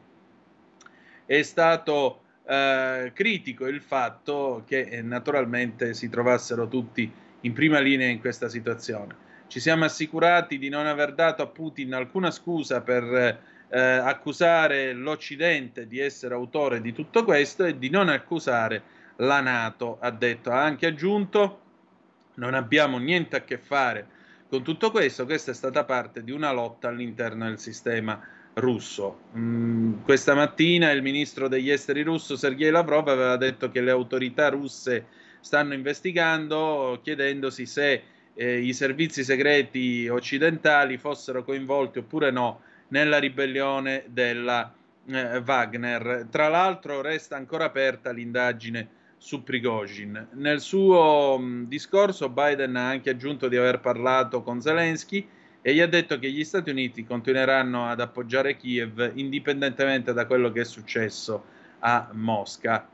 [1.26, 7.12] è stato eh, critico il fatto che eh, naturalmente si trovassero tutti
[7.42, 9.16] in prima linea in questa situazione.
[9.48, 15.88] Ci siamo assicurati di non aver dato a Putin alcuna scusa per eh, accusare l'Occidente
[15.88, 18.84] di essere autore di tutto questo e di non accusare
[19.18, 20.52] la Nato, ha detto.
[20.52, 21.62] Ha anche aggiunto,
[22.36, 24.08] non abbiamo niente a che fare
[24.48, 28.22] con tutto questo, questa è stata parte di una lotta all'interno del sistema
[28.54, 29.22] russo.
[29.36, 34.50] Mm, questa mattina il ministro degli esteri russo Sergei Lavrov aveva detto che le autorità
[34.50, 35.08] russe
[35.40, 38.04] stanno investigando chiedendosi se
[38.36, 42.62] eh, i servizi segreti occidentali fossero coinvolti oppure no
[42.94, 44.72] nella ribellione della
[45.08, 46.28] eh, Wagner.
[46.30, 48.88] Tra l'altro resta ancora aperta l'indagine
[49.18, 50.28] su Prigozhin.
[50.34, 55.28] Nel suo mh, discorso Biden ha anche aggiunto di aver parlato con Zelensky
[55.64, 60.52] e gli ha detto che gli Stati Uniti continueranno ad appoggiare Kiev indipendentemente da quello
[60.52, 61.46] che è successo
[61.80, 62.88] a Mosca.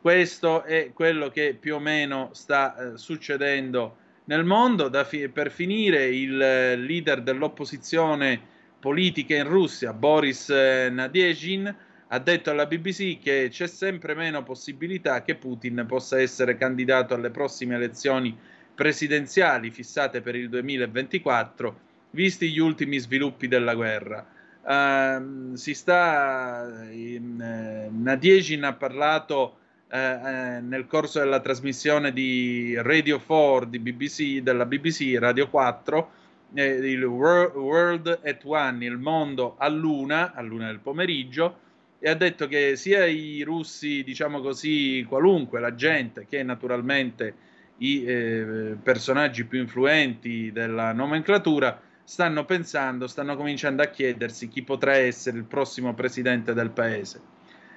[0.00, 4.90] Questo è quello che più o meno sta eh, succedendo nel mondo.
[5.04, 8.52] Fi- per finire, il eh, leader dell'opposizione
[8.84, 11.74] politica in Russia, Boris eh, Nadezhin,
[12.08, 17.30] ha detto alla BBC che c'è sempre meno possibilità che Putin possa essere candidato alle
[17.30, 18.36] prossime elezioni
[18.74, 21.80] presidenziali fissate per il 2024,
[22.10, 24.26] visti gli ultimi sviluppi della guerra.
[24.60, 33.18] Uh, si sta in, eh, Nadiegin ha parlato eh, nel corso della trasmissione di Radio
[33.18, 36.22] 4 di BBC, della BBC Radio 4
[36.54, 41.58] eh, il World at One il mondo a luna a luna del pomeriggio
[41.98, 47.34] e ha detto che sia i russi, diciamo così, qualunque, la gente, che naturalmente
[47.78, 54.96] i eh, personaggi più influenti della nomenclatura, stanno pensando, stanno cominciando a chiedersi chi potrà
[54.96, 57.22] essere il prossimo presidente del paese.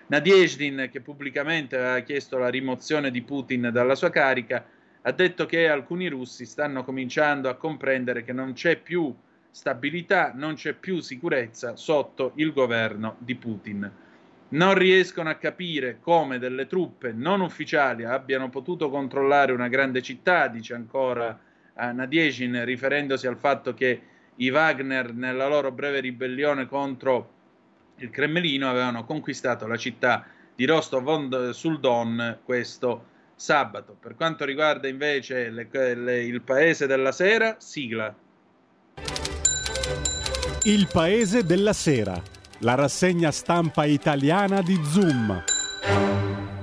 [0.08, 4.66] Nadiejdin, che pubblicamente aveva chiesto la rimozione di Putin dalla sua carica,
[5.08, 9.16] ha detto che alcuni russi stanno cominciando a comprendere che non c'è più
[9.50, 13.90] stabilità, non c'è più sicurezza sotto il governo di Putin.
[14.50, 20.50] Non riescono a capire come delle truppe non ufficiali abbiano potuto controllare una grande città,
[20.50, 21.40] dice ancora
[21.74, 24.02] uh, Nadiejin, riferendosi al fatto che
[24.36, 27.32] i Wagner nella loro breve ribellione contro
[27.96, 33.96] il Cremlino avevano conquistato la città di Rostov sul Don questo sabato.
[33.98, 38.14] Per quanto riguarda invece le, le, il paese della sera, sigla.
[40.64, 42.22] Il paese della sera
[42.62, 45.44] la rassegna stampa italiana di Zoom.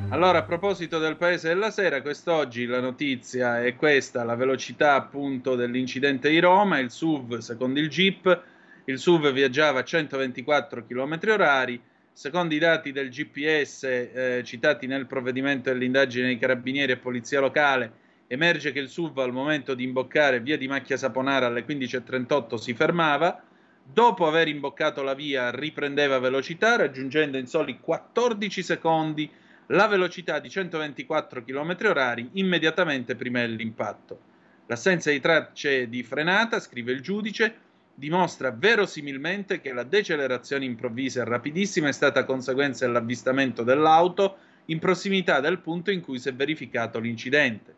[0.08, 5.54] Allora, a proposito del Paese della Sera, quest'oggi la notizia è questa, la velocità appunto
[5.54, 8.42] dell'incidente di Roma, il SUV secondo il GIP,
[8.86, 11.80] il SUV viaggiava a 124 km orari,
[12.14, 17.92] secondo i dati del GPS eh, citati nel provvedimento dell'indagine dei carabinieri e polizia locale,
[18.28, 22.72] emerge che il SUV al momento di imboccare via di Macchia Saponara alle 15.38 si
[22.72, 23.42] fermava,
[23.86, 29.30] Dopo aver imboccato la via riprendeva velocità raggiungendo in soli 14 secondi
[29.68, 34.18] la velocità di 124 km orari immediatamente prima dell'impatto.
[34.66, 37.54] L'assenza di tracce di frenata, scrive il giudice,
[37.94, 45.40] dimostra verosimilmente che la decelerazione improvvisa e rapidissima è stata conseguenza dell'avvistamento dell'auto in prossimità
[45.40, 47.74] del punto in cui si è verificato l'incidente.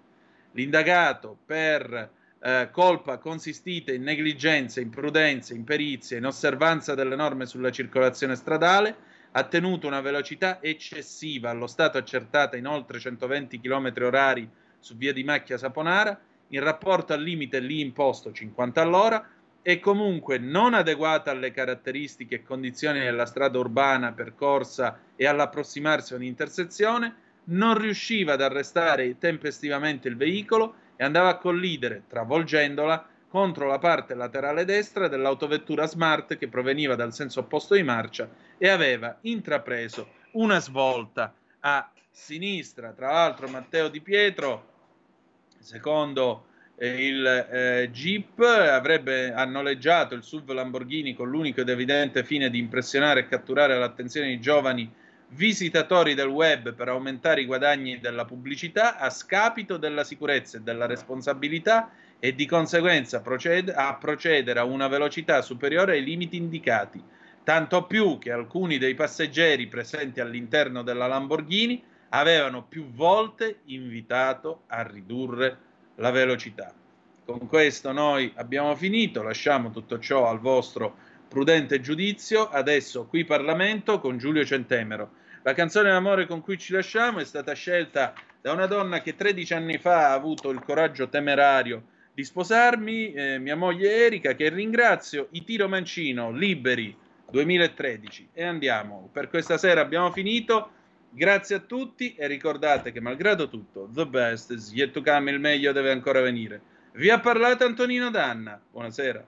[0.53, 8.37] L'indagato per eh, colpa consistita in negligenza, imprudenza, imperizia, in osservanza delle norme sulla circolazione
[8.37, 8.97] stradale,
[9.33, 14.49] ha tenuto una velocità eccessiva, allo stato accertata in oltre 120 km orari
[14.79, 16.19] su via di Macchia Saponara,
[16.49, 19.29] in rapporto al limite lì imposto 50 all'ora,
[19.69, 26.17] e comunque non adeguata alle caratteristiche e condizioni della strada urbana percorsa e all'approssimarsi a
[26.19, 27.17] un'intersezione,
[27.47, 34.15] non riusciva ad arrestare tempestivamente il veicolo e andava a collidere, travolgendola, contro la parte
[34.15, 40.61] laterale destra dell'autovettura Smart che proveniva dal senso opposto di marcia e aveva intrapreso una
[40.61, 42.93] svolta a sinistra.
[42.93, 44.75] Tra l'altro Matteo Di Pietro,
[45.59, 52.59] secondo il eh, Jeep avrebbe noleggiato il SUV Lamborghini con l'unico ed evidente fine di
[52.59, 54.93] impressionare e catturare l'attenzione di giovani
[55.29, 60.87] visitatori del web per aumentare i guadagni della pubblicità a scapito della sicurezza e della
[60.87, 67.03] responsabilità e di conseguenza proced- a procedere a una velocità superiore ai limiti indicati,
[67.43, 74.83] tanto più che alcuni dei passeggeri presenti all'interno della Lamborghini avevano più volte invitato a
[74.83, 75.59] ridurre
[75.97, 76.73] la velocità.
[77.25, 80.95] Con questo noi abbiamo finito, lasciamo tutto ciò al vostro
[81.29, 82.49] prudente giudizio.
[82.49, 85.11] Adesso qui Parlamento con Giulio Centemero.
[85.43, 89.55] La canzone d'amore con cui ci lasciamo è stata scelta da una donna che 13
[89.55, 91.83] anni fa ha avuto il coraggio temerario
[92.13, 96.97] di sposarmi, eh, mia moglie Erika, che ringrazio, i Tiro Mancino, liberi
[97.31, 98.29] 2013.
[98.33, 100.71] E andiamo, per questa sera abbiamo finito.
[101.17, 105.41] Grazie a tutti e ricordate che malgrado tutto, the best is yet to come, il
[105.41, 106.91] meglio deve ancora venire.
[106.93, 108.63] Vi ha parlato Antonino Danna.
[108.71, 109.27] Buonasera.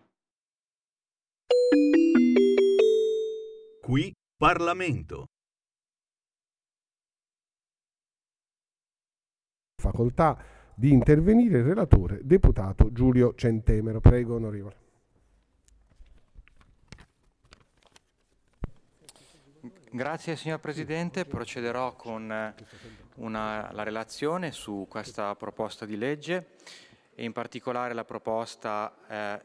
[3.81, 5.28] Qui Parlamento.
[9.81, 10.44] Facoltà
[10.77, 14.01] di intervenire il relatore deputato Giulio Centemero.
[14.01, 14.88] Prego, onorevole.
[19.90, 22.55] Grazie signor Presidente, procederò con eh,
[23.15, 26.56] una, la relazione su questa proposta di legge.
[27.15, 29.40] E in particolare la proposta eh,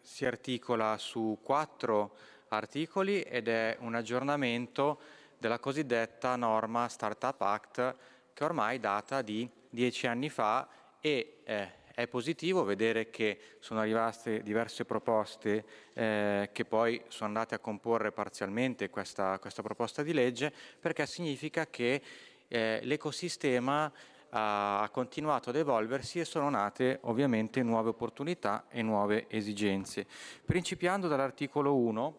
[0.00, 2.14] si articola su quattro
[2.50, 5.00] articoli ed è un aggiornamento
[5.36, 7.96] della cosiddetta norma Startup Act
[8.32, 10.68] che ormai data di dieci anni fa
[11.00, 15.64] e eh, è positivo vedere che sono arrivate diverse proposte
[15.94, 21.66] eh, che poi sono andate a comporre parzialmente questa, questa proposta di legge perché significa
[21.66, 22.00] che
[22.46, 23.92] eh, l'ecosistema
[24.30, 30.06] ha continuato ad evolversi e sono nate ovviamente nuove opportunità e nuove esigenze.
[30.44, 32.16] Principiando dall'articolo 1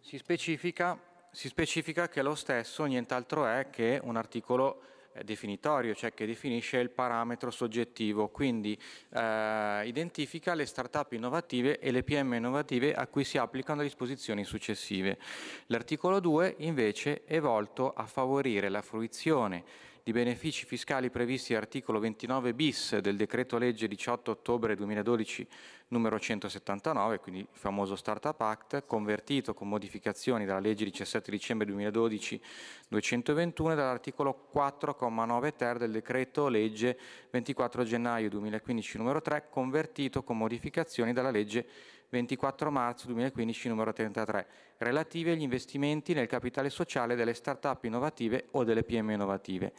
[0.00, 0.98] si specifica,
[1.30, 4.80] si specifica che lo stesso nient'altro è che un articolo
[5.24, 8.78] definitorio, cioè che definisce il parametro soggettivo, quindi
[9.10, 14.44] eh, identifica le start-up innovative e le PM innovative a cui si applicano le disposizioni
[14.44, 15.18] successive.
[15.66, 19.64] L'articolo 2 invece è volto a favorire la fruizione
[20.06, 25.48] di benefici fiscali previsti all'articolo 29 bis del decreto legge 18 ottobre 2012
[25.88, 32.40] numero 179, quindi il famoso Startup Act, convertito con modificazioni dalla legge 17 dicembre 2012
[32.86, 36.96] 221 e dall'articolo 4,9 ter del decreto legge
[37.30, 41.66] 24 gennaio 2015 numero 3, convertito con modificazioni dalla legge
[42.08, 44.46] 24 marzo 2015 numero 33,
[44.78, 49.72] relativi agli investimenti nel capitale sociale delle start-up innovative o delle PM innovative.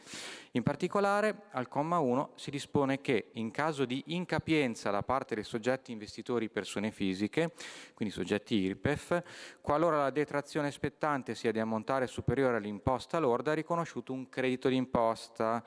[0.51, 5.43] In particolare, al comma 1 si dispone che in caso di incapienza da parte dei
[5.43, 7.51] soggetti investitori persone fisiche,
[7.93, 14.13] quindi soggetti IRPEF, qualora la detrazione spettante sia di ammontare superiore all'imposta lorda, è riconosciuto
[14.13, 15.63] un credito d'imposta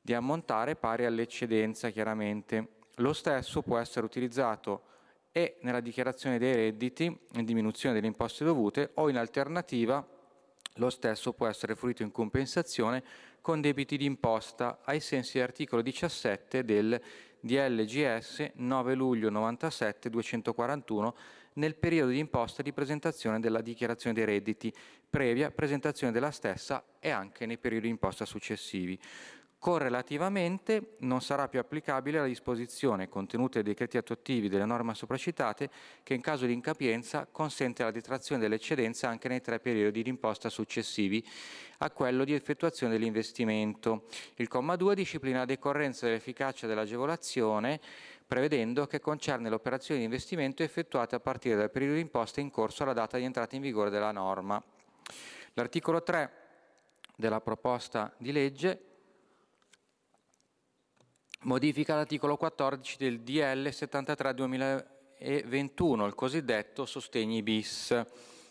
[0.00, 2.80] di ammontare pari all'eccedenza chiaramente.
[2.96, 4.90] Lo stesso può essere utilizzato
[5.32, 10.06] e nella dichiarazione dei redditi in diminuzione delle imposte dovute o in alternativa
[10.76, 13.02] lo stesso può essere fruito in compensazione
[13.40, 17.00] con debiti d'imposta ai sensi dell'articolo 17 del
[17.40, 21.14] DLGS 9 luglio 97 241
[21.54, 24.72] nel periodo di imposta di presentazione della dichiarazione dei redditi,
[25.10, 28.98] previa presentazione della stessa e anche nei periodi di imposta successivi.
[29.62, 35.70] Correlativamente non sarà più applicabile la disposizione contenuta nei decreti attuativi delle norme sopracitate
[36.02, 40.48] che in caso di incapienza consente la detrazione dell'eccedenza anche nei tre periodi di imposta
[40.48, 41.24] successivi
[41.78, 44.06] a quello di effettuazione dell'investimento.
[44.34, 47.80] Il comma 2 disciplina la decorrenza dell'efficacia dell'agevolazione
[48.26, 52.82] prevedendo che concerne l'operazione di investimento effettuata a partire dal periodo di imposta in corso
[52.82, 54.60] alla data di entrata in vigore della norma.
[55.52, 56.32] L'articolo 3
[57.14, 58.86] della proposta di legge
[61.42, 68.00] modifica l'articolo 14 del DL 73 2021, il cosiddetto sostegni bis,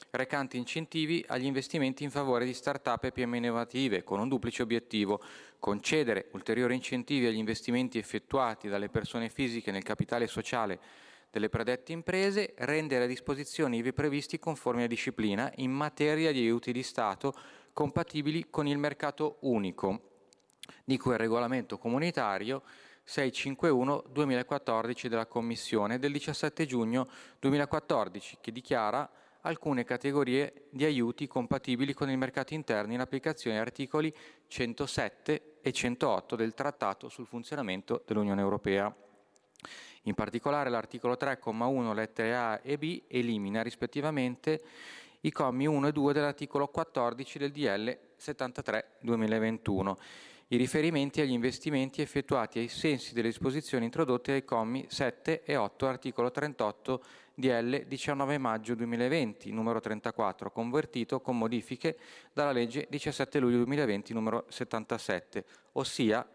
[0.10, 5.22] recante incentivi agli investimenti in favore di start-up e PM innovative, con un duplice obiettivo,
[5.60, 10.80] concedere ulteriori incentivi agli investimenti effettuati dalle persone fisiche nel capitale sociale
[11.30, 16.74] delle predette imprese, rendere a disposizione ivi previsti conformi a disciplina in materia di aiuti
[16.74, 17.34] di Stato
[17.72, 20.11] compatibili con il mercato unico,
[20.84, 22.64] di cui il regolamento comunitario
[23.08, 27.08] 651-2014 della Commissione del 17 giugno
[27.40, 29.10] 2014 che dichiara
[29.42, 34.14] alcune categorie di aiuti compatibili con il mercato interno in applicazione agli articoli
[34.48, 38.94] 107 e 108 del Trattato sul funzionamento dell'Unione Europea.
[40.04, 44.62] In particolare l'articolo 3,1 lettere A e B elimina rispettivamente
[45.22, 49.96] i commi 1 e 2 dell'articolo 14 del DL 73-2021,
[50.52, 55.88] i riferimenti agli investimenti effettuati ai sensi delle disposizioni introdotte ai commi 7 e 8
[55.88, 57.04] articolo 38
[57.34, 61.98] DL 19 maggio 2020 numero 34 convertito con modifiche
[62.34, 66.28] dalla legge 17 luglio 2020 numero 77, ossia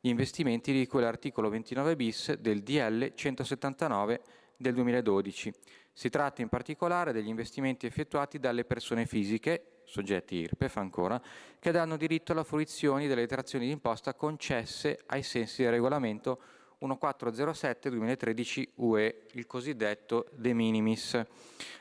[0.00, 4.20] gli investimenti di cui l'articolo 29 bis del DL 179
[4.56, 5.52] del 2012.
[5.92, 11.20] Si tratta in particolare degli investimenti effettuati dalle persone fisiche, soggetti IRPEF ancora,
[11.58, 16.40] che danno diritto alla fruizione delle detrazioni d'imposta concesse ai sensi del regolamento
[16.80, 21.20] 1407-2013 UE, il cosiddetto de minimis.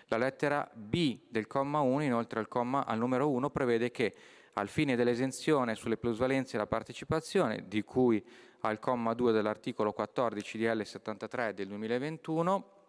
[0.08, 4.14] La lettera B del comma 1, inoltre al, comma, al numero 1, prevede che
[4.54, 8.24] al fine dell'esenzione sulle plusvalenze e la partecipazione, di cui
[8.62, 12.81] al comma 2 dell'articolo 14 di L73 del 2021,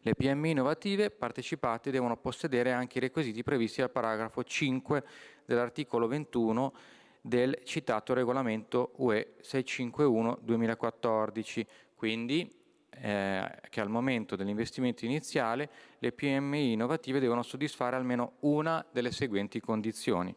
[0.00, 5.04] le PMI innovative partecipate devono possedere anche i requisiti previsti al paragrafo 5
[5.44, 6.72] dell'articolo 21
[7.20, 11.66] del citato regolamento UE 651-2014,
[11.96, 12.48] quindi
[12.90, 15.68] eh, che al momento dell'investimento iniziale
[15.98, 20.34] le PMI innovative devono soddisfare almeno una delle seguenti condizioni.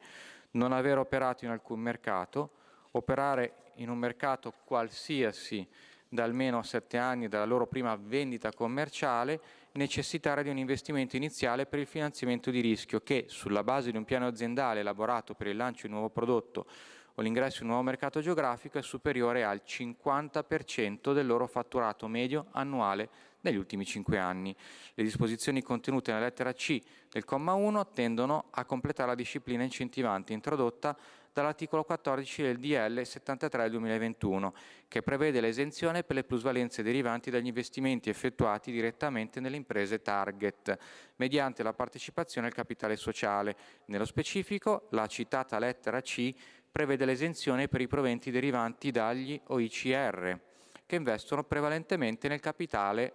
[0.51, 2.51] Non aver operato in alcun mercato,
[2.91, 5.65] operare in un mercato qualsiasi
[6.09, 9.39] da almeno sette anni dalla loro prima vendita commerciale,
[9.73, 14.05] necessitare di un investimento iniziale per il finanziamento di rischio che, sulla base di un
[14.05, 16.65] piano aziendale elaborato per il lancio di un nuovo prodotto
[17.13, 22.47] o l'ingresso in un nuovo mercato geografico, è superiore al 50% del loro fatturato medio
[22.51, 23.09] annuale
[23.41, 24.55] negli ultimi cinque anni.
[24.93, 26.79] Le disposizioni contenute nella lettera C
[27.09, 30.97] del comma 1 tendono a completare la disciplina incentivante introdotta
[31.31, 34.53] dall'articolo 14 del DL 73 2021,
[34.87, 40.77] che prevede l'esenzione per le plusvalenze derivanti dagli investimenti effettuati direttamente nelle imprese target,
[41.17, 43.55] mediante la partecipazione al capitale sociale.
[43.85, 46.33] Nello specifico, la citata lettera C
[46.71, 50.39] prevede l'esenzione per i proventi derivanti dagli OICR,
[50.85, 53.13] che investono prevalentemente nel capitale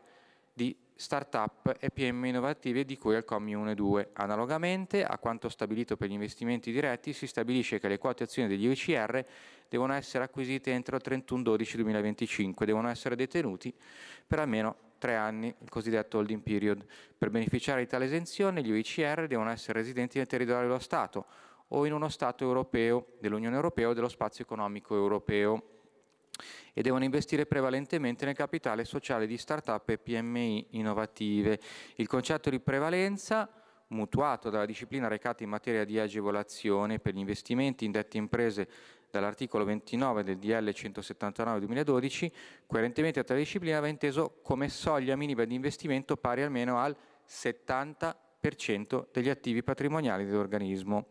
[0.54, 4.10] di start-up e PM innovative di cui al commi 1 e 2.
[4.14, 8.66] Analogamente a quanto stabilito per gli investimenti diretti, si stabilisce che le quote azioni degli
[8.66, 9.24] OICR
[9.68, 13.74] devono essere acquisite entro il 31-12-2025 e devono essere detenuti
[14.26, 16.84] per almeno tre anni, il cosiddetto holding period.
[17.18, 21.26] Per beneficiare di tale esenzione, gli OICR devono essere residenti nel territorio dello Stato
[21.68, 25.73] o in uno Stato europeo, dell'Unione Europea o dello spazio economico europeo
[26.74, 31.58] e devono investire prevalentemente nel capitale sociale di start-up e PMI innovative.
[31.94, 33.48] Il concetto di prevalenza
[33.88, 38.68] mutuato dalla disciplina recata in materia di agevolazione per gli investimenti in dette imprese
[39.08, 42.32] dall'articolo 29 del DL 179-2012,
[42.66, 46.96] coerentemente a tale disciplina va inteso come soglia minima di investimento pari almeno al
[47.28, 51.06] 70% degli attivi patrimoniali dell'organismo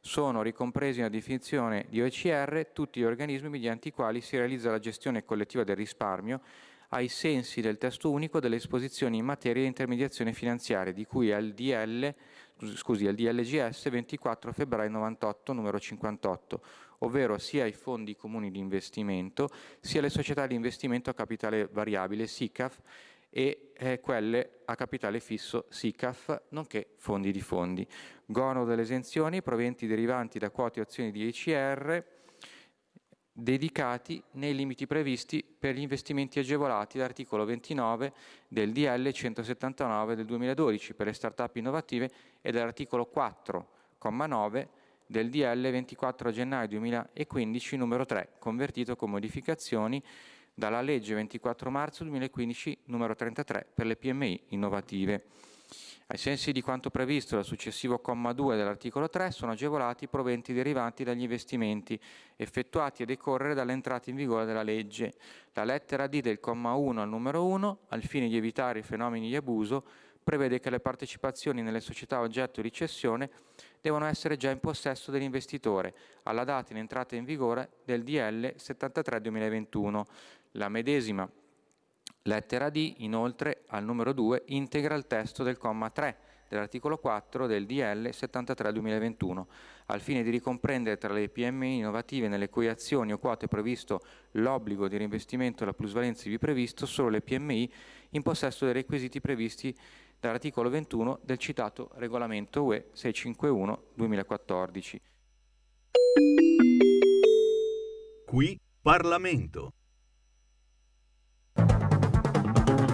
[0.00, 4.78] sono ricompresi nella definizione di OECR tutti gli organismi mediante i quali si realizza la
[4.78, 6.40] gestione collettiva del risparmio
[6.88, 11.52] ai sensi del testo unico delle esposizioni in materia di intermediazione finanziaria di cui al
[11.52, 12.12] DL,
[12.74, 16.60] scusi, al DLGS 24 febbraio 98 numero 58,
[17.00, 22.26] ovvero sia i fondi comuni di investimento sia le società di investimento a capitale variabile
[22.26, 22.78] SICAF
[23.30, 27.86] e eh, quelle a capitale fisso SICAF, nonché fondi di fondi.
[28.26, 32.18] Gono delle esenzioni proventi derivanti da quote e azioni di ECR
[33.32, 38.12] dedicati nei limiti previsti per gli investimenti agevolati dall'articolo 29
[38.48, 42.10] del DL 179 del 2012 per le start-up innovative
[42.42, 44.68] e dall'articolo 4,9
[45.06, 50.02] del DL 24 gennaio 2015 numero 3, convertito con modificazioni
[50.60, 55.24] dalla legge 24 marzo 2015 numero 33 per le PMI innovative.
[56.08, 60.52] Ai sensi di quanto previsto dal successivo comma 2 dell'articolo 3 sono agevolati i proventi
[60.52, 61.98] derivanti dagli investimenti
[62.36, 65.14] effettuati a decorrere dall'entrata in vigore della legge.
[65.54, 69.28] La lettera D del comma 1 al numero 1, al fine di evitare i fenomeni
[69.28, 69.82] di abuso,
[70.22, 73.30] prevede che le partecipazioni nelle società oggetto di cessione
[73.80, 80.02] devono essere già in possesso dell'investitore alla data in entrata in vigore del DL 73-2021.
[80.52, 81.30] La medesima
[82.22, 87.64] lettera D, inoltre, al numero 2, integra il testo del comma 3 dell'articolo 4 del
[87.64, 89.44] DL 73-2021,
[89.86, 94.00] al fine di ricomprendere tra le PMI innovative nelle cui azioni o quote previsto
[94.32, 97.72] l'obbligo di reinvestimento della plusvalenza ivi previsto solo le PMI
[98.10, 99.72] in possesso dei requisiti previsti
[100.18, 104.96] dall'articolo 21 del citato regolamento UE 651-2014.
[108.26, 109.74] Qui Parlamento.